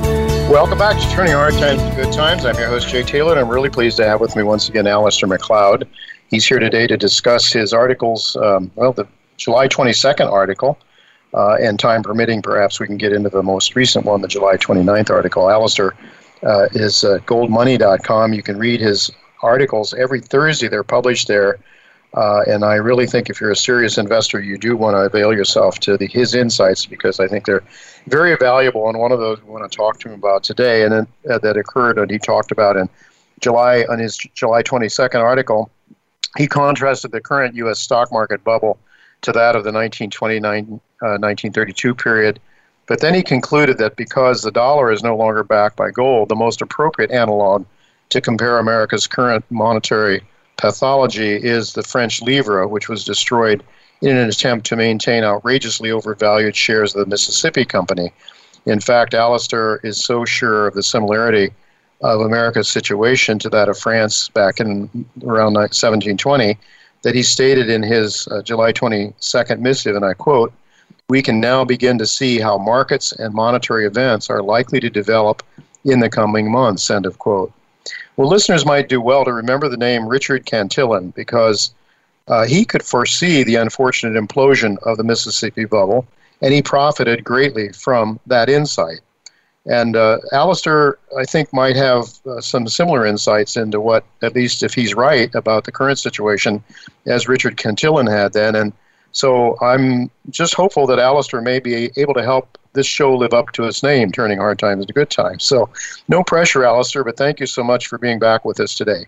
Welcome 0.51 0.79
back 0.79 0.99
to 0.99 1.09
Turning 1.09 1.31
Hard 1.31 1.53
Times 1.53 1.81
to 1.81 1.95
Good 1.95 2.11
Times. 2.11 2.43
I'm 2.43 2.57
your 2.57 2.67
host, 2.67 2.89
Jay 2.89 3.03
Taylor, 3.03 3.31
and 3.31 3.39
I'm 3.39 3.47
really 3.47 3.69
pleased 3.69 3.95
to 3.97 4.05
have 4.05 4.19
with 4.19 4.35
me 4.35 4.43
once 4.43 4.67
again 4.67 4.83
Alasdair 4.83 5.29
Macleod. 5.29 5.87
He's 6.29 6.45
here 6.45 6.59
today 6.59 6.87
to 6.87 6.97
discuss 6.97 7.53
his 7.53 7.71
articles, 7.71 8.35
um, 8.35 8.69
well, 8.75 8.91
the 8.91 9.07
July 9.37 9.69
22nd 9.69 10.29
article, 10.29 10.77
uh, 11.33 11.53
and 11.53 11.79
time 11.79 12.03
permitting, 12.03 12.41
perhaps 12.41 12.81
we 12.81 12.85
can 12.85 12.97
get 12.97 13.13
into 13.13 13.29
the 13.29 13.41
most 13.41 13.77
recent 13.77 14.03
one, 14.03 14.19
the 14.19 14.27
July 14.27 14.57
29th 14.57 15.09
article. 15.09 15.43
Alasdair 15.43 15.91
uh, 16.43 16.67
is 16.73 17.05
uh, 17.05 17.19
goldmoney.com. 17.19 18.33
You 18.33 18.43
can 18.43 18.59
read 18.59 18.81
his 18.81 19.09
articles 19.41 19.93
every 19.93 20.19
Thursday. 20.19 20.67
They're 20.67 20.83
published 20.83 21.29
there. 21.29 21.59
Uh, 22.13 22.41
and 22.45 22.65
I 22.65 22.75
really 22.75 23.07
think 23.07 23.29
if 23.29 23.39
you're 23.39 23.51
a 23.51 23.55
serious 23.55 23.97
investor, 23.97 24.41
you 24.41 24.57
do 24.57 24.75
want 24.75 24.95
to 24.95 24.99
avail 24.99 25.33
yourself 25.33 25.79
to 25.79 25.97
the, 25.97 26.07
his 26.07 26.35
insights 26.35 26.85
because 26.85 27.19
I 27.19 27.27
think 27.27 27.45
they're 27.45 27.63
very 28.07 28.35
valuable. 28.35 28.89
And 28.89 28.99
one 28.99 29.13
of 29.13 29.19
those 29.19 29.41
we 29.41 29.49
want 29.49 29.69
to 29.69 29.75
talk 29.75 29.99
to 30.01 30.09
him 30.09 30.15
about 30.15 30.43
today, 30.43 30.83
and 30.83 30.91
then, 30.91 31.07
uh, 31.29 31.37
that 31.39 31.55
occurred, 31.55 31.97
and 31.97 32.11
he 32.11 32.19
talked 32.19 32.51
about 32.51 32.75
in 32.75 32.89
July 33.39 33.85
on 33.89 33.99
his 33.99 34.17
July 34.17 34.61
22nd 34.61 35.21
article. 35.21 35.71
He 36.37 36.47
contrasted 36.47 37.11
the 37.11 37.21
current 37.21 37.55
U.S. 37.55 37.79
stock 37.79 38.11
market 38.11 38.43
bubble 38.43 38.77
to 39.21 39.31
that 39.31 39.55
of 39.55 39.63
the 39.63 39.71
1929 39.71 40.79
uh, 41.01 41.17
1932 41.17 41.95
period. 41.95 42.39
But 42.87 42.99
then 42.99 43.13
he 43.13 43.23
concluded 43.23 43.77
that 43.77 43.95
because 43.95 44.41
the 44.41 44.51
dollar 44.51 44.91
is 44.91 45.01
no 45.01 45.15
longer 45.15 45.43
backed 45.43 45.77
by 45.77 45.91
gold, 45.91 46.29
the 46.29 46.35
most 46.35 46.61
appropriate 46.61 47.11
analog 47.11 47.65
to 48.09 48.19
compare 48.19 48.59
America's 48.59 49.07
current 49.07 49.45
monetary 49.49 50.21
pathology 50.57 51.35
is 51.35 51.73
the 51.73 51.83
French 51.83 52.21
livre, 52.21 52.67
which 52.67 52.89
was 52.89 53.03
destroyed 53.03 53.63
in 54.01 54.17
an 54.17 54.29
attempt 54.29 54.65
to 54.67 54.75
maintain 54.75 55.23
outrageously 55.23 55.91
overvalued 55.91 56.55
shares 56.55 56.95
of 56.95 57.01
the 57.01 57.09
Mississippi 57.09 57.65
Company. 57.65 58.11
In 58.65 58.79
fact, 58.79 59.13
Alasdair 59.13 59.83
is 59.83 60.03
so 60.03 60.25
sure 60.25 60.67
of 60.67 60.73
the 60.73 60.83
similarity 60.83 61.51
of 62.01 62.21
America's 62.21 62.69
situation 62.69 63.37
to 63.39 63.49
that 63.49 63.69
of 63.69 63.77
France 63.77 64.29
back 64.29 64.59
in 64.59 64.89
around 65.23 65.53
1720 65.53 66.57
that 67.03 67.15
he 67.15 67.23
stated 67.23 67.69
in 67.69 67.81
his 67.81 68.27
uh, 68.27 68.41
July 68.41 68.71
22nd 68.71 69.59
missive, 69.59 69.95
and 69.95 70.05
I 70.05 70.13
quote, 70.13 70.53
We 71.09 71.21
can 71.21 71.39
now 71.39 71.63
begin 71.63 71.97
to 71.97 72.05
see 72.05 72.39
how 72.39 72.57
markets 72.57 73.11
and 73.11 73.33
monetary 73.33 73.85
events 73.85 74.29
are 74.29 74.43
likely 74.43 74.79
to 74.79 74.89
develop 74.89 75.43
in 75.85 75.99
the 75.99 76.09
coming 76.09 76.51
months, 76.51 76.89
end 76.89 77.05
of 77.05 77.17
quote. 77.17 77.51
Well, 78.17 78.27
listeners 78.27 78.65
might 78.65 78.89
do 78.89 79.01
well 79.01 79.25
to 79.25 79.33
remember 79.33 79.69
the 79.69 79.77
name 79.77 80.07
Richard 80.07 80.45
Cantillon 80.45 81.11
because 81.11 81.73
uh, 82.27 82.45
he 82.45 82.65
could 82.65 82.83
foresee 82.83 83.43
the 83.43 83.55
unfortunate 83.55 84.21
implosion 84.21 84.77
of 84.83 84.97
the 84.97 85.03
Mississippi 85.03 85.65
bubble, 85.65 86.05
and 86.41 86.53
he 86.53 86.61
profited 86.61 87.23
greatly 87.23 87.71
from 87.71 88.19
that 88.27 88.49
insight. 88.49 88.99
And 89.65 89.95
uh, 89.95 90.17
Alasdair, 90.33 90.95
I 91.17 91.23
think, 91.23 91.53
might 91.53 91.75
have 91.75 92.05
uh, 92.25 92.41
some 92.41 92.67
similar 92.67 93.05
insights 93.05 93.57
into 93.57 93.79
what, 93.79 94.03
at 94.23 94.33
least 94.33 94.63
if 94.63 94.73
he's 94.73 94.95
right 94.95 95.33
about 95.35 95.65
the 95.65 95.71
current 95.71 95.99
situation, 95.99 96.63
as 97.05 97.27
Richard 97.27 97.57
Cantillon 97.57 98.07
had 98.07 98.33
then. 98.33 98.55
And 98.55 98.73
so 99.11 99.57
I'm 99.61 100.09
just 100.31 100.55
hopeful 100.55 100.87
that 100.87 100.97
Alasdair 100.97 101.43
may 101.43 101.59
be 101.59 101.91
able 101.95 102.15
to 102.15 102.23
help 102.23 102.57
this 102.73 102.87
show 102.87 103.15
live 103.15 103.33
up 103.33 103.51
to 103.53 103.65
its 103.65 103.83
name, 103.83 104.11
turning 104.11 104.37
hard 104.37 104.59
times 104.59 104.81
into 104.81 104.93
good 104.93 105.09
times. 105.09 105.43
So 105.43 105.69
no 106.07 106.23
pressure, 106.23 106.61
Alasdair, 106.61 107.03
but 107.03 107.17
thank 107.17 107.39
you 107.39 107.45
so 107.45 107.63
much 107.63 107.87
for 107.87 107.97
being 107.97 108.19
back 108.19 108.45
with 108.45 108.59
us 108.59 108.75
today. 108.75 109.05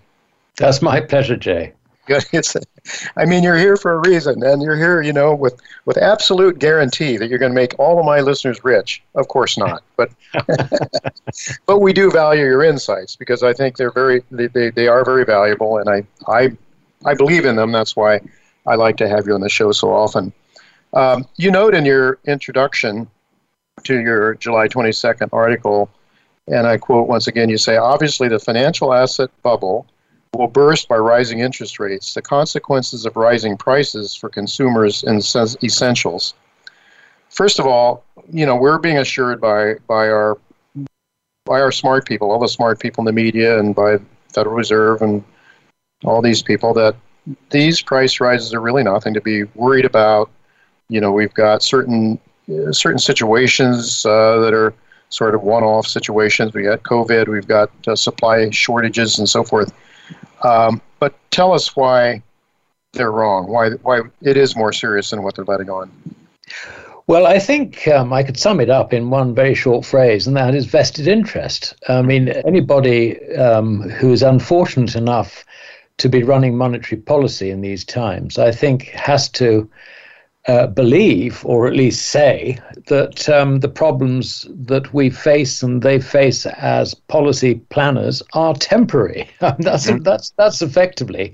That's 0.57 0.81
my 0.81 0.99
pleasure, 0.99 1.37
Jay. 1.37 1.73
Good. 2.05 2.25
It's, 2.33 2.55
I 3.15 3.25
mean, 3.25 3.43
you're 3.43 3.57
here 3.57 3.77
for 3.77 3.93
a 3.93 4.09
reason, 4.09 4.43
and 4.43 4.61
you're 4.61 4.75
here, 4.75 5.01
you 5.01 5.13
know, 5.13 5.33
with 5.33 5.61
with 5.85 5.97
absolute 5.97 6.59
guarantee 6.59 7.15
that 7.17 7.29
you're 7.29 7.39
going 7.39 7.51
to 7.51 7.55
make 7.55 7.79
all 7.79 7.97
of 7.97 8.05
my 8.05 8.19
listeners 8.19 8.61
rich. 8.63 9.01
Of 9.15 9.29
course 9.29 9.57
not, 9.57 9.83
but 9.95 10.11
but 11.65 11.79
we 11.79 11.93
do 11.93 12.11
value 12.11 12.43
your 12.43 12.63
insights 12.63 13.15
because 13.15 13.41
I 13.41 13.53
think 13.53 13.77
they're 13.77 13.91
very 13.91 14.21
they, 14.31 14.47
they, 14.47 14.69
they 14.69 14.87
are 14.87 15.05
very 15.05 15.23
valuable, 15.23 15.77
and 15.77 15.89
I 15.89 16.05
I 16.27 16.51
I 17.05 17.13
believe 17.13 17.45
in 17.45 17.55
them. 17.55 17.71
That's 17.71 17.95
why 17.95 18.19
I 18.67 18.75
like 18.75 18.97
to 18.97 19.07
have 19.07 19.25
you 19.25 19.33
on 19.33 19.41
the 19.41 19.49
show 19.49 19.71
so 19.71 19.93
often. 19.93 20.33
Um, 20.93 21.25
you 21.37 21.51
note 21.51 21.73
in 21.73 21.85
your 21.85 22.19
introduction 22.25 23.07
to 23.83 23.99
your 23.99 24.35
July 24.35 24.67
22nd 24.67 25.29
article, 25.33 25.89
and 26.47 26.67
I 26.67 26.77
quote 26.77 27.07
once 27.07 27.27
again, 27.27 27.49
you 27.49 27.57
say, 27.57 27.77
obviously 27.77 28.27
the 28.27 28.39
financial 28.39 28.93
asset 28.93 29.29
bubble 29.41 29.87
will 30.35 30.47
burst 30.47 30.87
by 30.87 30.97
rising 30.97 31.39
interest 31.39 31.79
rates, 31.79 32.13
the 32.13 32.21
consequences 32.21 33.05
of 33.05 33.15
rising 33.15 33.57
prices 33.57 34.15
for 34.15 34.29
consumers 34.29 35.03
and 35.03 35.19
essentials. 35.63 36.33
First 37.29 37.59
of 37.59 37.65
all, 37.65 38.03
you 38.31 38.45
know, 38.45 38.55
we're 38.55 38.79
being 38.79 38.97
assured 38.97 39.41
by, 39.41 39.75
by 39.87 40.09
our 40.09 40.37
by 41.45 41.59
our 41.59 41.73
smart 41.73 42.05
people, 42.05 42.31
all 42.31 42.39
the 42.39 42.47
smart 42.47 42.79
people 42.79 43.01
in 43.01 43.05
the 43.05 43.11
media 43.11 43.59
and 43.59 43.75
by 43.75 43.97
Federal 44.31 44.55
Reserve 44.55 45.01
and 45.01 45.21
all 46.05 46.21
these 46.21 46.41
people 46.41 46.73
that 46.73 46.95
these 47.49 47.81
price 47.81 48.21
rises 48.21 48.53
are 48.53 48.61
really 48.61 48.81
nothing 48.81 49.13
to 49.13 49.19
be 49.19 49.43
worried 49.55 49.83
about. 49.83 50.29
You 50.87 51.01
know, 51.01 51.11
we've 51.11 51.33
got 51.33 51.61
certain 51.61 52.17
certain 52.71 52.99
situations 52.99 54.05
uh, 54.05 54.39
that 54.39 54.53
are 54.53 54.73
sort 55.09 55.35
of 55.35 55.43
one-off 55.43 55.87
situations. 55.87 56.53
We 56.53 56.63
got 56.63 56.83
COVID, 56.83 57.27
we've 57.27 57.47
got 57.47 57.69
uh, 57.87 57.95
supply 57.95 58.49
shortages, 58.49 59.19
and 59.19 59.29
so 59.29 59.43
forth. 59.43 59.71
Um, 60.43 60.81
but 60.99 61.13
tell 61.31 61.53
us 61.53 61.75
why 61.75 62.21
they're 62.93 63.11
wrong. 63.11 63.47
Why 63.47 63.71
why 63.81 64.01
it 64.21 64.37
is 64.37 64.55
more 64.55 64.73
serious 64.73 65.09
than 65.09 65.23
what 65.23 65.35
they're 65.35 65.45
letting 65.45 65.69
on. 65.69 65.91
Well, 67.05 67.27
I 67.27 67.37
think 67.37 67.85
um, 67.89 68.13
I 68.13 68.23
could 68.23 68.39
sum 68.39 68.61
it 68.61 68.69
up 68.69 68.93
in 68.93 69.09
one 69.09 69.35
very 69.35 69.55
short 69.55 69.85
phrase, 69.85 70.25
and 70.25 70.37
that 70.37 70.55
is 70.55 70.65
vested 70.65 71.07
interest. 71.07 71.73
I 71.89 72.01
mean, 72.01 72.29
anybody 72.29 73.19
um, 73.35 73.89
who 73.89 74.13
is 74.13 74.23
unfortunate 74.23 74.95
enough 74.95 75.43
to 75.97 76.07
be 76.07 76.23
running 76.23 76.57
monetary 76.57 77.01
policy 77.01 77.49
in 77.49 77.61
these 77.61 77.83
times, 77.83 78.39
I 78.39 78.51
think, 78.51 78.83
has 78.83 79.27
to 79.31 79.69
uh, 80.47 80.67
believe, 80.67 81.45
or 81.45 81.67
at 81.67 81.75
least 81.75 82.07
say, 82.07 82.57
that 82.87 83.29
um, 83.29 83.61
the 83.61 83.69
problems 83.69 84.45
that 84.49 84.93
we 84.93 85.09
face 85.09 85.63
and 85.63 85.81
they 85.81 85.99
face 85.99 86.45
as 86.45 86.93
policy 86.93 87.55
planners 87.69 88.21
are 88.33 88.53
temporary. 88.55 89.29
that's 89.39 89.89
mm. 89.89 90.03
that's 90.03 90.31
that's 90.31 90.61
effectively 90.61 91.33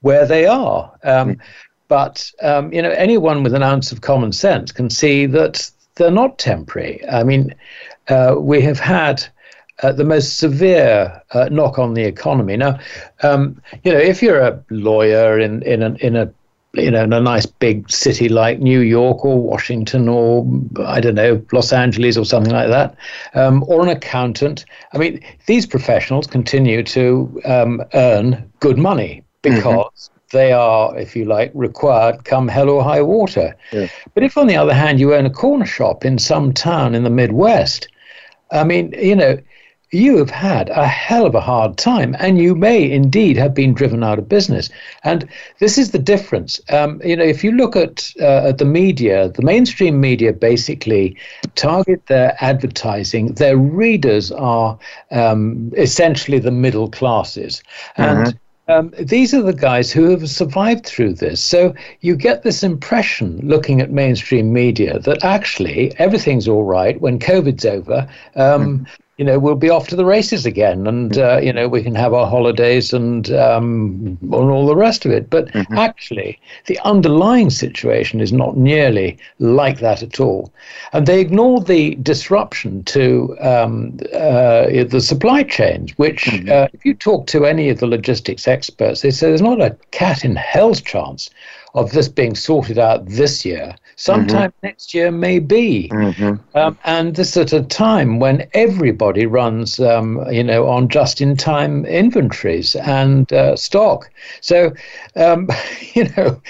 where 0.00 0.26
they 0.26 0.46
are. 0.46 0.92
Um, 1.04 1.34
mm. 1.34 1.40
But 1.86 2.30
um, 2.42 2.72
you 2.72 2.82
know, 2.82 2.90
anyone 2.90 3.42
with 3.42 3.54
an 3.54 3.62
ounce 3.62 3.92
of 3.92 4.00
common 4.00 4.32
sense 4.32 4.72
can 4.72 4.90
see 4.90 5.26
that 5.26 5.70
they're 5.94 6.10
not 6.10 6.38
temporary. 6.38 7.06
I 7.08 7.22
mean, 7.24 7.54
uh, 8.08 8.36
we 8.38 8.60
have 8.62 8.80
had. 8.80 9.24
Uh, 9.84 9.92
the 9.92 10.02
most 10.02 10.40
severe 10.40 11.22
uh, 11.34 11.48
knock 11.52 11.78
on 11.78 11.94
the 11.94 12.02
economy. 12.02 12.56
Now, 12.56 12.80
um, 13.22 13.62
you 13.84 13.92
know, 13.92 13.98
if 14.00 14.20
you're 14.20 14.40
a 14.40 14.60
lawyer 14.70 15.38
in 15.38 15.62
in 15.62 15.84
a, 15.84 15.94
in 16.00 16.16
a 16.16 16.34
you 16.78 16.90
know, 16.90 17.04
in 17.04 17.12
a 17.12 17.20
nice 17.20 17.46
big 17.46 17.90
city 17.90 18.28
like 18.28 18.60
New 18.60 18.80
York 18.80 19.24
or 19.24 19.40
Washington 19.40 20.08
or 20.08 20.46
I 20.84 21.00
don't 21.00 21.14
know, 21.14 21.44
Los 21.52 21.72
Angeles 21.72 22.16
or 22.16 22.24
something 22.24 22.52
like 22.52 22.68
that, 22.68 22.96
um, 23.34 23.64
or 23.68 23.82
an 23.82 23.88
accountant. 23.88 24.64
I 24.92 24.98
mean, 24.98 25.22
these 25.46 25.66
professionals 25.66 26.26
continue 26.26 26.82
to 26.84 27.40
um, 27.44 27.82
earn 27.94 28.50
good 28.60 28.78
money 28.78 29.22
because 29.42 29.64
mm-hmm. 29.66 30.36
they 30.36 30.52
are, 30.52 30.96
if 30.98 31.14
you 31.16 31.24
like, 31.24 31.50
required 31.54 32.24
come 32.24 32.48
hell 32.48 32.70
or 32.70 32.82
high 32.82 33.02
water. 33.02 33.56
Yeah. 33.72 33.88
But 34.14 34.22
if, 34.22 34.36
on 34.36 34.46
the 34.46 34.56
other 34.56 34.74
hand, 34.74 35.00
you 35.00 35.14
own 35.14 35.26
a 35.26 35.30
corner 35.30 35.66
shop 35.66 36.04
in 36.04 36.18
some 36.18 36.52
town 36.52 36.94
in 36.94 37.04
the 37.04 37.10
Midwest, 37.10 37.88
I 38.50 38.64
mean, 38.64 38.94
you 38.98 39.14
know, 39.14 39.38
you 39.90 40.18
have 40.18 40.30
had 40.30 40.68
a 40.68 40.86
hell 40.86 41.24
of 41.24 41.34
a 41.34 41.40
hard 41.40 41.78
time, 41.78 42.14
and 42.18 42.38
you 42.38 42.54
may 42.54 42.90
indeed 42.90 43.36
have 43.36 43.54
been 43.54 43.72
driven 43.72 44.02
out 44.02 44.18
of 44.18 44.28
business. 44.28 44.68
And 45.02 45.26
this 45.60 45.78
is 45.78 45.92
the 45.92 45.98
difference. 45.98 46.60
Um, 46.70 47.00
you 47.04 47.16
know, 47.16 47.24
if 47.24 47.42
you 47.42 47.52
look 47.52 47.74
at 47.74 48.12
uh, 48.20 48.48
at 48.48 48.58
the 48.58 48.64
media, 48.64 49.30
the 49.30 49.42
mainstream 49.42 50.00
media 50.00 50.32
basically 50.32 51.16
target 51.54 52.04
their 52.06 52.36
advertising. 52.40 53.32
Their 53.34 53.56
readers 53.56 54.30
are 54.30 54.78
um, 55.10 55.72
essentially 55.76 56.38
the 56.38 56.50
middle 56.50 56.90
classes, 56.90 57.62
and. 57.96 58.26
Mm-hmm. 58.26 58.38
Um, 58.70 58.92
these 58.98 59.32
are 59.32 59.40
the 59.40 59.54
guys 59.54 59.90
who 59.90 60.10
have 60.10 60.28
survived 60.28 60.84
through 60.84 61.14
this. 61.14 61.42
So 61.42 61.74
you 62.02 62.14
get 62.14 62.42
this 62.42 62.62
impression 62.62 63.40
looking 63.42 63.80
at 63.80 63.90
mainstream 63.90 64.52
media 64.52 64.98
that 64.98 65.24
actually 65.24 65.98
everything's 65.98 66.46
all 66.46 66.64
right 66.64 67.00
when 67.00 67.18
COVID's 67.18 67.64
over. 67.64 68.06
Um, 68.36 68.80
mm 68.80 68.86
you 69.18 69.24
know, 69.24 69.36
we'll 69.40 69.56
be 69.56 69.68
off 69.68 69.88
to 69.88 69.96
the 69.96 70.04
races 70.04 70.46
again, 70.46 70.86
and 70.86 71.18
uh, 71.18 71.38
you 71.42 71.52
know, 71.52 71.68
we 71.68 71.82
can 71.82 71.96
have 71.96 72.14
our 72.14 72.26
holidays 72.26 72.92
and 72.92 73.30
um, 73.32 74.16
and 74.22 74.32
all 74.32 74.64
the 74.64 74.76
rest 74.76 75.04
of 75.04 75.10
it. 75.10 75.28
But 75.28 75.48
mm-hmm. 75.48 75.76
actually, 75.76 76.38
the 76.66 76.78
underlying 76.84 77.50
situation 77.50 78.20
is 78.20 78.32
not 78.32 78.56
nearly 78.56 79.18
like 79.40 79.80
that 79.80 80.04
at 80.04 80.20
all, 80.20 80.52
and 80.92 81.04
they 81.04 81.20
ignore 81.20 81.60
the 81.60 81.96
disruption 81.96 82.84
to 82.84 83.36
um, 83.40 83.98
uh, 84.14 84.66
the 84.88 85.00
supply 85.00 85.42
chains. 85.42 85.98
Which, 85.98 86.26
mm-hmm. 86.26 86.48
uh, 86.48 86.68
if 86.72 86.84
you 86.84 86.94
talk 86.94 87.26
to 87.28 87.44
any 87.44 87.70
of 87.70 87.80
the 87.80 87.88
logistics 87.88 88.46
experts, 88.46 89.00
they 89.00 89.10
say 89.10 89.26
there's 89.26 89.42
not 89.42 89.60
a 89.60 89.76
cat 89.90 90.24
in 90.24 90.36
hell's 90.36 90.80
chance 90.80 91.28
of 91.78 91.92
this 91.92 92.08
being 92.08 92.34
sorted 92.34 92.78
out 92.78 93.06
this 93.06 93.44
year. 93.44 93.74
Sometime 93.96 94.50
mm-hmm. 94.50 94.66
next 94.66 94.94
year, 94.94 95.10
maybe. 95.10 95.88
Mm-hmm. 95.92 96.56
Um, 96.56 96.78
and 96.84 97.16
this 97.16 97.36
at 97.36 97.52
a 97.52 97.62
time 97.62 98.20
when 98.20 98.48
everybody 98.54 99.26
runs, 99.26 99.80
um, 99.80 100.24
you 100.30 100.44
know, 100.44 100.68
on 100.68 100.88
just-in-time 100.88 101.84
inventories 101.84 102.76
and 102.76 103.32
uh, 103.32 103.56
stock. 103.56 104.10
So, 104.40 104.72
um, 105.16 105.48
you 105.94 106.08
know, 106.16 106.40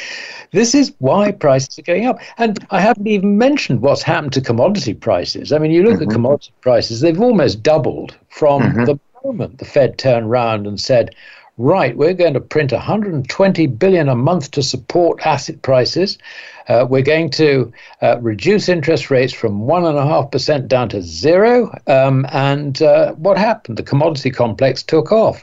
this 0.51 0.75
is 0.75 0.93
why 0.99 1.33
prices 1.33 1.79
are 1.79 1.83
going 1.83 2.07
up. 2.07 2.21
And 2.37 2.65
I 2.71 2.81
haven't 2.81 3.07
even 3.07 3.39
mentioned 3.39 3.81
what's 3.81 4.03
happened 4.03 4.33
to 4.35 4.41
commodity 4.41 4.95
prices. 4.95 5.53
I 5.53 5.59
mean, 5.59 5.71
you 5.71 5.85
look 5.85 5.95
mm-hmm. 5.95 6.11
at 6.11 6.15
commodity 6.15 6.53
prices; 6.61 7.01
they've 7.01 7.21
almost 7.21 7.63
doubled 7.63 8.17
from 8.29 8.63
mm-hmm. 8.63 8.85
the 8.85 8.99
moment 9.25 9.59
the 9.59 9.65
Fed 9.65 9.99
turned 9.99 10.27
around 10.27 10.67
and 10.67 10.81
said, 10.81 11.15
right, 11.59 11.97
we're 11.97 12.15
going 12.15 12.35
to 12.35 12.41
print 12.41 12.73
120 12.73 13.67
billion 13.67 14.09
a 14.09 14.15
month 14.15 14.51
to 14.53 14.63
support 14.63 15.21
asset 15.27 15.61
prices. 15.63 16.17
Uh, 16.69 16.87
we're 16.89 17.03
going 17.03 17.31
to 17.31 17.73
uh, 18.03 18.19
reduce 18.21 18.69
interest 18.69 19.11
rates 19.11 19.33
from 19.33 19.67
one 19.67 19.85
and 19.85 19.99
a 19.99 20.05
half 20.05 20.31
percent 20.31 20.69
down 20.69 20.89
to 20.89 21.03
zero. 21.03 21.77
Um, 21.87 22.27
and 22.31 22.81
uh, 22.83 23.13
what 23.15 23.37
happened? 23.37 23.79
The 23.79 23.83
commodity 23.83 24.31
complex 24.31 24.83
took 24.83 25.13
off. 25.13 25.43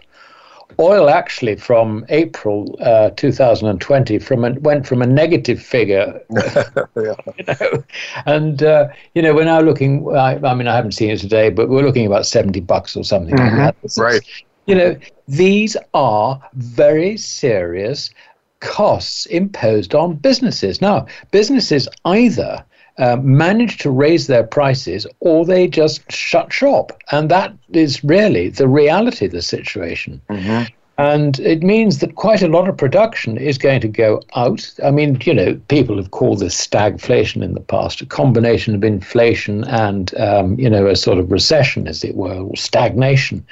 Oil 0.80 1.10
actually 1.10 1.56
from 1.56 2.06
April 2.10 2.78
uh, 2.82 3.10
2020 3.12 4.20
from 4.20 4.44
a, 4.44 4.52
went 4.60 4.86
from 4.86 5.02
a 5.02 5.06
negative 5.06 5.62
figure, 5.62 6.20
you 6.96 7.16
know, 7.48 7.84
and 8.26 8.62
uh, 8.62 8.88
you 9.14 9.22
know 9.22 9.34
we're 9.34 9.46
now 9.46 9.62
looking. 9.62 10.06
I, 10.16 10.36
I, 10.44 10.54
mean, 10.54 10.68
I 10.68 10.76
haven't 10.76 10.92
seen 10.92 11.12
it 11.12 11.20
today, 11.20 11.50
but 11.50 11.70
we're 11.70 11.84
looking 11.84 12.06
about 12.06 12.26
70 12.26 12.60
bucks 12.62 12.98
or 12.98 13.06
something 13.06 13.36
mm-hmm. 13.36 13.58
like 13.58 13.76
that. 13.82 14.02
right. 14.02 14.22
You 14.66 14.76
know, 14.76 14.96
these 15.28 15.76
are 15.94 16.42
very 16.54 17.18
serious 17.18 18.12
costs 18.60 19.26
imposed 19.28 19.94
on 19.94 20.16
businesses. 20.16 20.82
Now, 20.82 21.06
businesses 21.32 21.88
either 22.06 22.64
uh, 22.98 23.18
manage 23.18 23.78
to 23.80 23.92
raise 23.92 24.28
their 24.28 24.44
prices 24.44 25.06
or 25.20 25.46
they 25.46 25.68
just 25.68 26.10
shut 26.12 26.52
shop. 26.52 26.92
And 27.12 27.30
that 27.30 27.54
is 27.74 28.04
really 28.04 28.50
the 28.50 28.68
reality 28.68 29.26
of 29.26 29.32
the 29.32 29.42
situation. 29.42 30.22
Mm-hmm. 30.30 30.74
And 30.98 31.40
it 31.40 31.62
means 31.62 32.00
that 32.00 32.16
quite 32.16 32.42
a 32.42 32.48
lot 32.48 32.70
of 32.70 32.78
production 32.78 33.38
is 33.38 33.58
going 33.58 33.82
to 33.82 33.88
go 33.88 34.22
out. 34.36 34.74
I 34.84 34.92
mean, 34.92 35.20
you 35.26 35.34
know, 35.34 35.60
people 35.68 35.98
have 35.98 36.12
called 36.12 36.40
this 36.40 36.56
stagflation 36.56 37.44
in 37.44 37.54
the 37.54 37.60
past, 37.60 38.02
a 38.02 38.06
combination 38.06 38.76
of 38.76 38.84
inflation 38.84 39.66
and, 39.66 40.16
um, 40.18 40.58
you 40.58 40.70
know, 40.70 40.88
a 40.88 40.96
sort 40.96 41.18
of 41.18 41.32
recession, 41.32 41.88
as 41.88 42.04
it 42.06 42.16
were, 42.16 42.40
or 42.40 42.56
stagnation. 42.56 43.46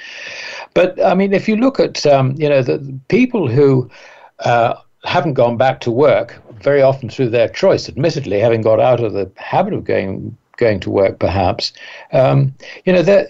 But 0.73 1.03
I 1.03 1.15
mean, 1.15 1.33
if 1.33 1.49
you 1.49 1.57
look 1.57 1.79
at, 1.79 2.05
um, 2.05 2.33
you 2.37 2.47
know, 2.47 2.61
the 2.61 2.79
people 3.09 3.49
who 3.49 3.89
uh, 4.39 4.75
haven't 5.03 5.33
gone 5.33 5.57
back 5.57 5.81
to 5.81 5.91
work, 5.91 6.41
very 6.61 6.81
often 6.81 7.09
through 7.09 7.29
their 7.29 7.49
choice, 7.49 7.89
admittedly, 7.89 8.39
having 8.39 8.61
got 8.61 8.79
out 8.79 9.03
of 9.03 9.11
the 9.11 9.29
habit 9.35 9.73
of 9.73 9.83
going 9.83 10.37
going 10.57 10.79
to 10.79 10.91
work, 10.91 11.19
perhaps, 11.19 11.73
um, 12.11 12.53
you 12.85 12.93
know, 12.93 13.01
they're 13.01 13.27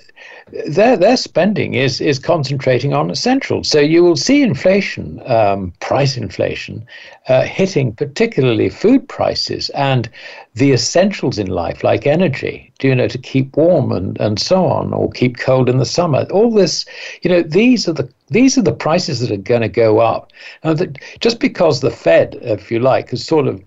their 0.68 0.96
their 0.96 1.18
spending 1.18 1.74
is 1.74 2.00
is 2.00 2.20
concentrating 2.20 2.94
on 2.94 3.10
essentials. 3.10 3.68
So 3.68 3.80
you 3.80 4.04
will 4.04 4.16
see 4.16 4.44
inflation, 4.44 5.22
um, 5.26 5.74
price 5.80 6.16
inflation, 6.16 6.86
uh, 7.28 7.44
hitting 7.44 7.94
particularly 7.94 8.70
food 8.70 9.08
prices 9.10 9.70
and 9.72 10.10
the 10.54 10.72
essentials 10.72 11.40
in 11.40 11.48
life, 11.48 11.84
like 11.84 12.06
energy. 12.06 12.72
Do 12.78 12.88
you 12.88 12.96
know 12.96 13.08
to 13.08 13.18
keep 13.18 13.58
warm 13.58 13.92
and 13.92 14.20
and 14.20 14.40
so 14.40 14.66
on, 14.66 14.94
or 14.94 15.10
keep 15.10 15.38
cold 15.38 15.70
in 15.70 15.80
the 15.80 15.86
summer? 15.86 16.28
All 16.32 16.52
this, 16.52 16.86
you 17.24 17.32
know, 17.32 17.42
these 17.42 17.88
are 17.88 17.94
the 17.94 18.10
these 18.30 18.58
are 18.58 18.64
the 18.64 18.74
prices 18.74 19.20
that 19.22 19.32
are 19.32 19.38
going 19.38 19.62
to 19.62 19.70
go 19.70 20.00
up. 20.00 20.32
Now, 20.64 20.74
that 20.74 21.00
just 21.20 21.40
because 21.40 21.82
the 21.82 21.92
Fed, 21.92 22.38
if 22.42 22.70
you 22.70 22.80
like, 22.80 23.10
has 23.10 23.26
sort 23.26 23.48
of 23.48 23.64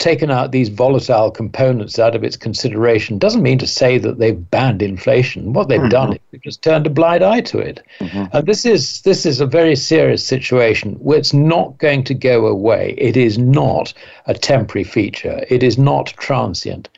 taken 0.00 0.30
out 0.30 0.50
these 0.50 0.68
volatile 0.68 1.30
components 1.30 1.98
out 1.98 2.16
of 2.16 2.24
its 2.24 2.36
consideration 2.36 3.18
doesn't 3.18 3.42
mean 3.42 3.58
to 3.58 3.66
say 3.66 3.98
that 3.98 4.18
they've 4.18 4.50
banned 4.50 4.82
inflation. 4.82 5.52
What 5.52 5.68
they've 5.68 5.78
mm-hmm. 5.78 5.88
done 5.90 6.12
is 6.14 6.18
they've 6.32 6.42
just 6.42 6.62
turned 6.62 6.86
a 6.86 6.90
blind 6.90 7.22
eye 7.22 7.42
to 7.42 7.58
it. 7.58 7.80
Mm-hmm. 8.00 8.36
And 8.36 8.46
this 8.46 8.66
is 8.66 9.02
this 9.02 9.24
is 9.24 9.40
a 9.40 9.46
very 9.46 9.76
serious 9.76 10.26
situation 10.26 10.98
it's 11.20 11.34
not 11.34 11.76
going 11.76 12.02
to 12.02 12.14
go 12.14 12.46
away. 12.46 12.94
It 12.96 13.14
is 13.14 13.36
not 13.36 13.92
a 14.26 14.32
temporary 14.32 14.84
feature. 14.84 15.44
It 15.50 15.62
is 15.62 15.76
not 15.76 16.06
transient. 16.16 16.88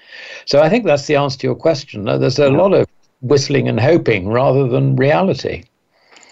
So 0.45 0.63
I 0.63 0.69
think 0.69 0.85
that's 0.85 1.07
the 1.07 1.17
answer 1.17 1.39
to 1.41 1.47
your 1.49 1.57
question. 1.57 2.05
There's 2.05 2.39
a 2.39 2.51
lot 2.51 2.73
of 2.73 2.87
whistling 3.21 3.69
and 3.69 3.81
hoping 3.81 4.29
rather 4.29 4.69
than 4.69 4.95
reality. 4.95 5.65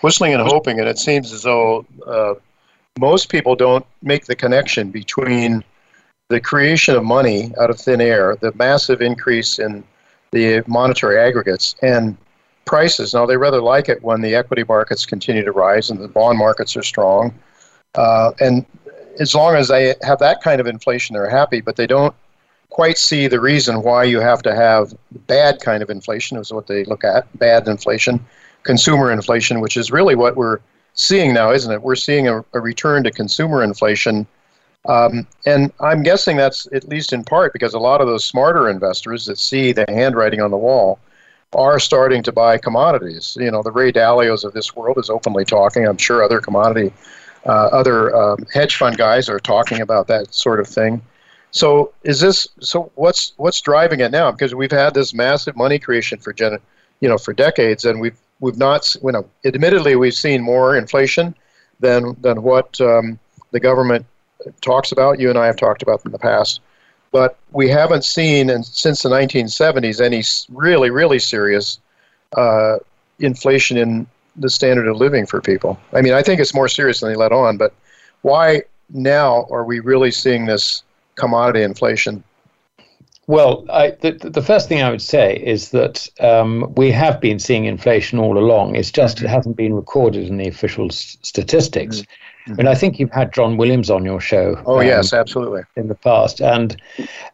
Whistling 0.03 0.35
and 0.35 0.43
hoping, 0.43 0.79
and 0.79 0.89
it 0.89 0.99
seems 0.99 1.33
as 1.33 1.43
though 1.43 1.85
uh, 2.07 2.35
most 2.99 3.29
people 3.29 3.57
don't 3.57 3.85
make 4.03 4.27
the 4.27 4.37
connection 4.37 4.91
between 4.91 5.65
the 6.31 6.41
creation 6.41 6.95
of 6.95 7.05
money 7.05 7.53
out 7.61 7.71
of 7.71 7.79
thin 7.79 8.01
air, 8.01 8.37
the 8.37 8.53
massive 8.55 9.03
increase 9.03 9.59
in 9.59 9.85
the 10.31 10.63
monetary 10.69 11.19
aggregates, 11.19 11.75
and 11.83 12.17
prices. 12.65 13.13
Now, 13.13 13.27
they 13.27 13.37
rather 13.37 13.61
like 13.61 13.89
it 13.89 14.01
when 14.03 14.21
the 14.21 14.37
equity 14.37 14.63
markets 14.67 15.05
continue 15.05 15.45
to 15.45 15.51
rise 15.51 15.91
and 15.91 16.01
the 16.01 16.07
bond 16.07 16.39
markets 16.39 16.77
are 16.77 16.85
strong. 16.85 17.35
Uh, 17.97 18.31
and 18.39 18.65
as 19.19 19.35
long 19.35 19.57
as 19.57 19.67
they 19.67 19.97
have 20.03 20.21
that 20.21 20.41
kind 20.41 20.61
of 20.61 20.69
inflation, 20.69 21.15
they're 21.15 21.29
happy, 21.29 21.61
but 21.61 21.75
they 21.75 21.87
don't 21.87 22.15
quite 22.69 22.97
see 22.97 23.27
the 23.27 23.41
reason 23.41 23.83
why 23.83 24.05
you 24.05 24.21
have 24.21 24.41
to 24.43 24.55
have 24.55 24.95
bad 25.27 25.61
kind 25.61 25.83
of 25.83 25.91
inflation, 25.91 26.39
is 26.39 26.53
what 26.53 26.69
they 26.69 26.85
look 26.85 27.03
at 27.03 27.27
bad 27.41 27.67
inflation, 27.67 28.25
consumer 28.63 29.11
inflation, 29.11 29.61
which 29.61 29.77
is 29.77 29.91
really 29.91 30.15
what 30.15 30.37
we're 30.37 30.61
seeing 30.95 31.35
now, 31.35 31.51
isn't 31.51 31.73
it? 31.73 31.83
We're 31.83 31.97
seeing 31.97 32.29
a, 32.29 32.45
a 32.53 32.61
return 32.61 33.03
to 33.03 33.11
consumer 33.11 33.65
inflation 33.65 34.29
um, 34.87 35.27
and 35.47 35.73
I'm 35.81 36.03
guessing 36.03 36.37
that's 36.37 36.67
at 36.73 36.89
least 36.89 37.13
in 37.13 37.25
part 37.25 37.53
because 37.53 37.75
a 37.75 37.79
lot 37.79 38.01
of 38.01 38.07
those 38.07 38.25
smarter 38.25 38.69
investors 38.71 39.27
that 39.27 39.39
see 39.39 39.73
the 39.73 39.85
handwriting 39.89 40.41
on 40.41 40.51
the 40.51 40.57
wall 40.57 40.99
are 41.53 41.79
starting 41.79 42.23
to 42.23 42.33
buy 42.33 42.57
commodities. 42.57 43.37
You 43.39 43.51
know, 43.51 43.63
the 43.63 43.73
Ray 43.73 43.93
Dalios 43.93 44.45
of 44.45 44.53
this 44.53 44.75
world 44.75 44.99
is 44.99 45.11
openly 45.11 45.45
talking. 45.45 45.87
I'm 45.87 45.99
sure 45.99 46.23
other 46.23 46.41
commodity, 46.41 46.93
uh, 47.45 47.67
other 47.73 48.15
um, 48.15 48.47
hedge 48.53 48.77
fund 48.77 48.97
guys 48.97 49.29
are 49.29 49.41
talking 49.41 49.81
about 49.81 50.07
that 50.07 50.33
sort 50.33 50.61
of 50.61 50.69
thing. 50.69 51.03
So 51.51 51.93
is 52.05 52.21
this 52.21 52.47
so? 52.61 52.93
What's 52.95 53.33
what's 53.37 53.61
driving 53.61 54.01
it 54.01 54.13
now? 54.13 54.31
Because 54.31 54.55
we've 54.55 54.71
had 54.71 54.95
this 54.95 55.13
massive 55.13 55.57
money 55.57 55.81
creation 55.81 56.19
for 56.21 56.33
gen, 56.33 56.59
you 57.01 57.09
know, 57.09 57.19
for 57.19 57.33
decades, 57.33 57.85
and 57.85 58.01
we've 58.01 58.17
we've 58.39 58.57
not, 58.57 58.95
you 59.03 59.11
know, 59.11 59.29
admittedly 59.45 59.97
we've 59.97 60.15
seen 60.15 60.43
more 60.43 60.77
inflation 60.77 61.35
than 61.81 62.17
than 62.21 62.43
what 62.43 62.81
um, 62.81 63.19
the 63.51 63.59
government 63.59 64.07
talks 64.61 64.93
about, 64.93 65.21
you 65.21 65.29
and 65.29 65.39
I 65.39 65.47
have 65.47 65.57
talked 65.57 65.83
about 65.83 66.05
in 66.05 66.13
the 66.13 66.19
past. 66.19 66.61
But 67.13 67.39
we 67.51 67.69
haven't 67.69 68.05
seen 68.05 68.51
in, 68.51 68.63
since 68.63 69.03
the 69.03 69.09
1970s 69.09 70.01
any 70.01 70.23
really, 70.57 70.91
really 70.91 71.19
serious 71.19 71.81
uh, 72.37 72.77
inflation 73.19 73.77
in 73.77 74.07
the 74.37 74.49
standard 74.49 74.87
of 74.87 74.97
living 74.97 75.27
for 75.27 75.41
people. 75.41 75.79
I 75.93 76.03
mean, 76.03 76.13
I 76.13 76.23
think 76.23 76.41
it's 76.41 76.55
more 76.55 76.69
serious 76.69 77.01
than 77.01 77.11
they 77.11 77.17
let 77.17 77.33
on, 77.33 77.57
but 77.57 77.75
why 78.23 78.63
now 78.91 79.47
are 79.51 79.65
we 79.65 79.81
really 79.81 80.11
seeing 80.11 80.47
this 80.47 80.83
commodity 81.17 81.63
inflation? 81.63 82.23
Well, 83.27 83.65
I, 83.71 83.91
the, 83.91 84.13
the 84.13 84.43
first 84.43 84.69
thing 84.69 84.83
I 84.83 84.91
would 84.91 85.03
say 85.03 85.37
is 85.37 85.71
that 85.71 86.09
um, 86.19 86.73
we 86.77 86.91
have 86.91 87.21
been 87.21 87.39
seeing 87.39 87.65
inflation 87.65 88.19
all 88.19 88.37
along. 88.37 88.75
It's 88.75 88.91
just 88.91 89.23
it 89.23 89.29
hasn't 89.29 89.57
been 89.57 89.75
recorded 89.75 90.27
in 90.27 90.37
the 90.37 90.49
official 90.49 90.87
s- 90.87 91.17
statistics. 91.23 91.99
Mm-hmm. 91.99 92.30
Mm-hmm. 92.51 92.61
And 92.61 92.69
I 92.69 92.75
think 92.75 92.99
you've 92.99 93.13
had 93.13 93.33
John 93.33 93.57
Williams 93.57 93.91
on 93.91 94.05
your 94.05 94.21
show. 94.21 94.61
Oh 94.67 94.81
um, 94.81 94.87
yes, 94.87 95.13
absolutely. 95.13 95.63
In 95.77 95.87
the 95.87 95.95
past, 95.95 96.41
and 96.41 96.77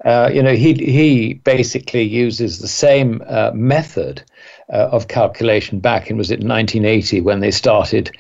uh, 0.05 0.31
you 0.33 0.43
know 0.43 0.55
he 0.55 0.75
he 0.75 1.35
basically 1.35 2.03
uses 2.03 2.59
the 2.59 2.69
same 2.69 3.23
uh, 3.27 3.51
method 3.55 4.23
uh, 4.71 4.89
of 4.93 5.09
calculation 5.09 5.81
back 5.81 6.11
in 6.11 6.19
was 6.19 6.31
it 6.31 6.41
1980 6.41 7.23
when 7.23 7.41
they 7.41 7.51
started 7.51 8.11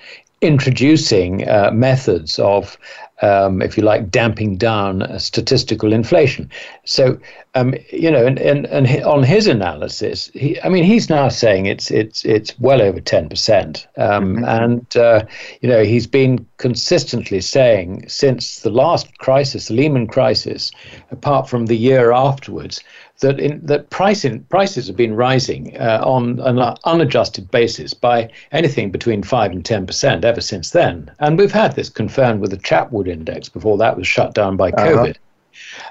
introducing 0.40 1.48
uh, 1.48 1.70
methods 1.72 2.38
of 2.38 2.76
um, 3.22 3.62
if 3.62 3.76
you 3.76 3.82
like, 3.82 4.10
damping 4.10 4.56
down 4.56 5.02
uh, 5.02 5.18
statistical 5.18 5.92
inflation. 5.92 6.50
So, 6.84 7.18
um, 7.54 7.74
you 7.90 8.10
know, 8.10 8.26
and, 8.26 8.38
and, 8.38 8.66
and 8.66 8.86
on 9.04 9.22
his 9.22 9.46
analysis, 9.46 10.30
he, 10.34 10.60
I 10.60 10.68
mean, 10.68 10.84
he's 10.84 11.08
now 11.08 11.28
saying 11.28 11.66
it's 11.66 11.90
it's 11.90 12.24
it's 12.24 12.58
well 12.58 12.82
over 12.82 13.00
ten 13.00 13.28
percent, 13.28 13.86
um, 13.96 14.36
mm-hmm. 14.36 14.44
and 14.44 14.96
uh, 14.96 15.24
you 15.62 15.68
know, 15.68 15.82
he's 15.82 16.06
been 16.06 16.46
consistently 16.58 17.40
saying 17.40 18.06
since 18.08 18.60
the 18.60 18.70
last 18.70 19.16
crisis, 19.18 19.68
the 19.68 19.74
Lehman 19.74 20.06
crisis, 20.06 20.70
apart 21.10 21.48
from 21.48 21.66
the 21.66 21.76
year 21.76 22.12
afterwards, 22.12 22.82
that 23.20 23.40
in, 23.40 23.64
that 23.64 23.90
pricing 23.90 24.42
prices 24.44 24.86
have 24.86 24.96
been 24.96 25.14
rising 25.14 25.76
uh, 25.78 26.02
on 26.04 26.38
an 26.40 26.58
unadjusted 26.84 27.50
basis 27.50 27.94
by 27.94 28.30
anything 28.52 28.90
between 28.90 29.22
five 29.22 29.52
and 29.52 29.64
ten 29.64 29.86
percent 29.86 30.24
ever 30.24 30.40
since 30.40 30.70
then, 30.70 31.10
and 31.20 31.38
we've 31.38 31.52
had 31.52 31.74
this 31.74 31.88
confirmed 31.88 32.40
with 32.40 32.50
the 32.50 32.58
Chapwood 32.58 33.08
Index 33.08 33.48
before 33.48 33.78
that 33.78 33.96
was 33.96 34.06
shut 34.06 34.34
down 34.34 34.56
by 34.56 34.70
uh-huh. 34.70 34.86
COVID. 34.86 35.16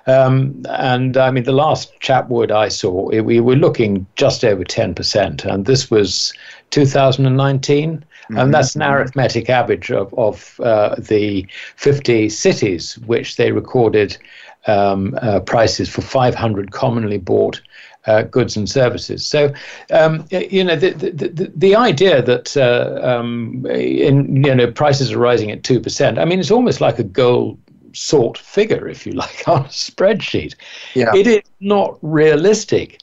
Um, 0.07 0.63
and 0.69 1.17
I 1.17 1.31
mean, 1.31 1.43
the 1.43 1.51
last 1.51 1.99
Chapwood 1.99 2.51
I 2.51 2.67
saw, 2.67 3.09
it, 3.09 3.21
we 3.21 3.39
were 3.39 3.55
looking 3.55 4.05
just 4.15 4.45
over 4.45 4.63
10%, 4.63 5.45
and 5.45 5.65
this 5.65 5.89
was 5.89 6.33
2019. 6.69 8.05
Mm-hmm. 8.25 8.37
And 8.39 8.53
that's 8.53 8.75
an 8.75 8.81
arithmetic 8.81 9.51
average 9.51 9.91
of, 9.91 10.11
of 10.15 10.59
uh, 10.59 10.95
the 10.97 11.45
50 11.75 12.29
cities 12.29 12.97
which 12.99 13.35
they 13.35 13.51
recorded 13.51 14.17
um, 14.67 15.17
uh, 15.21 15.39
prices 15.41 15.89
for 15.89 16.01
500 16.01 16.71
commonly 16.71 17.17
bought 17.17 17.61
uh, 18.05 18.23
goods 18.23 18.55
and 18.55 18.69
services. 18.69 19.25
So, 19.25 19.53
um, 19.91 20.25
you 20.29 20.63
know, 20.63 20.75
the, 20.75 20.91
the, 20.91 21.11
the, 21.11 21.51
the 21.55 21.75
idea 21.75 22.21
that 22.21 22.55
uh, 22.55 22.99
um, 23.01 23.65
in, 23.65 24.43
you 24.43 24.53
know 24.53 24.71
prices 24.71 25.11
are 25.11 25.17
rising 25.17 25.51
at 25.51 25.63
two 25.63 25.79
percent. 25.79 26.19
I 26.19 26.25
mean, 26.25 26.39
it's 26.39 26.51
almost 26.51 26.81
like 26.81 26.99
a 26.99 27.03
goal 27.03 27.57
sort 27.93 28.37
figure, 28.37 28.87
if 28.87 29.05
you 29.05 29.13
like, 29.13 29.43
on 29.47 29.65
a 29.65 29.69
spreadsheet. 29.69 30.55
Yeah. 30.93 31.15
It 31.15 31.27
is 31.27 31.41
not 31.59 31.97
realistic. 32.01 32.99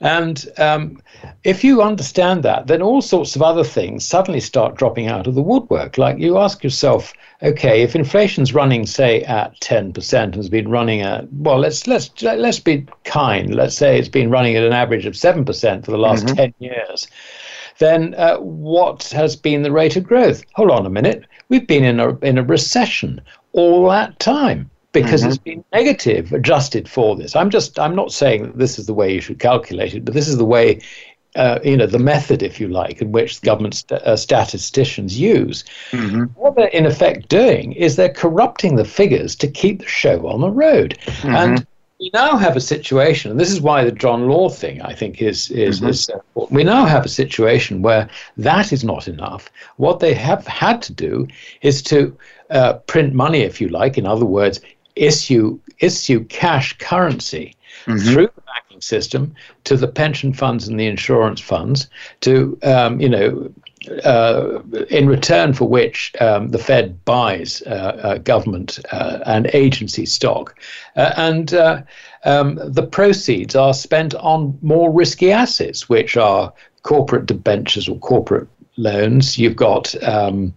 And 0.00 0.46
um, 0.58 1.00
if 1.42 1.64
you 1.64 1.80
understand 1.80 2.42
that, 2.42 2.66
then 2.66 2.82
all 2.82 3.00
sorts 3.00 3.34
of 3.34 3.40
other 3.40 3.64
things 3.64 4.04
suddenly 4.04 4.40
start 4.40 4.76
dropping 4.76 5.06
out 5.06 5.26
of 5.26 5.34
the 5.34 5.42
woodwork. 5.42 5.96
Like 5.96 6.18
you 6.18 6.36
ask 6.36 6.62
yourself, 6.62 7.14
okay, 7.42 7.80
if 7.80 7.96
inflation's 7.96 8.52
running, 8.52 8.84
say, 8.84 9.22
at 9.22 9.58
10% 9.60 10.22
and 10.22 10.34
has 10.34 10.50
been 10.50 10.68
running 10.68 11.00
at, 11.00 11.32
well, 11.32 11.58
let's 11.58 11.86
let's 11.86 12.10
let's 12.22 12.60
be 12.60 12.86
kind. 13.04 13.54
Let's 13.54 13.74
say 13.74 13.98
it's 13.98 14.08
been 14.08 14.30
running 14.30 14.54
at 14.56 14.64
an 14.64 14.74
average 14.74 15.06
of 15.06 15.14
7% 15.14 15.84
for 15.84 15.90
the 15.90 15.98
last 15.98 16.26
mm-hmm. 16.26 16.36
10 16.36 16.54
years. 16.58 17.08
Then 17.78 18.14
uh, 18.14 18.36
what 18.36 19.04
has 19.14 19.34
been 19.34 19.62
the 19.62 19.72
rate 19.72 19.96
of 19.96 20.04
growth? 20.04 20.44
Hold 20.54 20.70
on 20.70 20.86
a 20.86 20.90
minute. 20.90 21.24
We've 21.48 21.66
been 21.66 21.84
in 21.84 22.00
a 22.00 22.16
in 22.18 22.38
a 22.38 22.42
recession 22.42 23.20
all 23.52 23.88
that 23.88 24.18
time 24.18 24.70
because 25.02 25.20
mm-hmm. 25.20 25.30
it's 25.30 25.38
been 25.38 25.64
negative 25.72 26.32
adjusted 26.32 26.88
for 26.88 27.16
this. 27.16 27.36
I'm 27.36 27.50
just 27.50 27.78
I'm 27.78 27.94
not 27.94 28.12
saying 28.12 28.42
that 28.42 28.58
this 28.58 28.78
is 28.78 28.86
the 28.86 28.94
way 28.94 29.12
you 29.12 29.20
should 29.20 29.38
calculate 29.38 29.94
it, 29.94 30.04
but 30.04 30.14
this 30.14 30.28
is 30.28 30.36
the 30.38 30.44
way 30.44 30.80
uh, 31.36 31.58
you 31.62 31.76
know 31.76 31.86
the 31.86 31.98
method, 31.98 32.42
if 32.42 32.58
you 32.60 32.68
like, 32.68 33.02
in 33.02 33.12
which 33.12 33.42
government 33.42 33.74
st- 33.74 34.02
uh, 34.02 34.16
statisticians 34.16 35.18
use. 35.18 35.64
Mm-hmm. 35.90 36.24
What 36.40 36.56
they're 36.56 36.68
in 36.68 36.86
effect 36.86 37.28
doing 37.28 37.72
is 37.72 37.96
they're 37.96 38.12
corrupting 38.12 38.76
the 38.76 38.84
figures 38.84 39.36
to 39.36 39.48
keep 39.48 39.80
the 39.80 39.86
show 39.86 40.26
on 40.26 40.40
the 40.40 40.50
road, 40.50 40.98
mm-hmm. 41.04 41.34
and 41.34 41.66
we 41.98 42.10
now 42.12 42.36
have 42.36 42.56
a 42.56 42.60
situation, 42.60 43.30
and 43.30 43.40
this 43.40 43.50
is 43.50 43.60
why 43.60 43.82
the 43.84 43.92
John 43.92 44.28
Law 44.28 44.48
thing, 44.48 44.82
I 44.82 44.94
think, 44.94 45.22
is 45.22 45.50
is, 45.50 45.80
mm-hmm. 45.80 45.88
is 45.88 46.04
so 46.04 46.14
important. 46.14 46.56
We 46.56 46.64
now 46.64 46.84
have 46.84 47.04
a 47.04 47.10
situation 47.10 47.82
where 47.82 48.08
that 48.38 48.72
is 48.72 48.84
not 48.84 49.08
enough. 49.08 49.50
What 49.76 50.00
they 50.00 50.14
have 50.14 50.46
had 50.46 50.82
to 50.82 50.92
do 50.92 51.26
is 51.62 51.82
to 51.84 52.16
uh, 52.50 52.74
print 52.86 53.14
money, 53.14 53.40
if 53.40 53.60
you 53.60 53.68
like. 53.68 53.98
In 53.98 54.06
other 54.06 54.26
words, 54.26 54.60
issue 54.96 55.58
issue 55.78 56.24
cash 56.24 56.76
currency 56.78 57.54
mm-hmm. 57.84 57.98
through 57.98 58.28
the 58.34 58.42
banking 58.42 58.80
system 58.80 59.34
to 59.64 59.76
the 59.76 59.88
pension 59.88 60.32
funds 60.32 60.66
and 60.66 60.80
the 60.80 60.86
insurance 60.86 61.40
funds 61.40 61.88
to 62.20 62.58
um, 62.62 63.00
you 63.00 63.08
know 63.08 63.52
uh, 64.04 64.60
in 64.90 65.06
return 65.08 65.52
for 65.52 65.68
which 65.68 66.12
um, 66.20 66.48
the 66.48 66.58
Fed 66.58 67.04
buys 67.04 67.62
uh, 67.66 68.00
uh, 68.02 68.18
government 68.18 68.78
uh, 68.90 69.20
and 69.26 69.48
agency 69.52 70.06
stock. 70.06 70.58
Uh, 70.96 71.12
and 71.16 71.54
uh, 71.54 71.82
um, 72.24 72.58
the 72.64 72.86
proceeds 72.86 73.54
are 73.54 73.74
spent 73.74 74.14
on 74.16 74.58
more 74.62 74.90
risky 74.92 75.30
assets, 75.30 75.88
which 75.88 76.16
are 76.16 76.52
corporate 76.82 77.26
debentures 77.26 77.88
or 77.88 77.98
corporate 77.98 78.48
loans, 78.76 79.38
you've 79.38 79.56
got 79.56 79.94
um, 80.02 80.52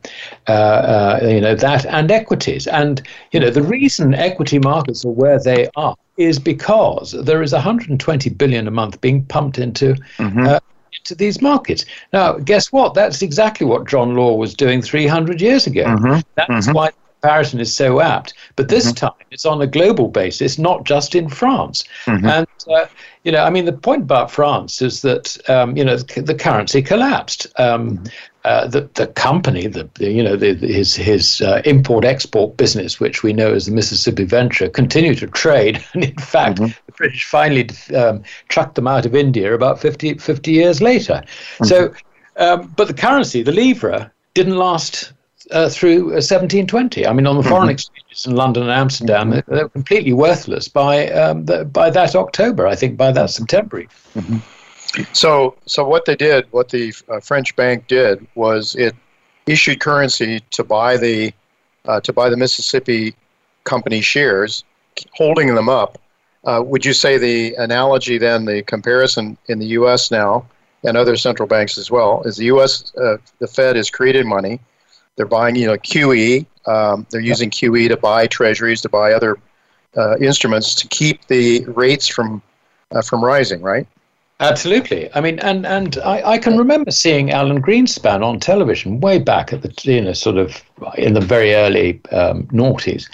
uh, 0.47 0.51
uh, 0.51 1.20
you 1.24 1.41
know 1.41 1.55
that 1.55 1.86
and 1.86 2.11
equities, 2.11 2.67
and 2.67 3.01
you 3.32 3.39
know 3.39 3.49
the 3.49 3.63
reason 3.63 4.13
equity 4.13 4.59
markets 4.59 5.05
are 5.05 5.11
where 5.11 5.41
they 5.41 5.70
are 5.76 5.95
is 6.17 6.38
because 6.38 7.11
there 7.24 7.41
is 7.41 7.53
120 7.53 8.30
billion 8.32 8.67
a 8.67 8.72
month 8.72 8.99
being 9.01 9.26
pumped 9.26 9.57
into. 9.57 9.95
Mm-hmm. 10.17 10.45
Uh, 10.45 10.59
into 10.91 11.13
these 11.13 11.39
markets. 11.39 11.86
Now, 12.13 12.34
guess 12.34 12.72
what? 12.72 12.95
That's 12.95 13.22
exactly 13.22 13.67
what 13.67 13.88
John 13.88 14.15
Law 14.15 14.34
was 14.34 14.55
doing 14.55 14.82
300 14.82 15.39
years 15.39 15.67
ago. 15.67 15.86
Mm-hmm. 15.86 16.20
That's 16.34 16.49
mm-hmm. 16.49 16.72
why 16.74 16.89
comparison 17.22 17.59
is 17.59 17.74
so 17.74 17.99
apt. 17.99 18.34
But 18.55 18.70
this 18.70 18.86
mm-hmm. 18.86 19.07
time 19.07 19.26
it's 19.32 19.45
on 19.45 19.61
a 19.61 19.67
global 19.67 20.07
basis, 20.07 20.57
not 20.57 20.86
just 20.86 21.15
in 21.15 21.30
France. 21.30 21.84
Mm-hmm. 22.05 22.26
And, 22.26 22.47
uh, 22.67 22.86
you 23.24 23.32
know, 23.32 23.43
I 23.43 23.49
mean, 23.49 23.65
the 23.65 23.74
point 23.74 24.03
about 24.03 24.32
France 24.32 24.82
is 24.82 25.01
that, 25.01 25.38
um, 25.49 25.76
you 25.76 25.84
know, 25.84 25.97
the, 25.97 26.22
the 26.22 26.36
currency 26.36 26.82
collapsed. 26.82 27.47
Um, 27.57 27.97
mm-hmm. 27.97 28.05
uh, 28.45 28.67
the, 28.67 28.89
the 28.93 29.07
company, 29.07 29.67
the, 29.67 29.89
the 29.95 30.11
you 30.11 30.24
know, 30.24 30.36
the, 30.36 30.53
his, 30.55 30.95
his 30.95 31.41
uh, 31.41 31.61
import 31.65 32.05
export 32.05 32.57
business, 32.57 32.99
which 32.99 33.22
we 33.22 33.34
know 33.34 33.53
as 33.53 33.65
the 33.65 33.72
Mississippi 33.72 34.24
Venture, 34.24 34.70
continued 34.70 35.17
to 35.20 35.28
trade. 35.28 35.84
And 35.93 36.03
in 36.03 36.17
fact, 36.17 36.59
mm-hmm. 36.59 36.72
the 36.86 36.91
British 36.93 37.26
finally 37.26 37.70
um, 37.95 38.24
chucked 38.49 38.76
them 38.76 38.88
out 38.88 39.05
of 39.05 39.15
India 39.15 39.53
about 39.53 39.80
50, 39.80 40.15
50 40.15 40.51
years 40.51 40.82
later. 40.82 41.24
So, 41.63 41.89
mm-hmm. 41.89 42.41
um, 42.41 42.74
but 42.78 42.88
the 42.88 42.93
currency, 42.93 43.43
the 43.43 43.51
livre, 43.51 44.11
didn't 44.34 44.57
last 44.57 45.11
uh, 45.52 45.70
through 45.70 46.06
1720. 46.06 47.06
Uh, 47.06 47.10
I 47.10 47.14
mean, 47.14 47.28
on 47.28 47.36
the 47.36 47.41
mm-hmm. 47.41 47.50
foreign 47.50 47.70
exchanges 47.70 48.26
in 48.26 48.36
London 48.36 48.64
and 48.64 48.72
Amsterdam, 48.72 49.32
mm-hmm. 49.32 49.54
they 49.54 49.64
were 49.64 49.70
completely 49.70 50.14
worthless 50.14 50.68
by 50.68 51.10
um, 51.12 51.45
the, 51.45 51.66
by 51.66 51.89
that 51.89 52.16
October. 52.16 52.68
I 52.68 52.76
think 52.76 52.97
by 52.97 53.12
that 53.12 53.30
September. 53.30 53.84
Mm-hmm. 54.16 54.38
So, 55.14 55.56
so 55.66 55.88
what 55.88 56.06
they 56.06 56.16
did, 56.16 56.47
what 56.52 56.70
the 56.70 56.93
uh, 57.10 57.20
French 57.20 57.56
bank 57.56 57.88
did, 57.88 58.26
was 58.36 58.76
it 58.76 58.95
issued 59.45 59.80
currency 59.80 60.39
to 60.52 60.64
buy 60.64 60.97
the 60.97 61.34
uh, 61.86 62.00
to 62.02 62.14
buy 62.14 62.30
the 62.30 62.38
Mississippi 62.38 63.16
company 63.64 64.02
shares, 64.02 64.64
holding 65.14 65.56
them 65.56 65.70
up. 65.70 65.97
Uh, 66.43 66.62
would 66.66 66.86
you 66.86 66.93
say 66.93 67.18
the 67.18 67.54
analogy 67.56 68.18
then, 68.18 68.45
the 68.45 68.62
comparison 68.64 69.38
in 69.47 69.60
the 69.60 69.68
U.S. 69.68 70.12
now 70.12 70.45
and 70.84 70.95
other 70.95 71.18
central 71.18 71.47
banks 71.47 71.78
as 71.78 71.91
well, 71.91 72.22
is 72.24 72.38
the 72.38 72.45
U.S. 72.45 72.95
Uh, 72.95 73.18
the 73.39 73.47
Fed 73.47 73.76
has 73.76 73.89
created 73.89 74.26
money 74.26 74.60
they're 75.20 75.26
buying, 75.26 75.57
you 75.57 75.67
know, 75.67 75.76
QE. 75.76 76.45
Um, 76.65 77.05
they're 77.09 77.20
using 77.20 77.49
QE 77.49 77.89
to 77.89 77.97
buy 77.97 78.26
treasuries, 78.26 78.80
to 78.84 78.89
buy 78.89 79.11
other 79.11 79.38
uh, 79.97 80.17
instruments 80.20 80.74
to 80.76 80.88
keep 80.88 81.28
the 81.28 81.65
rates 81.65 82.07
from 82.07 82.41
uh, 82.91 83.01
from 83.01 83.22
rising, 83.22 83.61
right? 83.61 83.86
Absolutely. 84.39 85.13
I 85.13 85.20
mean, 85.20 85.38
and 85.39 85.65
and 85.65 85.97
I, 85.97 86.24
I 86.24 86.38
can 86.38 86.57
remember 86.57 86.89
seeing 86.89 87.32
Alan 87.32 87.61
Greenspan 87.61 88.24
on 88.24 88.39
television 88.39 89.01
way 89.01 89.20
back 89.20 89.51
at 89.51 89.61
the 89.61 89.74
you 89.84 89.99
know 89.99 90.13
sort 90.13 90.38
of 90.38 90.63
in 90.97 91.15
the 91.15 91.20
very 91.20 91.53
early 91.53 91.99
um, 92.13 92.47
noughties, 92.47 93.09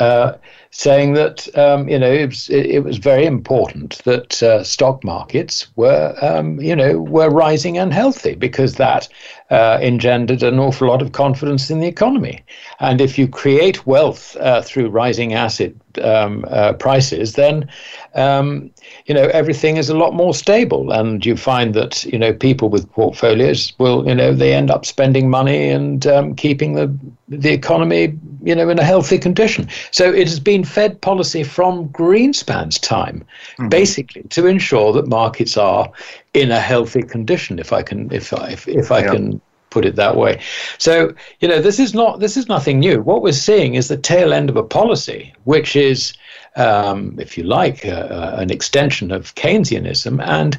uh, 0.00 0.32
saying 0.76 1.12
that 1.12 1.56
um, 1.56 1.88
you 1.88 1.98
know 1.98 2.10
it 2.10 2.26
was, 2.26 2.48
it 2.50 2.80
was 2.80 2.98
very 2.98 3.26
important 3.26 4.02
that 4.04 4.42
uh, 4.42 4.64
stock 4.64 5.04
markets 5.04 5.68
were 5.76 6.16
um, 6.20 6.60
you 6.60 6.74
know 6.74 7.00
were 7.00 7.30
rising 7.30 7.78
and 7.78 7.94
healthy 7.94 8.34
because 8.34 8.74
that 8.74 9.08
uh, 9.50 9.78
engendered 9.80 10.42
an 10.42 10.58
awful 10.58 10.88
lot 10.88 11.00
of 11.00 11.12
confidence 11.12 11.70
in 11.70 11.78
the 11.78 11.86
economy. 11.86 12.44
And 12.80 13.00
if 13.00 13.16
you 13.16 13.28
create 13.28 13.86
wealth 13.86 14.36
uh, 14.40 14.62
through 14.62 14.88
rising 14.88 15.32
asset 15.32 15.72
um, 16.02 16.44
uh, 16.48 16.72
prices, 16.72 17.34
then 17.34 17.70
um, 18.14 18.72
you 19.06 19.14
know 19.14 19.28
everything 19.28 19.76
is 19.76 19.90
a 19.90 19.96
lot 19.96 20.14
more 20.14 20.34
stable, 20.34 20.90
and 20.90 21.24
you 21.24 21.36
find 21.36 21.74
that 21.74 22.04
you 22.04 22.18
know 22.18 22.32
people 22.32 22.68
with 22.68 22.90
portfolios 22.92 23.72
will 23.78 24.06
you 24.08 24.14
know 24.14 24.32
they 24.32 24.54
end 24.54 24.70
up 24.70 24.86
spending 24.86 25.28
money 25.28 25.68
and 25.68 26.06
um, 26.06 26.34
keeping 26.34 26.74
the 26.74 26.94
the 27.28 27.52
economy 27.52 28.18
you 28.42 28.54
know 28.54 28.68
in 28.68 28.78
a 28.78 28.84
healthy 28.84 29.18
condition. 29.18 29.68
So 29.90 30.12
it 30.12 30.28
has 30.28 30.40
been 30.40 30.64
Fed 30.64 31.00
policy 31.00 31.42
from 31.42 31.88
Greenspan's 31.90 32.78
time, 32.78 33.24
mm-hmm. 33.58 33.68
basically 33.68 34.22
to 34.22 34.46
ensure 34.46 34.92
that 34.94 35.06
markets 35.06 35.56
are 35.56 35.90
in 36.32 36.50
a 36.50 36.60
healthy 36.60 37.02
condition. 37.02 37.58
If 37.58 37.72
I 37.72 37.82
can, 37.82 38.10
if 38.12 38.32
I 38.32 38.50
if, 38.50 38.66
if 38.68 38.90
I 38.90 39.00
yeah. 39.00 39.12
can 39.12 39.40
put 39.74 39.84
it 39.84 39.96
that 39.96 40.16
way. 40.16 40.40
So, 40.78 41.12
you 41.40 41.48
know, 41.48 41.60
this 41.60 41.78
is 41.78 41.92
not 41.92 42.20
this 42.20 42.36
is 42.36 42.48
nothing 42.48 42.78
new. 42.78 43.02
What 43.02 43.22
we're 43.22 43.32
seeing 43.32 43.74
is 43.74 43.88
the 43.88 43.98
tail 43.98 44.32
end 44.32 44.48
of 44.48 44.56
a 44.56 44.62
policy, 44.62 45.34
which 45.44 45.74
is, 45.74 46.14
um, 46.56 47.16
if 47.18 47.36
you 47.36 47.44
like, 47.44 47.84
uh, 47.84 47.90
uh 47.90 48.36
an 48.38 48.50
extension 48.50 49.10
of 49.10 49.34
Keynesianism. 49.34 50.22
And 50.24 50.58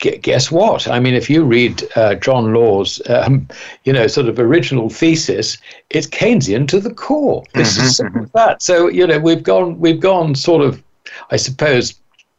guess 0.00 0.50
what? 0.50 0.88
I 0.88 0.98
mean, 0.98 1.14
if 1.14 1.28
you 1.28 1.44
read 1.44 1.86
uh, 1.94 2.14
John 2.14 2.52
Law's, 2.54 3.02
um, 3.08 3.46
you 3.84 3.92
know, 3.92 4.06
sort 4.06 4.28
of 4.28 4.38
original 4.38 4.88
thesis, 4.88 5.58
it's 5.90 6.06
Keynesian 6.06 6.66
to 6.68 6.80
the 6.80 6.94
core. 6.94 7.44
This 7.54 7.76
mm-hmm. 7.76 7.86
is 7.86 7.96
simple 7.96 8.22
as 8.22 8.30
that. 8.32 8.62
So, 8.62 8.88
you 8.88 9.06
know, 9.06 9.18
we've 9.18 9.42
gone 9.42 9.78
we've 9.78 10.00
gone 10.00 10.34
sort 10.34 10.62
of, 10.62 10.82
I 11.30 11.36
suppose, 11.36 11.94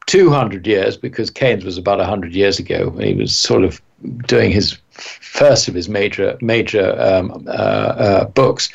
200 0.07 0.65
years 0.65 0.97
because 0.97 1.29
Keynes 1.29 1.63
was 1.63 1.77
about 1.77 1.99
100 1.99 2.33
years 2.33 2.59
ago. 2.59 2.89
When 2.89 3.05
he 3.05 3.13
was 3.13 3.35
sort 3.35 3.63
of 3.63 3.81
doing 4.27 4.51
his 4.51 4.77
first 4.91 5.67
of 5.67 5.73
his 5.73 5.87
major 5.89 6.37
major 6.41 6.99
um, 6.99 7.45
uh, 7.47 7.51
uh, 7.51 8.25
books. 8.25 8.69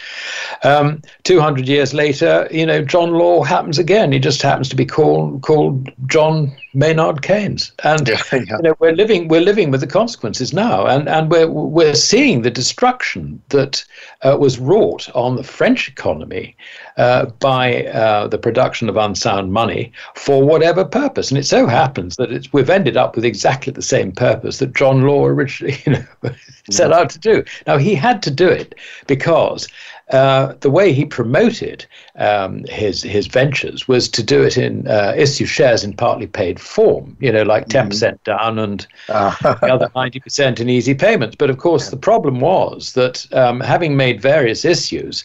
Um, 0.64 1.02
200 1.24 1.68
years 1.68 1.92
later, 1.94 2.48
you 2.50 2.66
know, 2.66 2.82
John 2.82 3.12
Law 3.12 3.42
happens 3.42 3.78
again. 3.78 4.12
He 4.12 4.18
just 4.18 4.42
happens 4.42 4.68
to 4.70 4.76
be 4.76 4.86
called 4.86 5.42
called 5.42 5.90
John 6.06 6.56
Maynard 6.74 7.22
Keynes, 7.22 7.72
and 7.84 8.08
yeah, 8.08 8.22
yeah. 8.32 8.38
You 8.38 8.62
know, 8.62 8.74
we're 8.78 8.92
living 8.92 9.28
we're 9.28 9.40
living 9.40 9.70
with 9.70 9.80
the 9.80 9.86
consequences 9.86 10.52
now, 10.52 10.86
and 10.86 11.08
and 11.08 11.30
we're 11.30 11.48
we're 11.48 11.94
seeing 11.94 12.42
the 12.42 12.50
destruction 12.50 13.42
that 13.50 13.84
uh, 14.22 14.36
was 14.38 14.58
wrought 14.58 15.08
on 15.14 15.36
the 15.36 15.44
French 15.44 15.88
economy 15.88 16.56
uh, 16.96 17.26
by 17.40 17.84
uh, 17.86 18.26
the 18.26 18.38
production 18.38 18.88
of 18.88 18.96
unsound 18.96 19.52
money 19.52 19.92
for 20.14 20.44
whatever 20.44 20.84
purpose, 20.84 21.30
and 21.30 21.38
it 21.38 21.46
so 21.46 21.66
happens 21.66 22.16
that 22.16 22.32
it's 22.32 22.52
we've 22.52 22.70
ended 22.70 22.96
up 22.96 23.16
with 23.16 23.24
exactly 23.24 23.72
the 23.72 23.82
same 23.82 24.12
purpose 24.12 24.58
that 24.58 24.74
John 24.74 25.02
Law 25.02 25.26
originally 25.26 25.78
you 25.86 25.92
know 25.92 26.34
set 26.70 26.92
out 26.92 27.10
to 27.10 27.18
do. 27.18 27.44
Now 27.66 27.78
he 27.78 27.94
had 27.94 28.22
to 28.22 28.30
do 28.30 28.48
it 28.48 28.74
because 29.06 29.68
uh, 30.10 30.54
the 30.60 30.70
way 30.70 30.92
he 30.92 31.04
promoted 31.04 31.84
um, 32.14 32.64
his 32.68 33.02
his 33.02 33.26
ventures 33.26 33.88
was 33.88 34.08
to 34.08 34.22
do 34.22 34.40
it 34.42 34.56
in 34.56 34.86
uh, 34.86 35.12
issue 35.16 35.46
shares 35.46 35.82
in 35.82 35.94
partly 35.94 36.28
paid 36.28 36.60
form, 36.60 37.16
you 37.18 37.32
know, 37.32 37.42
like 37.42 37.66
10% 37.66 37.88
mm-hmm. 37.88 38.16
down 38.22 38.58
and 38.58 38.86
uh. 39.08 39.34
the 39.42 39.72
other 39.72 39.88
90% 39.96 40.60
in 40.60 40.70
easy 40.70 40.94
payments. 40.94 41.34
But 41.34 41.50
of 41.50 41.58
course, 41.58 41.90
the 41.90 41.96
problem 41.96 42.38
was 42.38 42.92
that 42.92 43.26
um, 43.32 43.58
having 43.60 43.96
made 43.96 44.22
various 44.22 44.64
issues, 44.64 45.24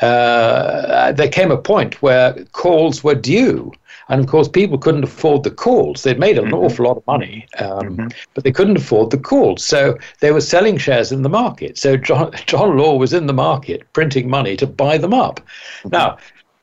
uh, 0.00 1.12
there 1.12 1.28
came 1.28 1.50
a 1.50 1.58
point 1.58 2.00
where 2.02 2.44
calls 2.52 3.04
were 3.04 3.14
due 3.14 3.72
and 4.10 4.20
of 4.20 4.26
course, 4.26 4.48
people 4.48 4.76
couldn't 4.76 5.04
afford 5.04 5.44
the 5.44 5.52
calls. 5.52 6.02
They'd 6.02 6.18
made 6.18 6.36
an 6.36 6.46
mm-hmm. 6.46 6.54
awful 6.54 6.84
lot 6.86 6.96
of 6.96 7.06
money, 7.06 7.46
um, 7.58 7.80
mm-hmm. 7.80 8.08
but 8.34 8.42
they 8.42 8.50
couldn't 8.50 8.76
afford 8.76 9.10
the 9.10 9.18
calls. 9.18 9.64
So 9.64 9.96
they 10.18 10.32
were 10.32 10.40
selling 10.40 10.78
shares 10.78 11.12
in 11.12 11.22
the 11.22 11.28
market. 11.28 11.78
So 11.78 11.96
John, 11.96 12.32
John 12.46 12.76
Law 12.76 12.96
was 12.96 13.12
in 13.12 13.26
the 13.26 13.32
market 13.32 13.90
printing 13.92 14.28
money 14.28 14.56
to 14.56 14.66
buy 14.66 14.98
them 14.98 15.14
up. 15.14 15.38
Mm-hmm. 15.38 15.90
Now, 15.90 16.18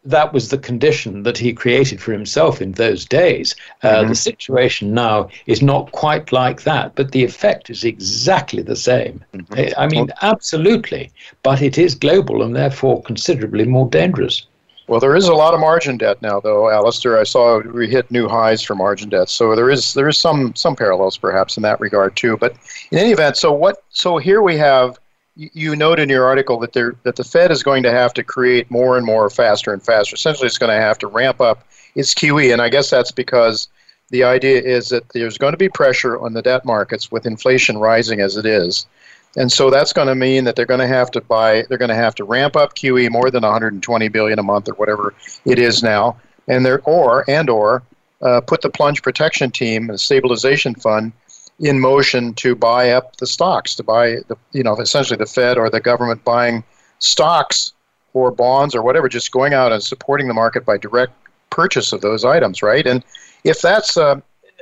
that 0.07 0.33
was 0.33 0.49
the 0.49 0.57
condition 0.57 1.23
that 1.23 1.37
he 1.37 1.53
created 1.53 2.01
for 2.01 2.13
himself 2.13 2.61
in 2.61 2.71
those 2.73 3.05
days. 3.05 3.55
Uh, 3.83 3.87
mm-hmm. 3.87 4.09
The 4.09 4.15
situation 4.15 4.93
now 4.93 5.29
is 5.45 5.61
not 5.61 5.91
quite 5.91 6.31
like 6.31 6.63
that, 6.63 6.95
but 6.95 7.11
the 7.11 7.23
effect 7.23 7.69
is 7.69 7.83
exactly 7.83 8.63
the 8.63 8.75
same. 8.75 9.23
Mm-hmm. 9.33 9.79
I 9.79 9.87
mean, 9.87 10.09
absolutely, 10.21 11.11
but 11.43 11.61
it 11.61 11.77
is 11.77 11.93
global 11.93 12.41
and 12.41 12.55
therefore 12.55 13.03
considerably 13.03 13.65
more 13.65 13.89
dangerous. 13.89 14.47
Well, 14.87 15.01
there 15.01 15.17
is 15.17 15.27
a 15.27 15.33
lot 15.33 15.53
of 15.53 15.59
margin 15.59 15.97
debt 15.97 16.21
now, 16.21 16.39
though, 16.39 16.63
Alasdair. 16.63 17.19
I 17.19 17.23
saw 17.23 17.59
we 17.59 17.89
hit 17.89 18.09
new 18.09 18.29
highs 18.29 18.61
for 18.61 18.73
margin 18.73 19.09
debt, 19.09 19.27
so 19.27 19.53
there 19.53 19.69
is 19.69 19.93
there 19.93 20.07
is 20.07 20.17
some 20.17 20.55
some 20.55 20.77
parallels 20.77 21.17
perhaps 21.17 21.57
in 21.57 21.63
that 21.63 21.81
regard 21.81 22.15
too. 22.15 22.37
But 22.37 22.55
in 22.91 22.97
any 22.97 23.11
event, 23.11 23.35
so 23.35 23.51
what? 23.51 23.83
So 23.89 24.17
here 24.17 24.41
we 24.41 24.55
have. 24.57 24.97
You 25.39 25.75
note 25.75 25.99
in 25.99 26.09
your 26.09 26.25
article 26.25 26.59
that 26.59 26.73
there 26.73 26.95
that 27.03 27.15
the 27.15 27.23
Fed 27.23 27.51
is 27.51 27.61
going 27.61 27.83
to 27.83 27.91
have 27.91 28.11
to 28.15 28.23
create 28.23 28.71
more 28.71 28.97
and 28.97 29.05
more 29.05 29.29
faster 29.29 29.71
and 29.71 29.83
faster. 29.83 30.15
Essentially, 30.15 30.47
it's 30.47 30.57
going 30.57 30.75
to 30.75 30.81
have 30.81 30.97
to 30.99 31.07
ramp 31.07 31.39
up 31.39 31.63
its 31.93 32.13
QE, 32.15 32.51
and 32.51 32.61
I 32.61 32.69
guess 32.69 32.89
that's 32.89 33.11
because 33.11 33.67
the 34.09 34.23
idea 34.23 34.61
is 34.61 34.89
that 34.89 35.07
there's 35.09 35.37
going 35.37 35.53
to 35.53 35.57
be 35.57 35.69
pressure 35.69 36.19
on 36.19 36.33
the 36.33 36.41
debt 36.41 36.65
markets 36.65 37.11
with 37.11 37.25
inflation 37.25 37.77
rising 37.77 38.19
as 38.19 38.35
it 38.37 38.45
is. 38.45 38.87
And 39.35 39.51
so 39.51 39.69
that's 39.69 39.93
going 39.93 40.07
to 40.07 40.15
mean 40.15 40.45
that 40.45 40.55
they're 40.55 40.65
going 40.65 40.79
to 40.79 40.87
have 40.87 41.11
to 41.11 41.21
buy, 41.21 41.63
they're 41.69 41.77
going 41.77 41.89
to 41.89 41.95
have 41.95 42.15
to 42.15 42.23
ramp 42.23 42.55
up 42.55 42.75
QE 42.75 43.11
more 43.11 43.29
than 43.29 43.43
120 43.43 44.07
billion 44.07 44.39
a 44.39 44.43
month 44.43 44.67
or 44.67 44.73
whatever 44.73 45.13
it 45.45 45.59
is 45.59 45.83
now, 45.83 46.17
and 46.47 46.65
they're 46.65 46.81
or 46.85 47.29
and 47.29 47.49
or 47.49 47.83
uh, 48.21 48.41
put 48.41 48.61
the 48.61 48.69
plunge 48.69 49.03
protection 49.03 49.51
team, 49.51 49.87
the 49.87 49.97
stabilization 49.97 50.73
fund, 50.73 51.11
in 51.59 51.79
motion 51.79 52.33
to 52.35 52.55
buy 52.55 52.91
up 52.91 53.17
the 53.17 53.27
stocks, 53.27 53.75
to 53.75 53.83
buy 53.83 54.17
the 54.27 54.37
you 54.51 54.63
know 54.63 54.75
essentially 54.79 55.17
the 55.17 55.25
Fed 55.25 55.57
or 55.57 55.69
the 55.69 55.79
government 55.79 56.23
buying 56.23 56.63
stocks 56.99 57.73
or 58.13 58.31
bonds 58.31 58.75
or 58.75 58.81
whatever, 58.81 59.07
just 59.07 59.31
going 59.31 59.53
out 59.53 59.71
and 59.71 59.81
supporting 59.81 60.27
the 60.27 60.33
market 60.33 60.65
by 60.65 60.77
direct 60.77 61.13
purchase 61.49 61.93
of 61.93 62.01
those 62.01 62.25
items, 62.25 62.61
right? 62.61 62.85
And 62.85 63.03
if 63.43 63.61
that's, 63.61 63.97
uh, 63.97 64.15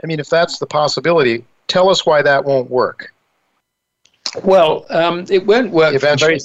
I 0.04 0.08
mean, 0.08 0.20
if 0.20 0.30
that's 0.30 0.60
the 0.60 0.66
possibility, 0.66 1.46
tell 1.68 1.90
us 1.90 2.06
why 2.06 2.22
that 2.22 2.44
won't 2.44 2.70
work. 2.70 3.14
Well, 4.44 4.86
um, 4.90 5.26
it 5.30 5.46
won't 5.46 5.72
work 5.72 5.96
Eventually. 5.96 6.40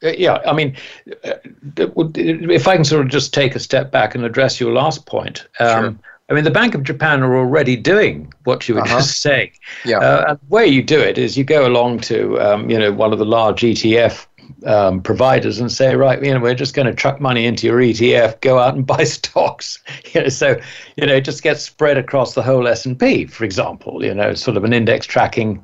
Very, 0.00 0.14
uh, 0.14 0.16
yeah, 0.16 0.42
I 0.46 0.52
mean, 0.52 0.76
uh, 1.24 1.34
if 1.76 2.68
I 2.68 2.76
can 2.76 2.84
sort 2.84 3.04
of 3.04 3.08
just 3.08 3.34
take 3.34 3.54
a 3.54 3.60
step 3.60 3.90
back 3.90 4.14
and 4.14 4.24
address 4.24 4.60
your 4.60 4.72
last 4.72 5.06
point. 5.06 5.46
Um, 5.60 5.84
sure. 5.84 5.98
I 6.28 6.34
mean, 6.34 6.44
the 6.44 6.50
Bank 6.50 6.74
of 6.74 6.82
Japan 6.82 7.22
are 7.22 7.36
already 7.36 7.76
doing 7.76 8.32
what 8.44 8.68
you 8.68 8.74
were 8.74 8.80
uh-huh. 8.80 8.98
just 8.98 9.22
saying. 9.22 9.52
Yeah. 9.84 9.98
Uh, 9.98 10.24
and 10.28 10.38
the 10.38 10.46
way 10.54 10.66
you 10.66 10.82
do 10.82 10.98
it 10.98 11.18
is 11.18 11.38
you 11.38 11.44
go 11.44 11.66
along 11.66 12.00
to, 12.00 12.40
um, 12.40 12.68
you 12.68 12.78
know, 12.78 12.92
one 12.92 13.12
of 13.12 13.20
the 13.20 13.24
large 13.24 13.62
ETF 13.62 14.26
um, 14.64 15.00
providers 15.02 15.60
and 15.60 15.70
say, 15.70 15.94
right, 15.94 16.22
you 16.22 16.34
know, 16.34 16.40
we're 16.40 16.54
just 16.54 16.74
going 16.74 16.86
to 16.86 16.94
chuck 16.94 17.20
money 17.20 17.46
into 17.46 17.66
your 17.68 17.78
ETF, 17.78 18.40
go 18.40 18.58
out 18.58 18.74
and 18.74 18.86
buy 18.94 19.04
stocks. 19.04 19.82
You 20.14 20.22
know, 20.22 20.28
so 20.28 20.58
you 20.96 21.06
know, 21.06 21.14
it 21.14 21.22
just 21.22 21.42
gets 21.42 21.62
spread 21.62 21.98
across 21.98 22.34
the 22.34 22.42
whole 22.42 22.66
S 22.66 22.86
and 22.86 22.98
P, 22.98 23.26
for 23.26 23.44
example. 23.44 24.02
You 24.02 24.14
know, 24.14 24.32
sort 24.34 24.56
of 24.56 24.64
an 24.64 24.72
index 24.72 25.04
tracking 25.04 25.62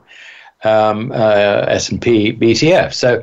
um, 0.65 1.13
uh, 1.13 1.65
S&P 1.69 2.33
ETF. 2.35 2.93
So, 2.93 3.23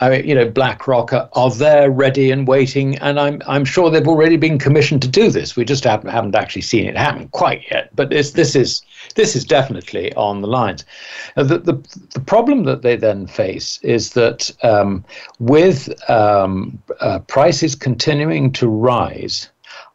I 0.00 0.08
mean, 0.08 0.26
you 0.26 0.34
know, 0.34 0.48
BlackRock 0.48 1.12
are, 1.12 1.28
are 1.34 1.50
there 1.50 1.90
ready 1.90 2.30
and 2.30 2.48
waiting, 2.48 2.96
and 2.98 3.20
I'm 3.20 3.42
I'm 3.46 3.66
sure 3.66 3.90
they've 3.90 4.08
already 4.08 4.36
been 4.36 4.58
commissioned 4.58 5.02
to 5.02 5.08
do 5.08 5.30
this. 5.30 5.56
We 5.56 5.64
just 5.64 5.84
haven't 5.84 6.10
haven't 6.10 6.34
actually 6.34 6.62
seen 6.62 6.86
it 6.86 6.96
happen 6.96 7.28
quite 7.28 7.62
yet. 7.70 7.94
But 7.94 8.08
this 8.08 8.30
this 8.32 8.56
is 8.56 8.82
this 9.14 9.36
is 9.36 9.44
definitely 9.44 10.12
on 10.14 10.40
the 10.40 10.48
lines. 10.48 10.86
Now, 11.36 11.42
the, 11.42 11.58
the 11.58 11.74
the 12.14 12.20
problem 12.20 12.64
that 12.64 12.80
they 12.80 12.96
then 12.96 13.26
face 13.26 13.78
is 13.82 14.10
that 14.14 14.50
um, 14.62 15.04
with 15.38 15.92
um, 16.08 16.82
uh, 17.00 17.18
prices 17.20 17.74
continuing 17.74 18.52
to 18.52 18.68
rise, 18.68 19.50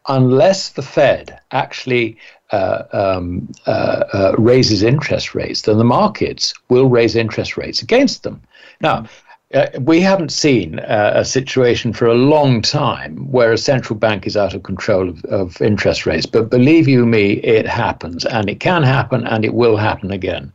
unless 0.06 0.70
the 0.70 0.82
Fed 0.82 1.40
actually 1.50 2.16
uh, 2.52 2.84
um, 2.92 3.52
uh, 3.66 4.04
uh, 4.12 4.34
raises 4.38 4.84
interest 4.84 5.34
rates, 5.34 5.62
then 5.62 5.78
the 5.78 5.84
markets 5.84 6.54
will 6.68 6.88
raise 6.88 7.16
interest 7.16 7.56
rates 7.56 7.82
against 7.82 8.22
them. 8.22 8.40
Now, 8.80 9.06
uh, 9.54 9.68
we 9.80 10.00
haven't 10.00 10.32
seen 10.32 10.80
uh, 10.80 11.12
a 11.14 11.24
situation 11.24 11.92
for 11.92 12.06
a 12.06 12.14
long 12.14 12.60
time 12.60 13.30
where 13.30 13.52
a 13.52 13.58
central 13.58 13.96
bank 13.96 14.26
is 14.26 14.36
out 14.36 14.54
of 14.54 14.64
control 14.64 15.08
of, 15.08 15.24
of, 15.26 15.62
interest 15.62 16.04
rates. 16.04 16.26
But 16.26 16.50
believe 16.50 16.88
you 16.88 17.06
me, 17.06 17.34
it 17.34 17.66
happens, 17.66 18.24
and 18.24 18.50
it 18.50 18.58
can 18.58 18.82
happen, 18.82 19.24
and 19.24 19.44
it 19.44 19.54
will 19.54 19.76
happen 19.76 20.10
again. 20.10 20.52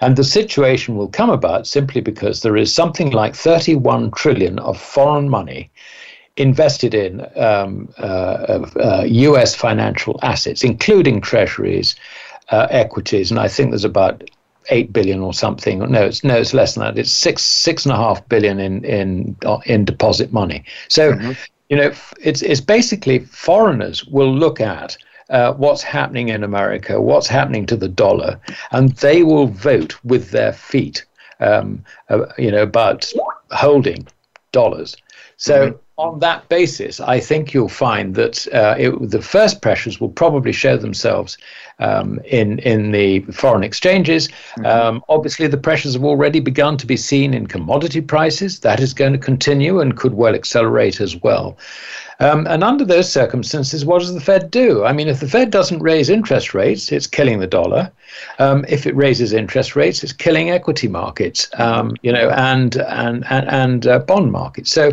And 0.00 0.14
the 0.14 0.22
situation 0.22 0.96
will 0.96 1.08
come 1.08 1.30
about 1.30 1.66
simply 1.66 2.00
because 2.00 2.42
there 2.42 2.56
is 2.56 2.72
something 2.72 3.10
like 3.10 3.34
31 3.34 4.12
trillion 4.12 4.60
of 4.60 4.80
foreign 4.80 5.28
money 5.28 5.70
invested 6.36 6.94
in 6.94 7.26
um, 7.36 7.92
uh, 7.98 8.64
uh, 8.76 9.04
US 9.06 9.56
financial 9.56 10.20
assets, 10.22 10.62
including 10.62 11.20
treasuries, 11.20 11.96
uh, 12.50 12.68
equities, 12.70 13.32
and 13.32 13.40
I 13.40 13.48
think 13.48 13.70
there's 13.70 13.84
about 13.84 14.22
eight 14.70 14.92
billion 14.92 15.20
or 15.20 15.34
something. 15.34 15.78
No, 15.78 16.04
it's 16.06 16.24
no, 16.24 16.36
it's 16.36 16.54
less 16.54 16.74
than 16.74 16.84
that. 16.84 16.98
It's 16.98 17.10
six 17.10 17.42
six 17.42 17.84
and 17.84 17.92
a 17.92 17.96
half 17.96 18.26
billion 18.28 18.58
in 18.58 18.84
in 18.84 19.36
uh, 19.44 19.58
in 19.66 19.84
deposit 19.84 20.32
money. 20.32 20.64
So, 20.88 21.12
mm-hmm. 21.12 21.32
you 21.68 21.76
know, 21.76 21.92
it's 22.20 22.42
it's 22.42 22.60
basically 22.60 23.20
foreigners 23.20 24.04
will 24.06 24.32
look 24.32 24.60
at. 24.60 24.96
Uh, 25.28 25.52
what's 25.52 25.80
happening 25.80 26.30
in 26.30 26.42
America, 26.42 27.00
what's 27.00 27.28
happening 27.28 27.64
to 27.64 27.76
the 27.76 27.86
dollar, 27.86 28.36
and 28.72 28.96
they 28.96 29.22
will 29.22 29.46
vote 29.46 29.94
with 30.02 30.32
their 30.32 30.52
feet, 30.52 31.04
um, 31.38 31.84
uh, 32.08 32.26
you 32.36 32.50
know, 32.50 32.62
about 32.64 33.08
holding 33.52 34.04
dollars. 34.50 34.96
So 35.36 35.68
mm-hmm 35.68 35.89
on 36.00 36.18
that 36.20 36.48
basis, 36.48 36.98
I 36.98 37.20
think 37.20 37.52
you'll 37.52 37.68
find 37.68 38.14
that 38.14 38.48
uh, 38.54 38.74
it, 38.78 39.10
the 39.10 39.20
first 39.20 39.60
pressures 39.60 40.00
will 40.00 40.08
probably 40.08 40.52
show 40.52 40.78
themselves 40.78 41.36
um, 41.78 42.18
in 42.24 42.58
in 42.60 42.90
the 42.92 43.20
foreign 43.32 43.62
exchanges. 43.62 44.28
Mm-hmm. 44.28 44.66
Um, 44.66 45.04
obviously, 45.08 45.46
the 45.46 45.58
pressures 45.58 45.92
have 45.92 46.04
already 46.04 46.40
begun 46.40 46.78
to 46.78 46.86
be 46.86 46.96
seen 46.96 47.34
in 47.34 47.46
commodity 47.46 48.00
prices. 48.00 48.60
That 48.60 48.80
is 48.80 48.94
going 48.94 49.12
to 49.12 49.18
continue 49.18 49.80
and 49.80 49.96
could 49.96 50.14
well 50.14 50.34
accelerate 50.34 51.00
as 51.00 51.20
well. 51.22 51.58
Um, 52.20 52.46
and 52.46 52.62
under 52.62 52.84
those 52.84 53.10
circumstances, 53.10 53.84
what 53.84 54.00
does 54.00 54.12
the 54.12 54.20
Fed 54.20 54.50
do? 54.50 54.84
I 54.84 54.92
mean, 54.92 55.08
if 55.08 55.20
the 55.20 55.28
Fed 55.28 55.50
doesn't 55.50 55.80
raise 55.80 56.10
interest 56.10 56.52
rates, 56.52 56.92
it's 56.92 57.06
killing 57.06 57.40
the 57.40 57.46
dollar. 57.46 57.90
Um, 58.38 58.64
if 58.68 58.86
it 58.86 58.94
raises 58.94 59.32
interest 59.32 59.74
rates, 59.74 60.04
it's 60.04 60.12
killing 60.12 60.50
equity 60.50 60.86
markets, 60.86 61.48
um, 61.54 61.96
you 62.02 62.12
know, 62.12 62.30
and 62.30 62.76
and 62.76 63.24
and, 63.30 63.48
and 63.48 63.86
uh, 63.86 63.98
bond 64.00 64.32
markets. 64.32 64.70
So, 64.70 64.92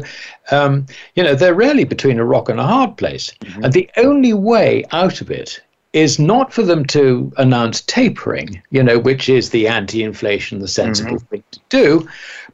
um, 0.51 0.85
you 1.15 1.23
know, 1.23 1.35
they're 1.35 1.53
really 1.53 1.83
between 1.83 2.17
a 2.17 2.25
rock 2.25 2.47
and 2.47 2.59
a 2.59 2.67
hard 2.67 2.95
place. 2.97 3.33
Mm-hmm. 3.41 3.63
And 3.65 3.73
the 3.73 3.89
only 3.97 4.33
way 4.33 4.85
out 4.91 5.19
of 5.19 5.29
it 5.29 5.61
is 5.93 6.19
not 6.19 6.53
for 6.53 6.61
them 6.61 6.85
to 6.85 7.31
announce 7.37 7.81
tapering, 7.81 8.61
you 8.69 8.83
know, 8.83 8.99
which 8.99 9.29
is 9.29 9.49
the 9.49 9.67
anti-inflation, 9.67 10.59
the 10.59 10.67
sensible 10.67 11.17
mm-hmm. 11.17 11.25
thing 11.27 11.43
to 11.51 11.59
do, 11.69 12.07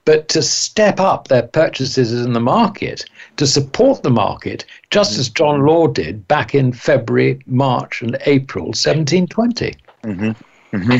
but 0.05 0.29
to 0.29 0.41
step 0.41 0.99
up 0.99 1.27
their 1.27 1.43
purchases 1.43 2.13
in 2.25 2.33
the 2.33 2.39
market 2.39 3.05
to 3.37 3.47
support 3.47 4.03
the 4.03 4.09
market, 4.09 4.65
just 4.89 5.17
as 5.17 5.29
John 5.29 5.65
Law 5.65 5.87
did 5.87 6.27
back 6.27 6.53
in 6.53 6.71
February, 6.71 7.39
March, 7.47 8.01
and 8.01 8.17
April 8.25 8.65
1720. 8.65 9.73
Mm-hmm. 10.03 10.31
Mm-hmm. 10.73 10.97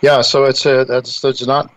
Yeah, 0.00 0.20
so 0.20 0.44
it's 0.44 0.64
a 0.64 0.84
that's 0.84 1.20
there's 1.22 1.44
not 1.44 1.72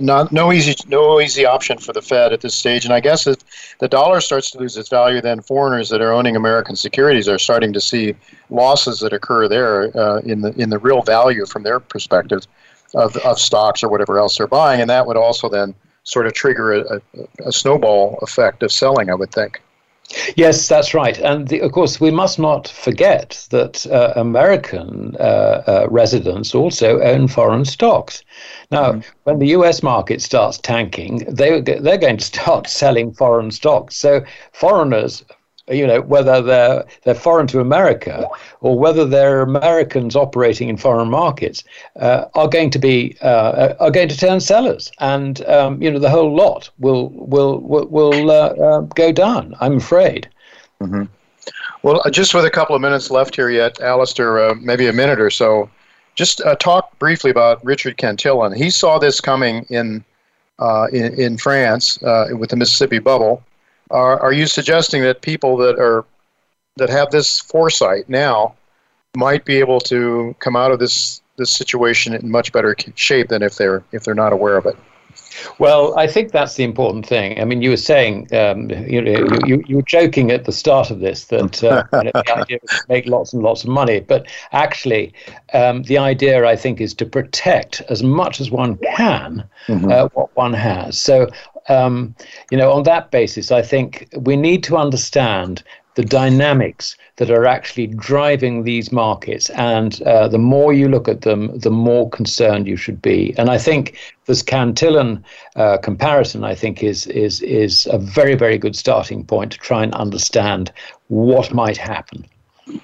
not 0.00 0.32
no 0.32 0.50
easy 0.52 0.74
no 0.88 1.20
easy 1.20 1.44
option 1.44 1.76
for 1.76 1.92
the 1.92 2.00
Fed 2.00 2.32
at 2.32 2.40
this 2.40 2.54
stage, 2.54 2.86
and 2.86 2.94
I 2.94 3.00
guess 3.00 3.26
if 3.26 3.36
the 3.78 3.88
dollar 3.88 4.22
starts 4.22 4.50
to 4.52 4.58
lose 4.58 4.74
its 4.78 4.88
value, 4.88 5.20
then 5.20 5.42
foreigners 5.42 5.90
that 5.90 6.00
are 6.00 6.12
owning 6.12 6.34
American 6.34 6.76
securities 6.76 7.28
are 7.28 7.38
starting 7.38 7.74
to 7.74 7.80
see 7.80 8.14
losses 8.48 9.00
that 9.00 9.12
occur 9.12 9.48
there 9.48 9.94
uh, 9.98 10.20
in 10.20 10.40
the 10.40 10.58
in 10.58 10.70
the 10.70 10.78
real 10.78 11.02
value 11.02 11.44
from 11.44 11.62
their 11.62 11.78
perspective 11.78 12.46
of 12.94 13.14
of 13.18 13.38
stocks 13.38 13.82
or 13.82 13.90
whatever 13.90 14.18
else 14.18 14.38
they're 14.38 14.46
buying, 14.46 14.80
and 14.80 14.88
that 14.88 15.06
would 15.06 15.18
also 15.18 15.50
then 15.50 15.74
sort 16.08 16.26
of 16.26 16.32
trigger 16.32 16.72
a, 16.72 17.00
a, 17.44 17.52
snowball 17.52 18.18
effect 18.22 18.62
of 18.62 18.72
selling, 18.72 19.10
I 19.10 19.14
would 19.14 19.30
think. 19.30 19.60
Yes, 20.36 20.66
that's 20.68 20.94
right. 20.94 21.18
And 21.18 21.48
the, 21.48 21.60
of 21.60 21.72
course, 21.72 22.00
we 22.00 22.10
must 22.10 22.38
not 22.38 22.66
forget 22.66 23.46
that 23.50 23.86
uh, 23.86 24.14
American 24.16 25.14
uh, 25.20 25.62
uh, 25.66 25.86
residents 25.90 26.54
also 26.54 26.98
own 27.02 27.28
foreign 27.28 27.66
stocks. 27.66 28.24
Now, 28.70 28.92
mm-hmm. 28.92 29.00
when 29.24 29.38
the 29.38 29.48
US 29.48 29.82
market 29.82 30.22
starts 30.22 30.56
tanking, 30.56 31.18
they, 31.28 31.60
they're 31.60 31.98
going 31.98 32.16
to 32.16 32.24
start 32.24 32.68
selling 32.82 33.12
foreign 33.12 33.50
stocks. 33.50 33.96
So, 33.96 34.24
foreigners 34.52 35.22
you 35.70 35.86
know, 35.86 36.00
whether 36.00 36.40
they're 36.40 36.84
they're 37.02 37.14
foreign 37.14 37.46
to 37.48 37.60
America 37.60 38.28
or 38.60 38.78
whether 38.78 39.04
they're 39.04 39.42
Americans 39.42 40.16
operating 40.16 40.68
in 40.68 40.76
foreign 40.76 41.10
markets, 41.10 41.64
uh, 41.96 42.24
are 42.34 42.48
going 42.48 42.70
to 42.70 42.78
be 42.78 43.16
uh, 43.22 43.74
are 43.80 43.90
going 43.90 44.08
to 44.08 44.16
turn 44.16 44.40
sellers, 44.40 44.90
and 44.98 45.44
um, 45.46 45.80
you 45.82 45.90
know 45.90 45.98
the 45.98 46.10
whole 46.10 46.34
lot 46.34 46.70
will 46.78 47.10
will 47.10 47.60
will, 47.60 47.86
will 47.88 48.30
uh, 48.30 48.48
uh 48.48 48.80
go 48.80 49.12
down. 49.12 49.54
I'm 49.60 49.76
afraid. 49.76 50.28
Mm-hmm. 50.80 51.04
Well, 51.82 52.02
uh, 52.04 52.10
just 52.10 52.34
with 52.34 52.44
a 52.44 52.50
couple 52.50 52.74
of 52.74 52.82
minutes 52.82 53.10
left 53.10 53.36
here 53.36 53.50
yet, 53.50 53.76
Alasdair, 53.76 54.50
uh, 54.50 54.54
maybe 54.60 54.86
a 54.86 54.92
minute 54.92 55.20
or 55.20 55.30
so, 55.30 55.70
just 56.14 56.42
talk 56.58 56.98
briefly 56.98 57.30
about 57.30 57.64
Richard 57.64 57.96
Cantillon. 57.96 58.52
He 58.52 58.70
saw 58.70 58.98
this 58.98 59.20
coming 59.20 59.64
in 59.70 60.04
in, 60.92 61.20
in 61.20 61.38
France 61.38 61.98
with 62.02 62.50
the 62.50 62.56
Mississippi 62.56 62.98
bubble 62.98 63.42
are, 63.90 64.20
are 64.20 64.32
you 64.32 64.46
suggesting 64.46 65.02
that 65.02 65.22
people 65.22 65.56
that 65.58 65.78
are 65.78 66.04
that 66.76 66.88
have 66.88 67.10
this 67.10 67.40
foresight 67.40 68.08
now 68.08 68.54
might 69.16 69.44
be 69.44 69.56
able 69.56 69.80
to 69.80 70.34
come 70.38 70.56
out 70.56 70.70
of 70.70 70.78
this 70.78 71.20
this 71.36 71.50
situation 71.50 72.14
in 72.14 72.30
much 72.30 72.52
better 72.52 72.76
shape 72.94 73.28
than 73.28 73.42
if 73.42 73.56
they're 73.56 73.82
if 73.92 74.04
they're 74.04 74.14
not 74.14 74.32
aware 74.32 74.56
of 74.56 74.66
it? 74.66 74.76
Well, 75.58 75.98
I 75.98 76.06
think 76.06 76.32
that's 76.32 76.54
the 76.54 76.64
important 76.64 77.06
thing. 77.06 77.40
I 77.40 77.44
mean, 77.44 77.62
you 77.62 77.70
were 77.70 77.76
saying, 77.76 78.28
um, 78.34 78.70
you, 78.70 79.00
know, 79.00 79.28
you, 79.46 79.62
you, 79.66 79.76
were 79.76 79.82
joking 79.82 80.30
at 80.30 80.44
the 80.44 80.52
start 80.52 80.90
of 80.90 81.00
this 81.00 81.26
that 81.26 81.62
uh, 81.64 81.84
the 81.92 82.22
idea 82.36 82.58
was 82.62 82.70
to 82.70 82.84
make 82.88 83.06
lots 83.06 83.32
and 83.32 83.42
lots 83.42 83.64
of 83.64 83.70
money, 83.70 84.00
but 84.00 84.26
actually, 84.52 85.12
um, 85.54 85.82
the 85.84 85.98
idea 85.98 86.44
I 86.46 86.56
think 86.56 86.80
is 86.80 86.94
to 86.94 87.06
protect 87.06 87.82
as 87.88 88.02
much 88.02 88.40
as 88.40 88.50
one 88.50 88.78
can 88.78 89.44
mm-hmm. 89.66 89.90
uh, 89.90 90.08
what 90.14 90.34
one 90.36 90.54
has. 90.54 90.98
So, 90.98 91.28
um, 91.68 92.14
you 92.50 92.58
know, 92.58 92.72
on 92.72 92.82
that 92.84 93.10
basis, 93.10 93.50
I 93.50 93.62
think 93.62 94.08
we 94.16 94.36
need 94.36 94.62
to 94.64 94.76
understand 94.76 95.62
the 95.98 96.04
dynamics 96.04 96.96
that 97.16 97.28
are 97.28 97.44
actually 97.44 97.88
driving 97.88 98.62
these 98.62 98.92
markets. 98.92 99.50
And 99.50 100.00
uh, 100.02 100.28
the 100.28 100.38
more 100.38 100.72
you 100.72 100.88
look 100.88 101.08
at 101.08 101.22
them, 101.22 101.58
the 101.58 101.72
more 101.72 102.08
concerned 102.08 102.68
you 102.68 102.76
should 102.76 103.02
be. 103.02 103.34
And 103.36 103.50
I 103.50 103.58
think 103.58 103.98
this 104.26 104.40
Cantillon 104.40 105.24
uh, 105.56 105.78
comparison, 105.78 106.44
I 106.44 106.54
think, 106.54 106.84
is 106.84 107.08
is 107.08 107.42
is 107.42 107.88
a 107.90 107.98
very 107.98 108.36
very 108.36 108.58
good 108.58 108.76
starting 108.76 109.24
point 109.24 109.50
to 109.52 109.58
try 109.58 109.82
and 109.82 109.92
understand 109.94 110.70
what 111.08 111.52
might 111.52 111.76
happen. 111.76 112.24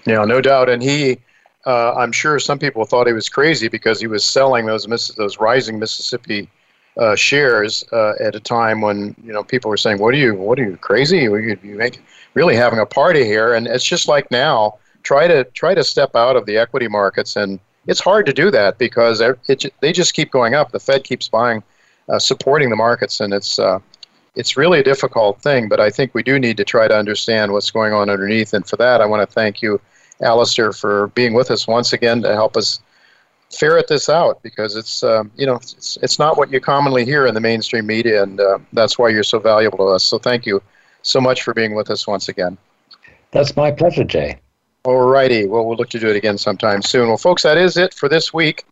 Yeah, 0.05 0.25
no 0.25 0.41
doubt. 0.41 0.69
And 0.69 0.83
he. 0.83 1.19
Uh, 1.67 1.95
I'm 1.95 2.13
sure 2.13 2.39
some 2.39 2.59
people 2.59 2.85
thought 2.85 3.07
he 3.07 3.15
was 3.15 3.31
crazy 3.31 3.69
because 3.69 3.99
he 3.99 4.07
was 4.07 4.25
selling 4.25 4.67
those 4.67 4.85
those 5.17 5.39
rising 5.39 5.79
Mississippi 5.79 6.51
uh, 6.97 7.17
shares 7.17 7.85
uh, 7.93 8.13
at 8.21 8.35
a 8.35 8.41
time 8.41 8.81
when 8.81 9.15
you 9.25 9.33
know 9.33 9.43
people 9.43 9.69
were 9.69 9.77
saying, 9.77 9.99
"What 9.99 10.15
are 10.15 10.19
you? 10.19 10.35
What 10.35 10.59
are 10.59 10.65
you 10.65 10.77
crazy? 10.77 11.27
Are 11.27 11.39
you, 11.39 11.59
make 11.63 12.01
really 12.35 12.57
having 12.57 12.79
a 12.79 12.87
party 12.87 13.25
here?" 13.25 13.55
And 13.55 13.67
it's 13.67 13.85
just 13.85 14.09
like 14.09 14.31
now, 14.31 14.79
try 15.03 15.27
to 15.27 15.45
try 15.45 15.75
to 15.75 15.83
step 15.83 16.15
out 16.15 16.37
of 16.37 16.47
the 16.47 16.57
equity 16.57 16.89
markets, 16.89 17.37
and 17.37 17.59
it's 17.87 18.01
hard 18.01 18.27
to 18.27 18.33
do 18.33 18.51
that 18.51 18.79
because 18.79 19.21
it, 19.21 19.73
they 19.81 19.93
just 19.93 20.15
keep 20.15 20.31
going 20.31 20.55
up. 20.55 20.71
The 20.71 20.81
Fed 20.81 21.05
keeps 21.05 21.29
buying, 21.29 21.63
uh, 22.09 22.19
supporting 22.19 22.71
the 22.71 22.77
markets, 22.77 23.21
and 23.21 23.35
it's 23.35 23.59
uh, 23.59 23.81
it's 24.37 24.57
really 24.57 24.79
a 24.79 24.85
difficult 24.85 25.43
thing. 25.43 25.69
But 25.69 25.81
I 25.81 25.91
think 25.91 26.15
we 26.15 26.23
do 26.23 26.39
need 26.39 26.57
to 26.59 26.65
try 26.65 26.87
to 26.87 26.97
understand 26.97 27.53
what's 27.53 27.71
going 27.71 27.93
on 27.93 28.09
underneath, 28.09 28.55
and 28.55 28.67
for 28.67 28.77
that, 28.77 29.01
I 29.01 29.07
want 29.07 29.29
to 29.29 29.33
thank 29.33 29.63
you, 29.63 29.81
Alasdair, 30.21 30.79
for 30.79 31.09
being 31.09 31.35
with 31.35 31.51
us 31.51 31.67
once 31.67 31.93
again 31.93 32.23
to 32.23 32.33
help 32.35 32.57
us 32.57 32.81
ferret 33.57 33.89
this 33.89 34.09
out 34.09 34.43
because 34.43 34.77
it's 34.77 35.03
um, 35.03 35.31
you 35.37 35.47
know 35.47 35.57
it's, 35.57 35.99
it's 36.03 36.19
not 36.19 36.37
what 36.37 36.51
you 36.51 36.61
commonly 36.61 37.05
hear 37.05 37.27
in 37.27 37.35
the 37.35 37.41
mainstream 37.41 37.87
media, 37.87 38.23
and 38.23 38.41
uh, 38.41 38.59
that's 38.73 38.99
why 38.99 39.09
you're 39.09 39.23
so 39.23 39.39
valuable 39.39 39.79
to 39.79 39.85
us. 39.85 40.05
So 40.05 40.19
thank 40.19 40.47
you 40.47 40.63
so 41.03 41.21
much 41.21 41.43
for 41.43 41.55
being 41.55 41.75
with 41.75 41.91
us 41.91 42.07
once 42.07 42.29
again. 42.29 42.57
That's 43.31 43.57
my 43.57 43.71
pleasure, 43.71 44.05
Jay. 44.05 44.39
All 44.85 45.07
righty. 45.07 45.47
Well, 45.47 45.67
we'll 45.67 45.77
look 45.77 45.91
to 45.91 45.99
do 45.99 46.09
it 46.09 46.17
again 46.17 46.39
sometime 46.39 46.83
soon. 46.83 47.09
Well, 47.09 47.17
folks, 47.17 47.43
that 47.43 47.57
is 47.57 47.77
it 47.77 47.95
for 47.95 48.09
this 48.09 48.33
week. 48.33 48.65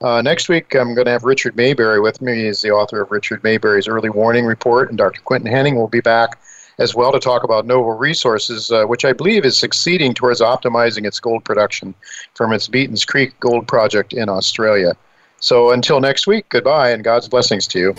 Uh, 0.00 0.20
next 0.22 0.48
week, 0.48 0.74
I'm 0.74 0.94
going 0.94 1.06
to 1.06 1.10
have 1.10 1.24
Richard 1.24 1.56
Maybury 1.56 2.00
with 2.00 2.20
me. 2.20 2.44
He's 2.44 2.60
the 2.60 2.70
author 2.70 3.00
of 3.00 3.10
Richard 3.10 3.42
Maybury's 3.42 3.88
Early 3.88 4.10
Warning 4.10 4.44
Report, 4.44 4.90
and 4.90 4.98
Dr. 4.98 5.20
Quinton 5.22 5.50
Hennigh 5.50 5.74
will 5.74 5.88
be 5.88 6.00
back 6.00 6.38
as 6.78 6.94
well 6.94 7.12
to 7.12 7.18
talk 7.18 7.42
about 7.42 7.66
Novo 7.66 7.90
Resources, 7.90 8.70
uh, 8.70 8.84
which 8.84 9.04
I 9.04 9.12
believe 9.12 9.44
is 9.44 9.56
succeeding 9.56 10.14
towards 10.14 10.40
optimizing 10.40 11.06
its 11.06 11.20
gold 11.20 11.44
production 11.44 11.94
from 12.34 12.52
its 12.52 12.68
Beaton's 12.68 13.04
Creek 13.04 13.38
gold 13.40 13.66
project 13.66 14.12
in 14.12 14.28
Australia. 14.28 14.94
So 15.40 15.70
until 15.70 16.00
next 16.00 16.26
week, 16.26 16.48
goodbye 16.48 16.90
and 16.90 17.04
God's 17.04 17.28
blessings 17.28 17.66
to 17.68 17.78
you. 17.78 17.94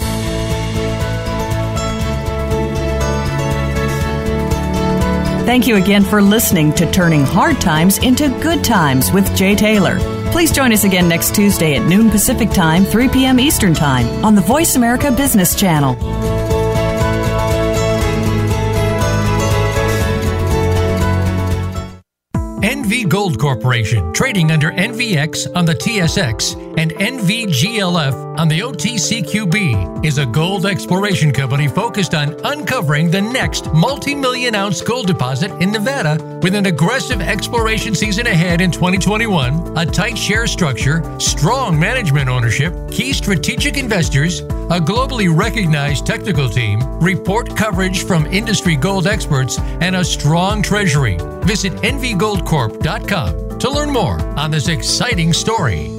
Thank 5.46 5.66
you 5.66 5.78
again 5.78 6.04
for 6.04 6.22
listening 6.22 6.74
to 6.74 6.92
Turning 6.92 7.24
Hard 7.24 7.62
Times 7.62 8.00
into 8.00 8.28
Good 8.42 8.66
Times 8.66 9.14
with 9.14 9.34
Jay 9.34 9.56
Taylor. 9.56 9.98
Please 10.32 10.52
join 10.52 10.74
us 10.74 10.84
again 10.84 11.08
next 11.08 11.34
Tuesday 11.34 11.78
at 11.78 11.88
noon 11.88 12.10
Pacific 12.10 12.50
Time, 12.50 12.84
3 12.84 13.08
p.m. 13.08 13.40
Eastern 13.40 13.74
Time 13.74 14.26
on 14.26 14.36
the 14.36 14.42
Voice 14.42 14.76
America 14.76 15.10
Business 15.10 15.56
Channel. 15.56 16.37
NV 22.62 23.08
Gold 23.08 23.38
Corporation, 23.38 24.12
trading 24.14 24.52
under 24.52 24.72
NVX 24.72 25.56
on 25.56 25.64
the 25.66 25.76
TSX 25.76 26.56
and 26.80 26.92
NVGLF 26.92 28.40
on 28.40 28.48
the 28.48 28.62
OTCQB, 28.62 30.04
is 30.04 30.18
a 30.18 30.26
gold 30.26 30.66
exploration 30.66 31.32
company 31.32 31.68
focused 31.68 32.16
on 32.16 32.36
uncovering 32.46 33.12
the 33.12 33.22
next 33.22 33.72
multi 33.74 34.16
million 34.16 34.56
ounce 34.56 34.82
gold 34.82 35.06
deposit 35.06 35.52
in 35.62 35.72
Nevada 35.72 36.40
with 36.42 36.56
an 36.56 36.66
aggressive 36.66 37.22
exploration 37.22 37.94
season 37.94 38.26
ahead 38.26 38.60
in 38.60 38.72
2021, 38.72 39.78
a 39.78 39.86
tight 39.86 40.18
share 40.18 40.48
structure, 40.48 41.04
strong 41.20 41.80
management 41.80 42.28
ownership, 42.28 42.74
key 42.90 43.14
strategic 43.14 43.78
investors, 43.78 44.40
a 44.40 44.80
globally 44.80 45.36
recognized 45.36 46.08
technical 46.08 46.50
team, 46.50 46.82
report 47.00 47.56
coverage 47.56 48.04
from 48.06 48.26
industry 48.26 48.76
gold 48.76 49.06
experts, 49.06 49.60
and 49.60 49.96
a 49.96 50.04
strong 50.04 50.64
treasury. 50.64 51.18
Visit 51.44 51.84
NVGoldCorp.com 52.48 53.60
to 53.60 53.70
learn 53.70 53.92
more 53.92 54.20
on 54.38 54.52
this 54.52 54.68
exciting 54.68 55.34
story. 55.34 55.97